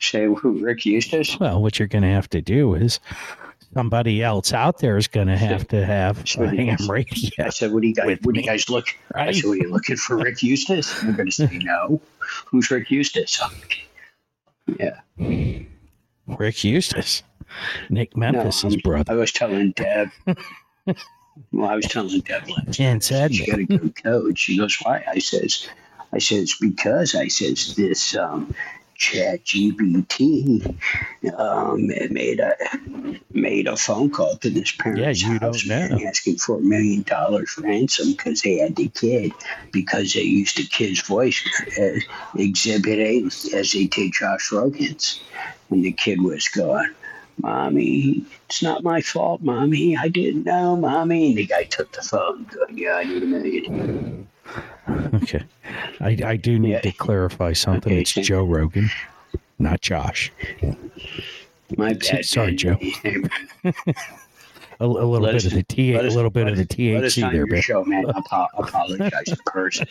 say 0.00 0.26
who, 0.26 0.52
Rick 0.64 0.86
Eustace? 0.86 1.38
Well, 1.38 1.60
what 1.62 1.78
you're 1.78 1.88
going 1.88 2.02
to 2.02 2.08
have 2.08 2.28
to 2.30 2.40
do 2.40 2.74
is 2.74 3.00
somebody 3.74 4.22
else 4.22 4.52
out 4.52 4.78
there 4.78 4.96
is 4.96 5.06
going 5.06 5.28
to 5.28 5.36
have 5.36 5.68
to 5.68 5.84
have 5.84 6.24
a 6.38 6.46
ham 6.48 6.78
radio, 6.88 7.46
I 7.46 7.50
said, 7.50 7.72
what 7.72 7.82
do 7.82 7.88
you 7.88 7.94
guys, 7.94 8.18
what 8.22 8.34
do 8.34 8.40
you 8.40 8.46
guys 8.46 8.68
look? 8.68 8.86
I 9.14 9.26
right? 9.26 9.34
said, 9.34 9.44
what 9.44 9.58
are 9.58 9.62
you 9.62 9.70
looking 9.70 9.96
for, 9.96 10.16
Rick 10.16 10.42
Eustace? 10.42 11.00
And 11.00 11.10
they're 11.10 11.16
going 11.16 11.30
to 11.30 11.34
say, 11.34 11.58
no. 11.62 12.00
Who's 12.46 12.70
Rick 12.70 12.90
Eustace? 12.90 13.40
Yeah. 14.78 15.00
Rick 16.26 16.64
Eustace, 16.64 17.22
Nick 17.88 18.16
No, 18.16 18.20
Memphis's 18.32 18.74
I'm- 18.74 18.80
brother. 18.84 19.12
I 19.12 19.16
was 19.16 19.32
telling 19.32 19.72
Deb. 19.72 20.10
well, 21.52 21.68
I 21.68 21.76
was 21.76 21.86
telling 21.86 22.20
Deb 22.20 22.48
last 22.48 22.70
Jen 22.70 23.00
said 23.00 23.34
she 23.34 23.46
got 23.46 23.58
a 23.58 23.64
good 23.64 23.94
coach. 24.02 24.38
She 24.38 24.56
goes, 24.58 24.76
why? 24.82 25.04
I 25.08 25.18
says, 25.18 25.68
I 26.12 26.18
says 26.18 26.54
because 26.60 27.14
I 27.14 27.28
says 27.28 27.74
this 27.74 28.14
um, 28.16 28.54
Chat 29.00 29.42
GBT 29.44 30.76
um, 31.38 31.86
made 31.86 32.38
a 32.38 32.54
made 33.32 33.66
a 33.66 33.74
phone 33.74 34.10
call 34.10 34.36
to 34.36 34.50
this 34.50 34.72
parent's 34.72 35.22
Yeah, 35.22 35.38
house 35.38 35.66
man, 35.66 36.02
asking 36.06 36.36
for 36.36 36.58
a 36.58 36.60
million 36.60 37.00
dollars 37.02 37.56
ransom 37.56 38.12
because 38.12 38.42
they 38.42 38.58
had 38.58 38.76
the 38.76 38.88
kid 38.88 39.32
because 39.72 40.12
they 40.12 40.20
used 40.20 40.58
the 40.58 40.66
kid's 40.66 41.00
voice 41.00 41.42
as 41.78 42.02
Exhibit 42.36 42.98
A 42.98 43.24
as 43.56 43.72
they 43.72 43.86
did 43.86 44.12
Josh 44.12 44.52
Rogan's 44.52 45.22
when 45.68 45.80
the 45.80 45.92
kid 45.92 46.20
was 46.20 46.46
gone. 46.48 46.94
Mommy, 47.38 48.26
it's 48.50 48.62
not 48.62 48.82
my 48.82 49.00
fault, 49.00 49.40
mommy. 49.40 49.96
I 49.96 50.08
didn't 50.08 50.44
know, 50.44 50.76
mommy. 50.76 51.28
And 51.28 51.38
the 51.38 51.46
guy 51.46 51.64
took 51.64 51.90
the 51.92 52.02
phone, 52.02 52.44
going, 52.44 52.76
"Yeah, 52.76 52.96
I 52.96 53.04
need 53.04 53.22
a 53.22 53.26
million. 53.26 54.28
Okay, 55.14 55.44
I 56.00 56.18
I 56.24 56.36
do 56.36 56.58
need 56.58 56.70
Yeah. 56.70 56.80
to 56.80 56.92
clarify 56.92 57.52
something. 57.52 57.92
Okay, 57.92 58.00
it's 58.00 58.12
Joe 58.12 58.44
Rogan, 58.44 58.90
not 59.58 59.80
Josh. 59.80 60.32
My 61.76 61.92
bad. 61.94 62.24
Sorry. 62.24 62.54
Joe. 62.56 62.76
a, 63.64 63.72
a 64.80 64.86
little 64.86 65.20
Let 65.20 65.32
bit 65.32 65.36
us- 65.36 65.44
of 65.46 65.52
the 65.52 65.62
T, 65.62 65.92
a 65.94 66.02
us- 66.02 66.14
little 66.14 66.30
bit 66.30 66.48
of 66.48 66.56
the 66.56 66.62
us- 66.62 67.04
us 67.04 67.14
THC 67.16 67.32
there, 67.48 67.62
show, 67.62 67.84
man. 67.84 68.06
Apo- 68.06 68.46
apologize 68.58 69.28
in 69.28 69.36
person. 69.46 69.86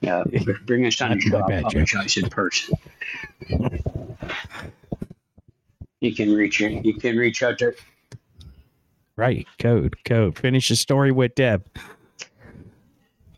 Yeah, 0.00 0.24
bring 0.64 0.86
us 0.86 1.00
on 1.02 1.20
show. 1.20 1.46
bad, 1.46 1.64
apologize 1.64 2.16
in 2.16 2.28
person. 2.30 2.74
You 6.00 6.14
can 6.14 6.34
reach 6.34 6.60
you 6.60 6.94
can 6.94 7.16
reach 7.16 7.42
out 7.42 7.58
to 7.58 7.74
Right, 9.16 9.46
code, 9.58 9.96
code. 10.04 10.36
Finish 10.38 10.68
the 10.68 10.76
story 10.76 11.12
with 11.12 11.36
Deb. 11.36 11.64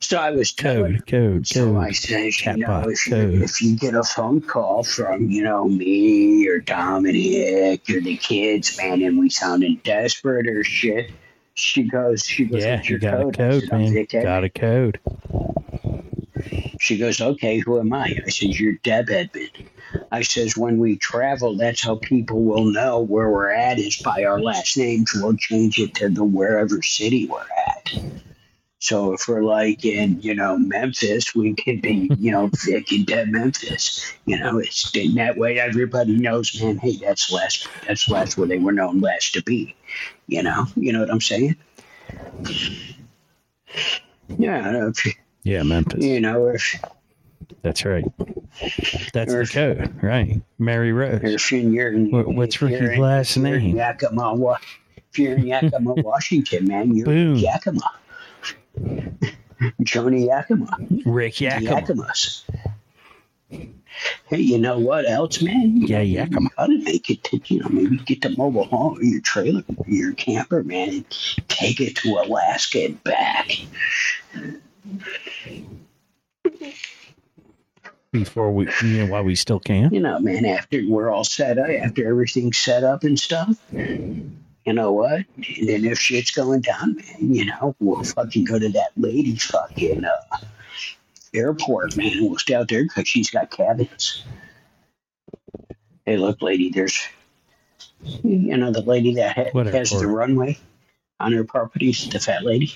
so 0.01 0.19
I 0.19 0.31
was 0.31 0.53
telling 0.53 0.95
Code, 1.01 1.07
code, 1.07 1.47
So 1.47 1.77
I 1.77 1.93
said, 1.93 2.33
you 2.57 2.57
know, 2.67 2.85
if 2.89 3.07
you, 3.07 3.43
if 3.43 3.61
you 3.61 3.77
get 3.77 3.95
a 3.95 4.03
phone 4.03 4.41
call 4.41 4.85
from, 4.85 5.29
you 5.29 5.45
know, 5.45 5.69
me 5.69 6.49
or 6.49 6.61
Dominic 6.61 7.83
or 7.91 8.01
the 8.01 8.17
kids, 8.17 8.79
man, 8.79 9.03
and 9.03 9.19
we 9.19 9.29
sounding 9.29 9.81
desperate 9.85 10.47
or 10.47 10.65
shit, 10.65 11.11
she 11.53 11.83
goes, 11.83 12.25
she 12.25 12.47
goes, 12.47 12.65
Yeah, 12.65 12.77
"What's 12.77 12.89
you 12.89 12.99
got 12.99 13.15
a 13.15 13.25
code?" 13.25 13.35
I 13.35 13.37
code, 13.37 13.63
said, 13.63 13.73
man. 13.73 14.07
Ed." 14.11 14.23
Got 14.23 14.45
a 14.45 14.49
code. 14.51 15.01
She 16.81 16.99
goes, 16.99 17.21
okay, 17.21 17.59
who 17.59 17.81
am 17.81 17.93
I? 17.93 18.19
I 18.25 18.31
said, 18.31 18.59
you're 18.59 18.75
Deb 18.83 19.11
Edmond. 19.11 19.51
I 20.11 20.23
says, 20.23 20.57
when 20.57 20.79
we 20.79 20.97
travel, 20.97 21.57
that's 21.57 21.83
how 21.83 21.97
people 21.97 22.43
will 22.43 22.65
know 22.65 23.01
where 23.01 23.31
we're 23.31 23.51
at 23.51 23.79
is 23.79 23.97
by 23.97 24.25
our 24.25 24.41
last 24.41 24.77
names. 24.77 25.13
We'll 25.15 25.37
change 25.37 25.79
it 25.79 25.95
to 25.97 26.09
the 26.09 26.25
wherever 26.25 26.83
city 26.83 27.27
we're 27.27 27.41
at. 27.41 27.95
So 28.79 29.15
if 29.15 29.27
we're 29.27 29.43
like 29.43 29.85
in, 29.85 30.21
you 30.21 30.35
know, 30.35 30.59
Memphis, 30.59 31.35
we 31.35 31.55
could 31.55 31.83
be, 31.83 32.11
you 32.19 32.31
know, 32.31 32.51
Vic 32.65 32.93
and 32.93 33.07
Deb 33.07 33.29
Memphis. 33.29 34.13
You 34.27 34.39
know, 34.39 34.59
it's 34.59 34.95
in 34.95 35.15
that 35.15 35.37
way 35.37 35.59
everybody 35.59 36.17
knows, 36.17 36.63
man, 36.63 36.79
hey, 36.79 36.97
that's 36.97 37.33
last 37.33 37.67
that's 37.87 38.09
last 38.09 38.37
where 38.37 38.47
they 38.47 38.59
were 38.59 38.73
known 38.73 39.01
last 39.01 39.33
to 39.35 39.43
be. 39.43 39.75
You 40.29 40.43
know, 40.43 40.67
you 40.77 40.93
know 40.93 41.01
what 41.01 41.11
I'm 41.11 41.21
saying? 41.21 41.57
Yeah, 44.39 44.89
if, 44.89 45.17
Yeah, 45.43 45.63
Memphis. 45.63 46.05
you 46.05 46.21
know, 46.21 46.49
if 46.49 46.75
That's 47.63 47.85
right. 47.85 48.05
That's 49.13 49.33
the 49.33 49.49
code, 49.53 50.03
right? 50.03 50.41
Mary 50.59 50.93
Rose. 50.93 51.21
You're 51.53 51.93
What- 52.11 52.29
what's 52.29 52.61
you're 52.61 52.71
Ricky's 52.71 52.91
in- 52.91 53.01
last 53.01 53.37
you're 53.37 53.45
name? 53.61 53.77
Yakima, 53.77 54.35
Wa- 54.35 54.59
if 55.13 55.19
you're 55.19 55.37
in 55.37 55.47
Yakima, 55.47 55.95
Washington, 55.97 56.67
man, 56.67 56.95
you're 56.95 57.07
Boom. 57.07 57.37
Yakima. 57.37 57.91
Joni 59.83 60.27
Yakima. 60.27 60.77
Rick 61.07 61.41
Yakima. 61.41 61.71
Yakimas. 61.83 62.43
Hey, 64.29 64.41
you 64.41 64.59
know 64.59 64.79
what 64.79 65.09
else, 65.09 65.41
man? 65.41 65.79
Yeah, 65.87 66.01
You 66.01 66.19
Yakima. 66.19 66.51
gotta 66.57 66.79
make 66.79 67.09
it 67.09 67.25
to, 67.25 67.41
you 67.47 67.61
know, 67.61 67.69
maybe 67.71 67.97
get 67.99 68.21
the 68.21 68.31
mobile 68.37 68.65
home 68.65 68.99
or 68.99 69.03
your 69.03 69.23
trailer 69.23 69.63
or 69.77 69.85
your 69.89 70.13
camper, 70.13 70.63
man, 70.63 70.89
and 70.91 71.05
take 71.49 71.81
it 71.81 71.97
to 71.97 72.11
Alaska 72.19 72.85
and 72.85 73.03
back. 73.05 73.51
Before 78.21 78.51
we, 78.51 78.69
you 78.83 79.05
know, 79.05 79.07
while 79.07 79.23
we 79.23 79.35
still 79.35 79.61
can. 79.61 79.93
You 79.93 80.01
know, 80.01 80.19
man, 80.19 80.45
after 80.45 80.83
we're 80.87 81.11
all 81.11 81.25
set 81.25 81.59
up, 81.59 81.69
after 81.69 82.09
everything's 82.09 82.59
set 82.59 82.85
up 82.85 83.05
and 83.05 83.19
stuff, 83.19 83.57
you 83.73 84.73
know 84.73 84.93
what? 84.93 85.25
And 85.37 85.69
then 85.69 85.85
if 85.85 85.99
shit's 85.99 86.31
going 86.31 86.61
down, 86.61 86.97
man, 86.97 87.35
you 87.35 87.47
know, 87.47 87.75
we'll 87.79 88.03
fucking 88.03 88.45
go 88.45 88.59
to 88.59 88.69
that 88.71 88.91
lady 88.97 89.37
fucking 89.37 90.05
uh, 90.05 90.39
airport, 91.33 91.97
man, 91.97 92.13
we'll 92.21 92.39
stay 92.39 92.55
out 92.55 92.69
there 92.69 92.83
because 92.83 93.07
she's 93.07 93.31
got 93.31 93.51
cabins. 93.51 94.25
Hey, 96.05 96.17
look, 96.17 96.43
lady, 96.43 96.71
there's, 96.71 96.99
you 98.23 98.57
know, 98.57 98.73
the 98.73 98.83
lady 98.83 99.15
that 99.15 99.37
ha- 99.37 99.63
has 99.65 99.91
the 99.91 100.07
runway 100.07 100.59
on 101.21 101.33
her 101.33 101.45
properties, 101.45 102.09
the 102.09 102.21
fat 102.21 102.45
lady. 102.45 102.75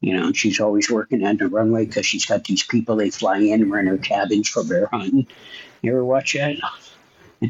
You 0.00 0.14
know, 0.14 0.32
she's 0.32 0.60
always 0.60 0.90
working 0.90 1.24
on 1.26 1.36
the 1.38 1.48
runway 1.48 1.86
because 1.86 2.06
she's 2.06 2.24
got 2.24 2.44
these 2.44 2.62
people 2.62 2.96
they 2.96 3.10
fly 3.10 3.38
in 3.38 3.62
and 3.62 3.70
rent 3.70 3.88
her 3.88 3.98
cabins 3.98 4.48
for 4.48 4.62
bear 4.62 4.86
hunting. 4.86 5.26
You 5.82 5.92
ever 5.92 6.04
watch 6.04 6.34
that? 6.34 6.56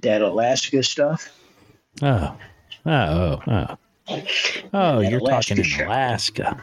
That 0.03 0.23
Alaska 0.23 0.83
stuff? 0.83 1.29
Oh, 2.03 2.37
oh, 2.87 2.91
oh, 2.91 3.43
oh. 3.47 3.77
Oh, 4.73 5.01
you're 5.01 5.19
Alaska 5.21 5.55
talking 5.57 5.73
in. 5.81 5.87
Alaska. 5.87 6.63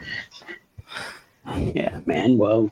Yeah, 1.76 2.00
man. 2.08 2.40
Well, 2.40 2.72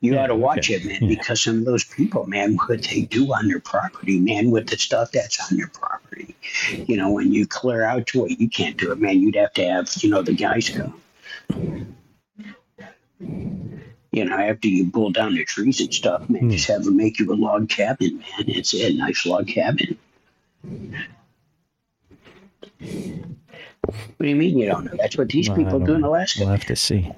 you 0.00 0.14
Yeah, 0.14 0.22
ought 0.22 0.26
to 0.28 0.36
watch 0.36 0.70
okay. 0.70 0.74
it, 0.74 0.84
man, 0.84 0.98
Yeah. 1.02 1.08
because 1.18 1.42
some 1.42 1.58
of 1.58 1.64
those 1.64 1.82
people, 1.82 2.26
man, 2.26 2.54
what 2.56 2.82
they 2.84 3.02
do 3.02 3.26
on 3.34 3.48
their 3.48 3.58
property, 3.58 4.20
man, 4.20 4.52
with 4.52 4.68
the 4.68 4.78
stuff 4.78 5.10
that's 5.10 5.50
on 5.50 5.56
their 5.58 5.66
property. 5.66 6.36
You 6.86 6.96
know, 6.96 7.10
when 7.10 7.32
you 7.32 7.44
clear 7.46 7.82
out 7.84 8.06
to 8.08 8.26
it, 8.26 8.38
you 8.38 8.48
can't 8.48 8.76
do 8.76 8.92
it, 8.92 9.00
man. 9.00 9.18
You'd 9.18 9.34
have 9.34 9.52
to 9.54 9.64
have, 9.68 9.90
you 10.00 10.10
know, 10.10 10.22
the 10.22 10.34
guys 10.34 10.68
go. 10.68 10.92
You 13.20 14.24
know, 14.24 14.36
after 14.36 14.68
you 14.68 14.90
pull 14.90 15.10
down 15.10 15.34
the 15.34 15.44
trees 15.44 15.80
and 15.80 15.92
stuff, 15.92 16.28
man, 16.30 16.42
Hmm. 16.42 16.50
just 16.50 16.68
have 16.68 16.84
them 16.84 16.96
make 16.96 17.18
you 17.18 17.32
a 17.32 17.34
log 17.34 17.68
cabin, 17.68 18.18
man. 18.18 18.48
It's 18.48 18.72
a 18.74 18.92
nice 18.92 19.26
log 19.26 19.48
cabin. 19.48 19.96
What 22.70 24.18
do 24.20 24.28
you 24.28 24.36
mean 24.36 24.56
you 24.58 24.66
don't 24.66 24.84
know? 24.84 24.92
That's 24.98 25.16
what 25.18 25.28
these 25.28 25.48
Well, 25.48 25.58
people 25.58 25.78
don't 25.80 25.96
in. 25.96 26.04
Alaska 26.04 26.40
We'll 26.40 26.48
have 26.50 26.64
to 26.66 26.76
see. 26.76 27.10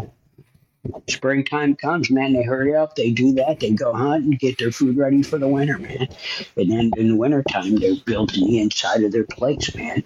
springtime 1.08 1.74
comes, 1.76 2.10
man, 2.10 2.32
they 2.32 2.42
hurry 2.42 2.74
up, 2.74 2.94
they 2.96 3.10
do 3.10 3.32
that, 3.32 3.60
they 3.60 3.70
go 3.70 3.92
hunt 3.92 4.24
and 4.24 4.38
get 4.38 4.58
their 4.58 4.70
food 4.72 4.96
ready 4.96 5.22
for 5.22 5.38
the 5.38 5.48
winter, 5.48 5.78
man. 5.78 6.08
And 6.56 6.70
then 6.70 6.90
in 6.96 7.08
the 7.08 7.16
wintertime, 7.16 7.76
they're 7.76 7.96
building 8.04 8.46
the 8.46 8.60
inside 8.60 9.02
of 9.04 9.12
their 9.12 9.24
place, 9.24 9.74
man. 9.74 10.02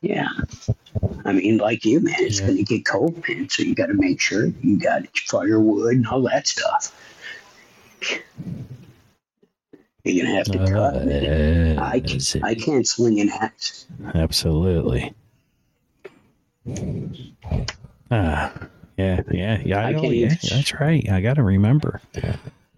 Yeah. 0.00 0.28
I 1.24 1.32
mean, 1.32 1.58
like 1.58 1.84
you, 1.84 2.00
man, 2.00 2.14
it's 2.18 2.38
Yeah. 2.40 2.46
going 2.46 2.58
to 2.58 2.62
get 2.64 2.86
cold, 2.86 3.22
man. 3.28 3.48
So 3.48 3.62
you 3.62 3.74
got 3.74 3.86
to 3.86 3.94
make 3.94 4.20
sure 4.20 4.46
you 4.62 4.78
got 4.78 5.02
firewood 5.26 5.94
and 5.96 6.06
all 6.06 6.22
that 6.22 6.46
stuff. 6.46 6.94
You're 10.04 10.24
going 10.24 10.30
to 10.32 10.36
have 10.36 10.46
to 10.46 10.58
cut. 10.58 10.94
Uh, 10.94 11.80
I, 11.82 12.02
it- 12.04 12.36
I 12.42 12.54
can't 12.54 12.86
swing 12.86 13.20
an 13.20 13.28
axe. 13.30 13.86
Absolutely. 14.14 15.12
Ah, 18.10 18.52
yeah, 18.96 19.20
yeah, 19.30 19.60
yeah. 19.64 19.80
I 19.80 19.88
I 19.88 19.92
know, 19.92 20.02
yeah, 20.10 20.34
that's 20.42 20.72
right. 20.74 21.06
I 21.10 21.20
got 21.20 21.34
to 21.34 21.42
remember. 21.42 22.00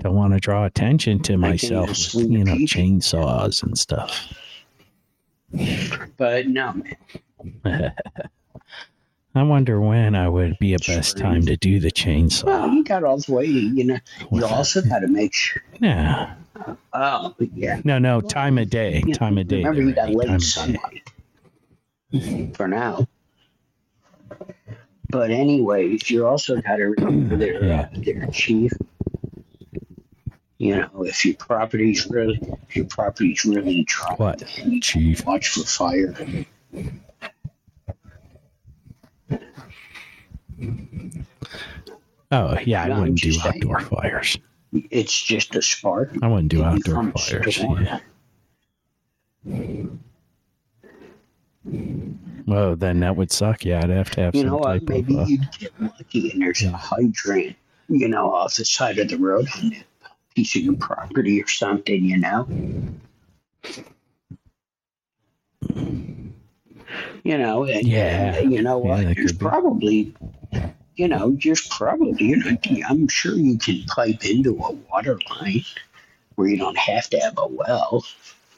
Don't 0.00 0.14
want 0.16 0.32
to 0.32 0.40
draw 0.40 0.64
attention 0.64 1.20
to 1.24 1.36
myself 1.36 1.88
with, 2.14 2.30
you 2.30 2.44
know, 2.44 2.54
chainsaws 2.54 3.62
and 3.62 3.78
stuff. 3.78 4.32
But 6.16 6.46
no, 6.48 6.74
man. 7.64 7.92
I 9.34 9.42
wonder 9.44 9.80
when 9.80 10.16
I 10.16 10.28
would 10.28 10.58
be 10.58 10.74
a 10.74 10.78
best 10.78 11.16
time 11.16 11.46
to 11.46 11.56
do 11.56 11.78
the 11.78 11.90
chainsaw. 11.92 12.44
Well, 12.44 12.68
you 12.70 12.82
got 12.82 13.04
all 13.04 13.18
the 13.18 13.32
way, 13.32 13.44
you 13.46 13.84
know. 13.84 13.98
You 14.32 14.44
also 14.44 14.82
got 14.88 15.00
to 15.00 15.06
make 15.08 15.32
sure. 15.32 15.62
Yeah. 15.78 16.34
Oh, 16.92 17.34
yeah. 17.54 17.80
No, 17.84 17.98
no, 17.98 18.20
time 18.20 18.58
of 18.58 18.70
day. 18.70 19.02
Yeah, 19.06 19.14
Time 19.14 19.38
of 19.38 19.46
day. 19.46 19.58
Remember, 19.58 19.82
you 19.82 19.92
got 19.94 20.10
late 20.10 20.40
sunlight 20.42 21.08
for 22.54 22.66
now. 22.66 23.06
But 25.10 25.30
anyways, 25.30 26.10
you 26.10 26.26
also 26.26 26.60
got 26.60 26.76
to 26.76 26.84
remember 26.84 27.36
their 27.36 27.64
Yeah. 27.64 27.80
uh, 27.82 27.88
their 27.94 28.26
chief. 28.32 28.72
You 30.60 30.76
know, 30.76 31.04
if 31.04 31.24
your 31.24 31.36
property's 31.36 32.06
really 32.10 32.38
if 32.68 32.76
your 32.76 32.84
property's 32.84 33.46
really 33.46 33.82
dry, 33.88 34.14
What? 34.18 34.42
Chief. 34.82 35.24
watch 35.24 35.48
for 35.48 35.60
fire. 35.64 36.14
Oh, 42.32 42.58
yeah, 42.64 42.84
I 42.84 42.88
No, 42.88 43.00
wouldn't 43.00 43.20
do 43.20 43.32
saying. 43.32 43.54
outdoor 43.56 43.80
fires. 43.80 44.36
It's 44.72 45.20
just 45.22 45.56
a 45.56 45.62
spark. 45.62 46.12
I 46.22 46.28
wouldn't 46.28 46.48
do 46.50 46.62
outdoor 46.62 47.10
fires. 47.12 47.58
Yeah. 47.58 47.98
Well, 52.46 52.76
then 52.76 53.00
that 53.00 53.16
would 53.16 53.32
suck. 53.32 53.64
Yeah, 53.64 53.80
I'd 53.82 53.90
have 53.90 54.10
to 54.12 54.20
have 54.20 54.34
You 54.34 54.42
some 54.42 54.50
know 54.50 54.56
what? 54.58 54.82
Maybe 54.88 55.14
of. 55.14 55.20
Uh, 55.20 55.24
you'd 55.26 55.48
get 55.58 55.72
lucky 55.80 56.30
and 56.30 56.42
there's 56.42 56.62
a 56.62 56.70
hydrant, 56.70 57.56
you 57.88 58.08
know, 58.08 58.32
off 58.32 58.56
the 58.56 58.64
side 58.64 58.98
of 58.98 59.08
the 59.08 59.18
road 59.18 59.46
that 59.46 59.84
piece 60.34 60.56
of 60.56 60.62
your 60.62 60.76
property 60.76 61.42
or 61.42 61.48
something, 61.48 62.04
you 62.04 62.18
know? 62.18 62.46
You 67.22 67.38
know, 67.38 67.64
and, 67.64 67.86
Yeah. 67.86 68.36
and 68.36 68.52
you 68.52 68.62
know 68.62 68.78
what? 68.78 69.00
Yeah, 69.02 69.14
there's 69.14 69.32
probably, 69.32 70.14
you 70.96 71.08
know, 71.08 71.36
there's 71.42 71.66
probably, 71.68 72.26
you 72.26 72.36
know, 72.36 72.56
I'm 72.88 73.08
sure 73.08 73.34
you 73.36 73.58
can 73.58 73.82
pipe 73.84 74.24
into 74.24 74.50
a 74.62 74.72
water 74.90 75.18
line 75.30 75.64
where 76.34 76.48
you 76.48 76.56
don't 76.56 76.78
have 76.78 77.08
to 77.10 77.18
have 77.18 77.34
a 77.38 77.46
well. 77.46 78.04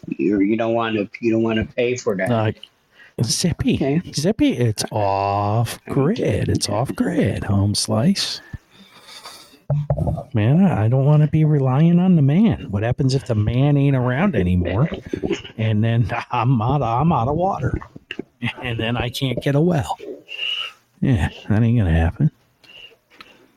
You 0.06 0.40
you 0.40 0.56
don't 0.56 0.74
want 0.74 0.96
to 0.96 1.08
you 1.20 1.30
don't 1.32 1.42
want 1.42 1.58
to 1.58 1.74
pay 1.74 1.96
for 1.96 2.16
that. 2.16 2.30
uh, 2.30 2.52
Zippy. 3.22 3.74
Okay. 3.74 4.02
Zippy, 4.12 4.52
it's 4.56 4.84
off 4.90 5.78
grid. 5.86 6.48
It's 6.48 6.68
off 6.68 6.94
grid. 6.94 7.44
Home 7.44 7.74
slice. 7.74 8.40
Man, 10.34 10.64
I 10.64 10.88
don't 10.88 11.04
want 11.04 11.22
to 11.22 11.28
be 11.28 11.44
relying 11.44 11.98
on 11.98 12.16
the 12.16 12.22
man. 12.22 12.70
What 12.70 12.82
happens 12.82 13.14
if 13.14 13.26
the 13.26 13.34
man 13.34 13.76
ain't 13.76 13.96
around 13.96 14.34
anymore? 14.36 14.88
And 15.58 15.82
then 15.82 16.10
I'm 16.30 16.60
out, 16.62 16.82
I'm 16.82 17.12
out 17.12 17.28
of 17.28 17.36
water. 17.36 17.74
And 18.60 18.78
then 18.78 18.96
I 18.96 19.08
can't 19.08 19.40
get 19.42 19.54
a 19.54 19.60
well. 19.60 19.96
Yeah, 21.00 21.28
that 21.48 21.62
ain't 21.62 21.78
gonna 21.78 21.90
happen. 21.92 22.30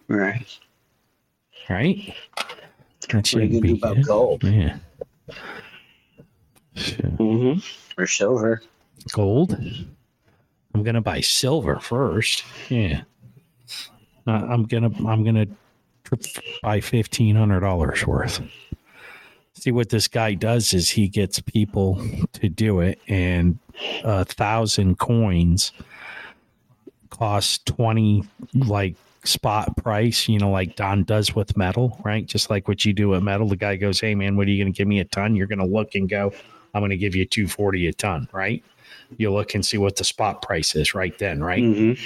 Right. 0.07 0.45
Right? 1.69 2.13
That 3.09 3.13
What 3.13 3.15
are 3.15 3.23
shouldn't 3.25 3.51
you 3.51 3.61
gonna 3.61 3.73
be 3.73 3.79
do 3.79 3.85
about 3.85 4.05
gold? 4.05 4.43
Yeah. 4.43 4.77
So, 6.75 6.95
Mm-hmm. 6.97 7.99
Or 8.01 8.05
silver. 8.07 8.61
gold. 9.13 9.57
I'm 10.73 10.83
gonna 10.83 11.01
buy 11.01 11.21
silver 11.21 11.79
first. 11.79 12.43
Yeah. 12.69 13.01
Uh, 14.27 14.31
I'm 14.31 14.63
gonna 14.63 14.91
I'm 15.07 15.23
gonna 15.23 15.47
buy 16.61 16.81
fifteen 16.81 17.35
hundred 17.35 17.61
dollars 17.61 18.05
worth. 18.05 18.41
See 19.53 19.71
what 19.71 19.89
this 19.89 20.07
guy 20.07 20.33
does 20.33 20.73
is 20.73 20.89
he 20.89 21.07
gets 21.07 21.39
people 21.39 22.01
to 22.33 22.49
do 22.49 22.81
it, 22.81 22.99
and 23.07 23.57
a 24.03 24.25
thousand 24.25 24.99
coins 24.99 25.71
costs 27.09 27.59
twenty 27.65 28.23
like 28.53 28.95
spot 29.23 29.75
price. 29.77 30.27
You 30.27 30.39
know, 30.39 30.51
like 30.51 30.75
Don 30.75 31.03
does 31.03 31.35
with 31.35 31.57
metal, 31.57 31.99
right? 32.03 32.25
Just 32.25 32.49
like 32.49 32.67
what 32.67 32.85
you 32.85 32.93
do 32.93 33.09
with 33.09 33.23
metal. 33.23 33.47
The 33.47 33.55
guy 33.55 33.75
goes, 33.75 33.99
"Hey 33.99 34.15
man, 34.15 34.35
what 34.35 34.47
are 34.47 34.51
you 34.51 34.63
gonna 34.63 34.71
give 34.71 34.87
me 34.87 34.99
a 34.99 35.05
ton?" 35.05 35.35
You're 35.35 35.47
gonna 35.47 35.65
look 35.65 35.95
and 35.95 36.09
go, 36.09 36.33
"I'm 36.73 36.81
gonna 36.81 36.97
give 36.97 37.15
you 37.15 37.25
two 37.25 37.47
forty 37.47 37.87
a 37.87 37.93
ton," 37.93 38.27
right? 38.31 38.63
you 39.17 39.31
look 39.31 39.55
and 39.55 39.65
see 39.65 39.77
what 39.77 39.95
the 39.95 40.03
spot 40.03 40.41
price 40.41 40.75
is 40.75 40.93
right 40.93 41.17
then, 41.19 41.43
right? 41.43 41.63
Mm-hmm. 41.63 42.03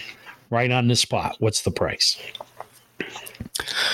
Right 0.49 0.71
on 0.71 0.87
the 0.87 0.95
spot. 0.95 1.35
What's 1.39 1.61
the 1.61 1.71
price? 1.71 2.19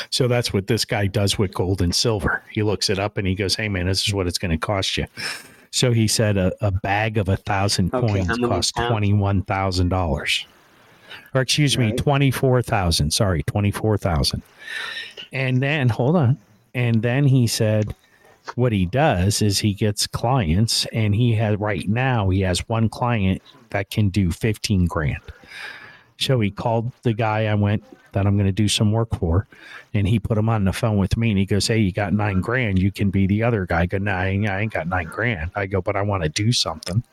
So 0.09 0.27
that's 0.27 0.53
what 0.53 0.67
this 0.67 0.85
guy 0.85 1.07
does 1.07 1.37
with 1.37 1.53
gold 1.53 1.81
and 1.81 1.93
silver. 1.93 2.41
He 2.51 2.63
looks 2.63 2.89
it 2.89 2.99
up 2.99 3.17
and 3.17 3.27
he 3.27 3.35
goes, 3.35 3.55
Hey 3.55 3.67
man, 3.69 3.85
this 3.87 4.07
is 4.07 4.13
what 4.13 4.27
it's 4.27 4.37
going 4.37 4.51
to 4.51 4.57
cost 4.57 4.95
you. 4.97 5.05
So 5.71 5.91
he 5.91 6.07
said 6.07 6.37
a, 6.37 6.53
a 6.61 6.71
bag 6.71 7.17
of 7.17 7.27
a 7.27 7.35
thousand 7.35 7.91
coins 7.91 8.27
many 8.29 8.47
costs 8.47 8.71
twenty 8.71 9.13
one 9.13 9.41
thousand 9.43 9.89
dollars. 9.89 10.45
Or 11.33 11.41
excuse 11.41 11.77
me, 11.77 11.87
Right. 11.87 11.97
twenty 11.97 12.31
four 12.31 12.61
thousand. 12.61 13.11
Sorry, 13.11 13.43
twenty 13.43 13.71
four 13.71 13.97
thousand. 13.97 14.41
And 15.33 15.61
then 15.61 15.89
hold 15.89 16.15
on. 16.15 16.37
And 16.73 17.01
then 17.01 17.25
he 17.25 17.47
said 17.47 17.93
what 18.55 18.71
he 18.71 18.85
does 18.85 19.41
is 19.41 19.59
he 19.59 19.73
gets 19.73 20.05
clients 20.07 20.85
and 20.93 21.15
he 21.15 21.33
has 21.33 21.57
right 21.59 21.89
now 21.89 22.29
he 22.29 22.41
has 22.41 22.59
one 22.69 22.87
client 22.87 23.41
that 23.71 23.89
can 23.89 24.09
do 24.09 24.31
15 24.31 24.85
grand 24.85 25.19
so 26.18 26.39
he 26.39 26.49
called 26.49 26.91
the 27.03 27.13
guy 27.13 27.45
i 27.45 27.53
went 27.53 27.84
that 28.13 28.26
i'm 28.26 28.36
going 28.36 28.45
to 28.45 28.51
do 28.51 28.68
some 28.68 28.91
work 28.91 29.13
for 29.18 29.47
and 29.93 30.07
he 30.07 30.20
put 30.20 30.38
him 30.38 30.47
on 30.49 30.63
the 30.63 30.74
phone 30.74 30.97
with 30.97 31.18
me 31.18 31.30
and 31.30 31.38
he 31.39 31.45
goes 31.45 31.68
hey 31.68 31.78
you 31.78 31.91
got 31.91 32.13
nine 32.13 32.41
grand 32.41 32.80
you 32.80 32.91
can 32.91 33.09
be 33.09 33.28
the 33.28 33.43
other 33.43 33.66
guy 33.66 33.82
I 33.82 33.86
go 33.86 33.97
no 33.97 34.11
I 34.11 34.28
ain't, 34.28 34.47
I 34.47 34.61
ain't 34.61 34.74
got 34.74 34.88
nine 34.88 35.07
grand 35.07 35.51
i 35.55 35.66
go 35.66 35.82
but 35.82 35.95
i 35.95 36.01
want 36.01 36.24
to 36.24 36.30
do 36.30 36.51
something 36.51 37.03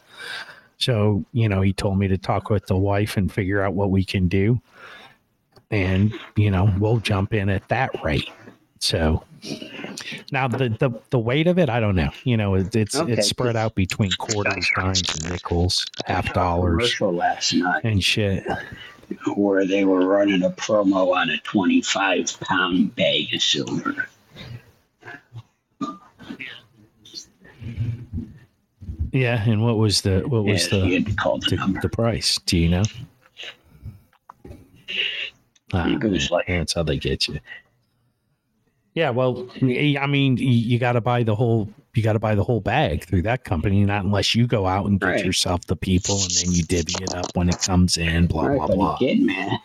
so 0.78 1.24
you 1.32 1.48
know 1.48 1.60
he 1.62 1.72
told 1.72 1.98
me 1.98 2.08
to 2.08 2.18
talk 2.18 2.50
with 2.50 2.66
the 2.66 2.76
wife 2.76 3.16
and 3.16 3.32
figure 3.32 3.62
out 3.62 3.74
what 3.74 3.90
we 3.90 4.04
can 4.04 4.28
do 4.28 4.60
and 5.70 6.12
you 6.36 6.50
know 6.50 6.72
we'll 6.78 6.98
jump 6.98 7.34
in 7.34 7.48
at 7.48 7.66
that 7.68 7.90
rate 8.04 8.28
so 8.78 9.24
now 10.30 10.46
the, 10.48 10.68
the 10.68 10.90
the 11.10 11.18
weight 11.18 11.46
of 11.46 11.58
it, 11.58 11.68
I 11.68 11.80
don't 11.80 11.96
know. 11.96 12.10
You 12.24 12.36
know, 12.36 12.54
it, 12.54 12.74
it's 12.74 12.94
Okay. 12.96 13.12
it's 13.12 13.28
spread 13.28 13.56
out 13.56 13.74
between 13.74 14.10
quarters, 14.18 14.70
dimes, 14.76 15.02
and 15.14 15.30
nickels, 15.30 15.84
half 16.06 16.32
dollars, 16.32 17.00
last 17.00 17.52
night 17.54 17.84
and 17.84 18.02
shit. 18.02 18.44
Where 19.36 19.66
they 19.66 19.84
were 19.84 20.06
running 20.06 20.42
a 20.42 20.50
promo 20.50 21.14
on 21.14 21.30
a 21.30 21.38
25 21.38 22.40
pound 22.40 22.94
bag 22.96 23.34
of 23.34 23.42
silver. 23.42 24.08
Yeah, 29.12 29.42
and 29.46 29.62
what 29.62 29.76
was 29.76 30.00
the 30.00 30.20
what 30.20 30.44
was 30.44 30.72
yeah, 30.72 30.78
the 30.78 30.98
the, 31.00 31.56
the, 31.56 31.78
the 31.82 31.88
price? 31.88 32.38
Do 32.46 32.56
you 32.56 32.70
know? 32.70 32.82
Ah, 35.74 35.86
it 35.88 36.02
was 36.02 36.30
like 36.30 36.46
that's 36.46 36.72
how 36.72 36.82
they 36.82 36.96
get 36.96 37.28
you. 37.28 37.38
Yeah, 38.94 39.10
well, 39.10 39.48
I 39.60 40.06
mean, 40.06 40.36
you 40.38 40.78
got 40.78 40.92
to 40.92 41.00
buy 41.00 41.22
the 41.22 41.34
whole 41.34 41.68
you 41.96 42.02
got 42.02 42.14
to 42.14 42.18
buy 42.18 42.34
the 42.34 42.44
whole 42.44 42.60
bag 42.60 43.04
through 43.04 43.22
that 43.22 43.44
company, 43.44 43.84
not 43.84 44.04
unless 44.04 44.34
you 44.34 44.46
go 44.46 44.66
out 44.66 44.86
and 44.86 44.98
get 45.00 45.06
Right. 45.06 45.24
yourself 45.24 45.66
the 45.66 45.76
people 45.76 46.20
and 46.22 46.30
then 46.30 46.52
you 46.52 46.62
divvy 46.62 46.94
it 47.02 47.14
up 47.14 47.26
when 47.34 47.48
it 47.48 47.58
comes 47.60 47.96
in. 47.96 48.26
Blah 48.26 48.46
right, 48.46 48.58
blah 48.58 48.66
blah. 48.68 48.96
again, 48.96 49.26
man. 49.26 49.58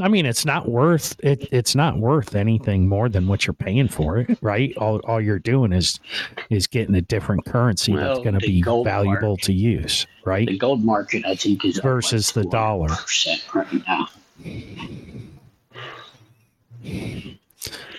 I 0.00 0.08
mean, 0.08 0.24
it's 0.24 0.46
not 0.46 0.66
worth 0.68 1.14
it. 1.22 1.46
It's 1.52 1.74
not 1.74 1.98
worth 1.98 2.34
anything 2.34 2.88
more 2.88 3.08
than 3.10 3.26
what 3.28 3.46
you're 3.46 3.52
paying 3.54 3.86
for 3.88 4.16
it, 4.18 4.38
right? 4.42 4.74
All, 4.78 4.98
all 5.00 5.20
you're 5.20 5.38
doing 5.38 5.72
is 5.72 6.00
is 6.48 6.66
getting 6.66 6.94
a 6.94 7.02
different 7.02 7.44
currency 7.44 7.94
that's 7.94 8.18
going 8.20 8.32
to 8.34 8.40
be 8.40 8.62
valuable 8.62 9.28
mark. 9.30 9.40
to 9.42 9.52
use, 9.52 10.06
right? 10.24 10.46
The 10.48 10.58
gold 10.58 10.82
market, 10.84 11.26
I 11.26 11.34
think, 11.34 11.64
is 11.64 11.78
Versus 11.80 12.34
like 12.34 12.44
the 12.44 12.50
dollar. 12.50 12.88
right 13.54 13.86
now. 13.86 14.08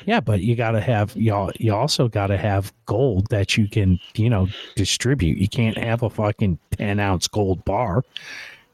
Yeah, 0.05 0.19
but 0.19 0.41
you 0.41 0.55
got 0.55 0.71
to 0.71 0.81
have 0.81 1.15
you 1.15 1.33
all, 1.33 1.51
you 1.59 1.73
also 1.73 2.07
got 2.07 2.27
to 2.27 2.37
have 2.37 2.73
gold 2.85 3.27
that 3.29 3.57
you 3.57 3.67
can 3.67 3.99
you 4.15 4.29
know 4.29 4.47
distribute. 4.75 5.37
You 5.37 5.47
can't 5.47 5.77
have 5.77 6.03
a 6.03 6.09
fucking 6.09 6.59
ten 6.71 6.99
ounce 6.99 7.27
gold 7.27 7.63
bar. 7.65 8.03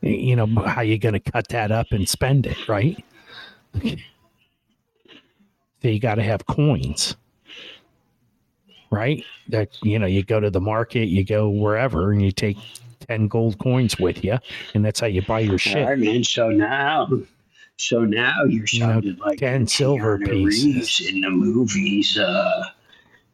You 0.01 0.35
know 0.35 0.47
how 0.65 0.81
you 0.81 0.97
going 0.97 1.13
to 1.13 1.19
cut 1.19 1.47
that 1.49 1.71
up 1.71 1.87
and 1.91 2.07
spend 2.07 2.45
it, 2.45 2.67
right? 2.67 3.03
So 5.81 5.87
you 5.87 5.99
got 5.99 6.15
to 6.15 6.23
have 6.23 6.45
coins, 6.45 7.15
right? 8.91 9.23
That 9.49 9.69
you 9.83 9.99
know 9.99 10.07
you 10.07 10.23
go 10.23 10.39
to 10.39 10.49
the 10.49 10.61
market, 10.61 11.07
you 11.07 11.23
go 11.23 11.49
wherever, 11.49 12.11
and 12.11 12.21
you 12.21 12.31
take 12.31 12.57
ten 13.07 13.27
gold 13.27 13.57
coins 13.59 13.99
with 13.99 14.23
you, 14.23 14.37
and 14.73 14.83
that's 14.83 14.99
how 14.99 15.07
you 15.07 15.21
buy 15.21 15.39
your 15.39 15.57
shit. 15.57 15.87
right, 15.87 15.99
man. 15.99 16.23
So 16.23 16.49
now, 16.49 17.09
so 17.79 18.03
now 18.03 18.43
you're 18.43 18.65
You 18.71 18.79
know, 18.81 18.87
sounding 18.87 19.17
like 19.17 19.39
Dan 19.39 19.65
silver 19.65 20.19
pieces. 20.19 20.65
Reeves 20.65 21.01
in 21.09 21.21
the 21.21 21.29
movies. 21.29 22.17
Uh, 22.17 22.63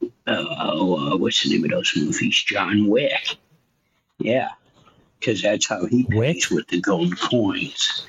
uh, 0.04 0.08
oh, 0.28 1.14
uh, 1.14 1.18
what's 1.18 1.44
the 1.44 1.50
name 1.50 1.64
of 1.66 1.72
those 1.72 1.92
movies? 1.96 2.44
John 2.44 2.88
Wick. 2.88 3.38
Yeah, 4.20 4.50
because 5.20 5.42
that's 5.42 5.68
how 5.68 5.86
he 5.88 6.06
Wick? 6.10 6.36
pays 6.36 6.52
with 6.52 6.68
the 6.68 6.80
gold 6.80 7.20
coins. 7.20 8.06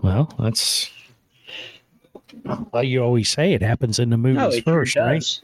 Well, 0.00 0.32
that's 0.38 0.90
well, 2.72 2.84
you 2.84 3.02
always 3.02 3.28
say 3.28 3.52
it 3.54 3.62
happens 3.62 3.98
in 3.98 4.10
the 4.10 4.16
movies 4.16 4.36
No, 4.56 4.60
first, 4.62 4.92
sure 4.92 5.04
right? 5.04 5.40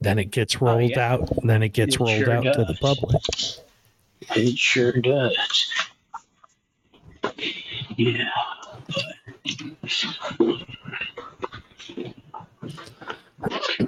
Then 0.00 0.18
it 0.18 0.30
gets 0.30 0.60
rolled 0.60 0.82
Oh, 0.92 0.94
yeah. 0.96 1.12
out, 1.14 1.28
then 1.42 1.62
it 1.62 1.70
gets 1.70 1.96
It 1.96 2.00
rolled 2.00 2.24
sure 2.24 2.30
out 2.32 2.44
to 2.44 2.64
the 2.64 2.76
public. 2.80 3.20
It 4.34 4.56
sure 4.58 4.92
does. 4.92 5.36
Yeah. 7.96 8.28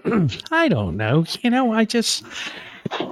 I 0.51 0.69
don't 0.69 0.97
know. 0.97 1.25
You 1.43 1.51
know, 1.51 1.73
I 1.73 1.85
just 1.85 2.25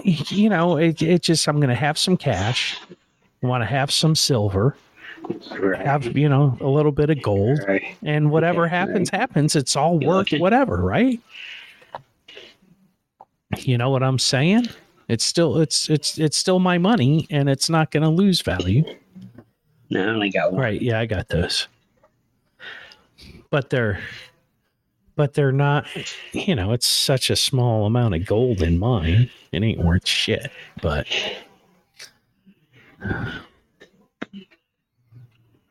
you 0.04 0.48
know, 0.48 0.76
it, 0.76 1.00
it 1.02 1.22
just 1.22 1.46
I'm 1.48 1.60
gonna 1.60 1.74
have 1.74 1.98
some 1.98 2.16
cash. 2.16 2.78
I 3.42 3.46
want 3.46 3.62
to 3.62 3.66
have 3.66 3.90
some 3.90 4.14
silver, 4.14 4.76
Right. 5.58 5.84
have 5.84 6.16
you 6.16 6.28
know 6.28 6.56
a 6.60 6.68
little 6.68 6.92
bit 6.92 7.10
of 7.10 7.20
gold, 7.22 7.60
right. 7.66 7.96
and 8.02 8.30
whatever 8.30 8.68
happens, 8.68 9.10
happens. 9.10 9.56
It's 9.56 9.74
all 9.76 9.98
worth 9.98 10.30
whatever, 10.32 10.76
right? 10.78 11.20
You 13.58 13.78
know 13.78 13.90
what 13.90 14.02
I'm 14.02 14.18
saying? 14.18 14.68
It's 15.12 15.24
still 15.24 15.58
it's 15.58 15.90
it's 15.90 16.16
it's 16.18 16.38
still 16.38 16.58
my 16.58 16.78
money, 16.78 17.26
and 17.28 17.50
it's 17.50 17.68
not 17.68 17.90
going 17.90 18.02
to 18.02 18.08
lose 18.08 18.40
value. 18.40 18.82
No, 19.90 20.02
I 20.02 20.08
only 20.08 20.30
got 20.30 20.52
one. 20.52 20.60
Right? 20.62 20.80
Yeah, 20.80 21.00
I 21.00 21.04
got 21.04 21.28
those, 21.28 21.68
but 23.50 23.68
they're 23.68 24.00
but 25.14 25.34
they're 25.34 25.52
not. 25.52 25.86
You 26.32 26.54
know, 26.54 26.72
it's 26.72 26.86
such 26.86 27.28
a 27.28 27.36
small 27.36 27.84
amount 27.84 28.14
of 28.14 28.24
gold 28.24 28.62
in 28.62 28.78
mine. 28.78 29.28
It 29.52 29.62
ain't 29.62 29.84
worth 29.84 30.06
shit. 30.08 30.50
But 30.80 31.06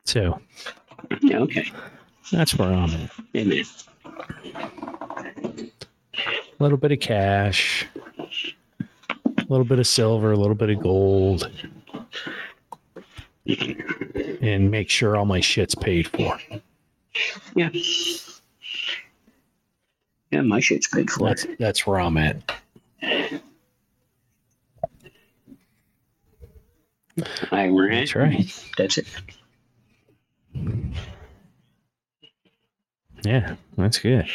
so 0.04 0.40
Yeah, 1.20 1.38
okay. 1.40 1.72
that's 2.30 2.56
where 2.56 2.72
I'm 2.72 2.90
at. 2.90 3.10
Amen. 3.34 3.64
A 6.60 6.62
little 6.62 6.78
bit 6.78 6.92
of 6.92 7.00
cash, 7.00 7.88
little 9.52 9.66
bit 9.66 9.78
of 9.78 9.86
silver, 9.86 10.32
a 10.32 10.36
little 10.36 10.54
bit 10.54 10.70
of 10.70 10.80
gold, 10.80 11.50
and 13.46 14.70
make 14.70 14.90
sure 14.90 15.16
all 15.16 15.26
my 15.26 15.40
shit's 15.40 15.74
paid 15.74 16.08
for. 16.08 16.38
Yeah. 17.54 17.70
Yeah, 20.30 20.40
my 20.40 20.60
shit's 20.60 20.88
paid 20.88 21.10
for. 21.10 21.28
That's 21.28 21.46
that's 21.58 21.86
where 21.86 22.00
I'm 22.00 22.16
at. 22.16 22.52
I 27.50 27.66
ran. 27.66 27.90
That's 27.90 28.14
right. 28.14 28.64
That's 28.78 28.96
it. 28.98 29.06
Yeah, 33.22 33.56
that's 33.76 33.98
good. 33.98 34.26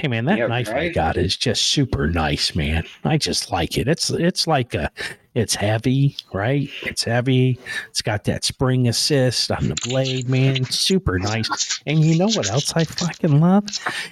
Hey 0.00 0.08
man, 0.08 0.24
that 0.24 0.38
Yeah, 0.38 0.46
knife 0.46 0.70
I 0.70 0.72
right? 0.72 0.94
got 0.94 1.18
is 1.18 1.36
just 1.36 1.62
super 1.66 2.08
nice, 2.08 2.54
man. 2.54 2.84
I 3.04 3.18
just 3.18 3.50
like 3.52 3.76
it. 3.76 3.86
It's 3.86 4.08
it's 4.08 4.46
like 4.46 4.72
a 4.74 4.90
it's 5.34 5.54
heavy, 5.54 6.16
right? 6.32 6.70
It's 6.84 7.04
heavy. 7.04 7.58
It's 7.90 8.00
got 8.00 8.24
that 8.24 8.42
spring 8.42 8.88
assist 8.88 9.50
on 9.50 9.68
the 9.68 9.74
blade, 9.86 10.26
man. 10.26 10.64
Super 10.64 11.18
nice. 11.18 11.82
And 11.86 12.00
you 12.00 12.16
know 12.16 12.28
what 12.28 12.48
else 12.50 12.72
I 12.74 12.84
fucking 12.84 13.40
love? 13.40 13.66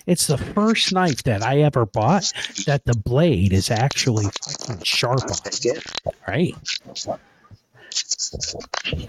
It's 0.07 0.26
the 0.26 0.36
first 0.36 0.93
knife 0.93 1.22
that 1.22 1.43
I 1.43 1.61
ever 1.61 1.86
bought 1.86 2.30
that 2.66 2.84
the 2.84 2.95
blade 2.95 3.55
is 3.55 3.70
actually 3.70 4.26
fucking 4.43 4.82
sharp 4.82 5.22
on, 5.22 5.80
right? 6.28 6.55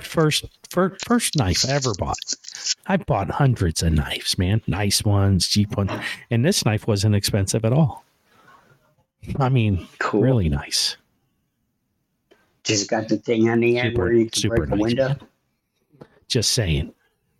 First, 0.01 0.45
first, 0.69 1.05
first 1.05 1.35
knife 1.37 1.65
I 1.67 1.73
ever 1.73 1.93
bought. 1.97 2.17
I 2.87 2.97
bought 2.97 3.29
hundreds 3.31 3.81
of 3.83 3.93
knives, 3.93 4.37
man. 4.37 4.61
Nice 4.67 5.03
ones, 5.03 5.47
cheap 5.47 5.75
ones, 5.77 5.91
and 6.29 6.45
this 6.45 6.65
knife 6.65 6.87
wasn't 6.87 7.15
expensive 7.15 7.65
at 7.65 7.73
all. 7.73 8.03
I 9.39 9.49
mean, 9.49 9.87
Cool. 9.99 10.21
really 10.21 10.49
nice. 10.49 10.97
Just 12.63 12.89
got 12.89 13.07
the 13.07 13.17
thing 13.17 13.49
on 13.49 13.59
the 13.61 13.77
end 13.77 13.91
Super- 13.93 14.03
where 14.03 14.13
you 14.13 14.25
can 14.29 14.33
super 14.33 14.55
break 14.57 14.69
the 14.69 14.75
nice, 14.75 14.81
window. 14.83 15.07
man. 15.09 15.19
Just 16.27 16.51
saying. 16.51 16.93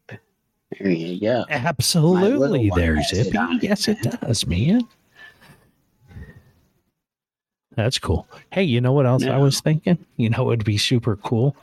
There 0.08 0.90
you 0.90 1.20
go. 1.20 1.46
Absolutely, 1.50 2.70
one 2.70 2.80
there, 2.80 3.02
Zippy. 3.04 3.30
it. 3.38 3.64
Yes, 3.64 3.88
it 3.88 4.02
does, 4.02 4.46
man. 4.46 4.82
That's 7.84 7.98
cool. 8.00 8.28
Hey, 8.52 8.64
you 8.64 8.82
know 8.82 8.92
what 8.94 9.06
else 9.06 9.26
I 9.26 9.38
was 9.38 9.62
thinking? 9.62 9.98
You 10.18 10.30
know, 10.30 10.40
what 10.40 10.48
would 10.48 10.66
be 10.66 10.78
super 10.78 11.16
cool 11.18 11.56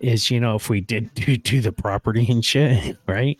is 0.00 0.30
you 0.30 0.38
know 0.40 0.54
if 0.54 0.68
we 0.68 0.80
did 0.80 1.12
do, 1.14 1.36
do 1.36 1.60
the 1.60 1.72
property 1.72 2.26
and 2.30 2.44
shit, 2.44 2.96
right, 3.06 3.38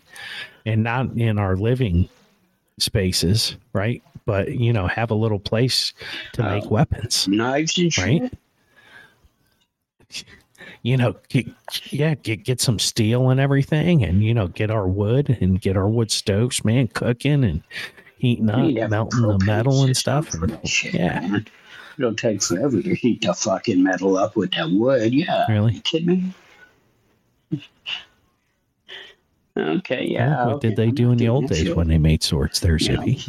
and 0.67 0.83
not 0.83 1.13
in 1.17 1.39
our 1.39 1.57
living 1.57 2.09
spaces, 2.79 3.57
right, 3.75 4.03
but 4.27 4.53
you 4.59 4.73
know 4.73 4.87
have 4.87 5.11
a 5.11 5.15
little 5.15 5.39
place 5.39 5.93
to 6.33 6.45
uh, 6.45 6.51
make 6.55 6.65
Oh. 6.65 6.69
weapons, 6.69 7.29
Knives 7.29 7.77
and 7.79 7.93
shit. 7.93 8.05
right? 8.05 8.33
You 10.83 10.97
know, 10.99 11.15
get, 11.29 11.47
yeah, 11.93 12.15
get 12.15 12.45
get 12.45 12.61
some 12.61 12.79
steel 12.79 13.31
and 13.31 13.41
everything, 13.41 14.03
and 14.05 14.23
you 14.23 14.33
know, 14.35 14.49
get 14.49 14.71
our 14.71 14.87
wood 14.87 15.37
and 15.41 15.61
get 15.61 15.77
our 15.77 15.89
wood 15.89 16.11
stoves, 16.11 16.63
man, 16.65 16.89
cooking 16.89 17.43
and 17.43 17.63
heating 18.19 18.49
up, 18.51 18.65
You'd 18.67 18.77
have 18.79 18.89
a 18.89 18.91
melting 18.91 19.23
the 19.23 19.39
metal 19.45 19.83
and 19.85 19.97
stuff. 19.97 20.33
and- 20.35 20.59
shit, 20.69 20.95
yeah. 20.95 21.21
man. 21.21 21.47
It'll 21.99 22.15
take 22.15 22.43
forever 22.43 22.83
to 22.83 22.95
heat 22.95 23.23
the 23.23 23.35
fucking 23.35 23.83
metal 23.83 24.17
up 24.17 24.37
with 24.37 24.53
that 24.53 24.71
wood. 24.71 25.15
Yeah. 25.15 25.47
Really? 25.49 25.75
You 25.75 25.81
kidding 25.81 26.07
me? 26.07 27.61
Okay, 29.57 30.07
yeah. 30.09 30.29
Yeah, 30.29 30.47
what 30.47 30.55
okay, 30.57 30.69
did 30.69 30.77
they 30.77 30.89
I'm 30.89 30.95
do 30.95 31.13
in 31.13 31.19
the 31.19 31.29
old 31.29 31.49
days 31.49 31.73
when 31.75 31.87
they 31.89 31.99
made 31.99 32.23
swords 32.23 32.61
there, 32.61 32.77
Yeah. 32.77 32.97
Zippy? 32.97 33.21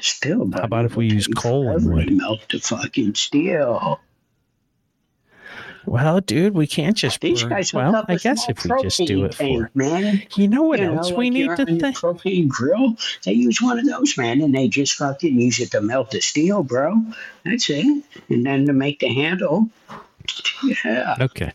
Still, 0.00 0.50
how 0.52 0.62
about 0.62 0.84
if 0.86 0.96
we 0.96 1.06
use 1.06 1.28
coal 1.28 1.68
and 1.70 1.88
wood? 1.92 2.08
to 2.08 2.14
Melt 2.14 2.40
the 2.50 2.58
fucking 2.58 3.14
steel. 3.14 4.00
Well, 5.88 6.20
dude, 6.20 6.54
we 6.54 6.66
can't 6.66 6.96
just 6.96 7.20
These 7.20 7.42
burn- 7.42 7.50
guys 7.50 7.72
Well, 7.72 8.04
I 8.06 8.16
guess 8.16 8.48
if 8.48 8.64
we 8.64 8.82
just 8.82 8.98
do 9.06 9.24
it 9.24 9.32
tank, 9.32 9.62
for 9.62 9.70
man. 9.74 10.22
you 10.36 10.46
know 10.46 10.62
what 10.62 10.80
You 10.80 10.86
know, 10.86 10.98
else 10.98 11.10
we 11.10 11.26
like 11.26 11.32
need 11.32 11.56
to 11.56 11.64
think? 11.64 11.96
propane 11.96 12.48
grill. 12.48 12.96
They 13.24 13.32
use 13.32 13.62
one 13.62 13.78
of 13.78 13.86
those, 13.86 14.16
man, 14.18 14.42
and 14.42 14.54
they 14.54 14.68
just 14.68 14.94
fucking 14.94 15.40
use 15.40 15.60
it 15.60 15.70
to 15.70 15.80
melt 15.80 16.10
the 16.10 16.20
steel, 16.20 16.62
bro. 16.62 17.02
That's 17.44 17.70
it. 17.70 18.04
And 18.28 18.44
then 18.44 18.66
to 18.66 18.72
make 18.72 19.00
the 19.00 19.08
handle. 19.08 19.70
Yeah. 20.62 21.16
Okay, 21.20 21.52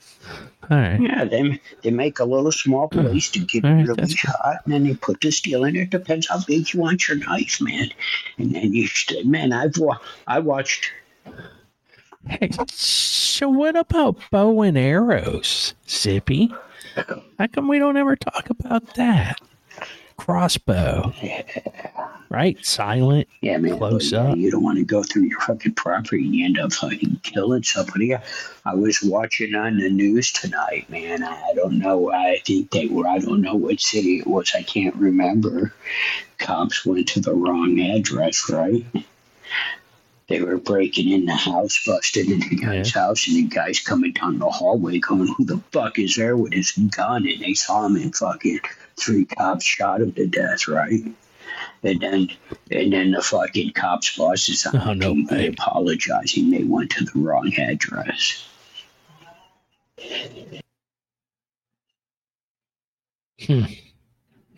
all 0.69 0.77
right. 0.77 0.99
Yeah, 0.99 1.25
they 1.25 1.59
they 1.83 1.91
make 1.91 2.19
a 2.19 2.25
little 2.25 2.51
small 2.51 2.87
hmm. 2.87 3.01
place 3.01 3.29
to 3.31 3.39
get 3.39 3.63
right, 3.63 3.85
really 3.87 4.13
hot, 4.23 4.61
and 4.65 4.73
then 4.73 4.83
they 4.83 4.95
put 4.95 5.21
the 5.21 5.31
steel 5.31 5.63
in. 5.63 5.75
It 5.75 5.91
depends 5.91 6.27
how 6.27 6.39
big 6.43 6.73
you 6.73 6.79
want 6.79 7.07
your 7.07 7.17
knife, 7.17 7.61
man. 7.61 7.89
And 8.39 8.55
then 8.55 8.73
you, 8.73 8.87
man, 9.25 9.53
I've 9.53 9.77
wa- 9.77 9.99
I 10.25 10.39
watched. 10.39 10.91
Hey, 12.27 12.49
so 12.69 13.49
what 13.49 13.75
about 13.75 14.17
bow 14.31 14.61
and 14.61 14.77
arrows, 14.77 15.73
Zippy? 15.89 16.53
How 17.37 17.47
come 17.47 17.67
we 17.67 17.79
don't 17.79 17.97
ever 17.97 18.15
talk 18.15 18.49
about 18.49 18.95
that? 18.95 19.41
Crossbow, 20.15 21.11
right? 22.29 22.63
Silent. 22.65 23.27
Yeah, 23.41 23.57
man. 23.57 23.77
Close 23.77 24.11
yeah, 24.11 24.19
up. 24.19 24.37
You 24.37 24.51
don't 24.51 24.63
want 24.63 24.77
to 24.77 24.85
go 24.85 25.03
through 25.03 25.23
your 25.23 25.39
fucking 25.41 25.73
property 25.73 26.23
and 26.23 26.35
you 26.35 26.45
end 26.45 26.59
up 26.59 26.71
fucking 26.71 27.19
killing 27.23 27.63
somebody. 27.63 28.15
I, 28.15 28.75
was 28.75 29.01
watching 29.03 29.55
on 29.55 29.77
the 29.77 29.89
news 29.89 30.31
tonight, 30.31 30.89
man. 30.89 31.23
I, 31.23 31.49
I 31.49 31.53
don't 31.55 31.79
know. 31.79 32.11
I 32.11 32.39
think 32.45 32.71
they 32.71 32.87
were. 32.87 33.07
I 33.07 33.19
don't 33.19 33.41
know 33.41 33.55
what 33.55 33.81
city 33.81 34.19
it 34.19 34.27
was. 34.27 34.53
I 34.55 34.63
can't 34.63 34.95
remember. 34.95 35.73
Cops 36.37 36.85
went 36.85 37.07
to 37.09 37.19
the 37.19 37.33
wrong 37.33 37.79
address, 37.79 38.49
right? 38.49 38.85
They 40.29 40.41
were 40.41 40.57
breaking 40.57 41.09
in 41.09 41.25
the 41.25 41.35
house, 41.35 41.83
busted 41.85 42.29
in 42.29 42.39
the 42.39 42.55
guy's 42.55 42.91
house, 42.91 43.27
and 43.27 43.35
the 43.35 43.43
guy's 43.43 43.79
coming 43.79 44.13
down 44.13 44.39
the 44.39 44.49
hallway 44.49 44.99
going, 44.99 45.27
Who 45.37 45.45
the 45.45 45.61
fuck 45.71 45.99
is 45.99 46.15
there 46.15 46.37
with 46.37 46.53
his 46.53 46.71
gun? 46.71 47.27
And 47.27 47.41
they 47.41 47.53
saw 47.53 47.85
him 47.85 47.97
and 47.97 48.15
fucking 48.15 48.59
three 48.97 49.25
cops 49.25 49.65
shot 49.65 50.01
him 50.01 50.13
to 50.13 50.25
death, 50.27 50.67
right? 50.67 51.03
And 51.83 51.99
then 51.99 52.29
and 52.71 52.93
then 52.93 53.11
the 53.11 53.21
fucking 53.21 53.73
cops 53.73 54.15
bosses 54.17 54.65
on 54.65 54.77
Oh, 54.87 54.93
no 54.93 55.25
way. 55.29 55.47
apologizing 55.47 56.51
they 56.51 56.63
went 56.63 56.91
to 56.91 57.03
the 57.03 57.19
wrong 57.19 57.53
address. 57.57 58.47
Hmm. 63.41 63.63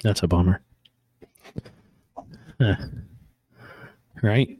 That's 0.04 0.22
a 0.24 0.28
bummer. 0.28 0.62
Huh. 2.58 2.76
Right? 4.24 4.60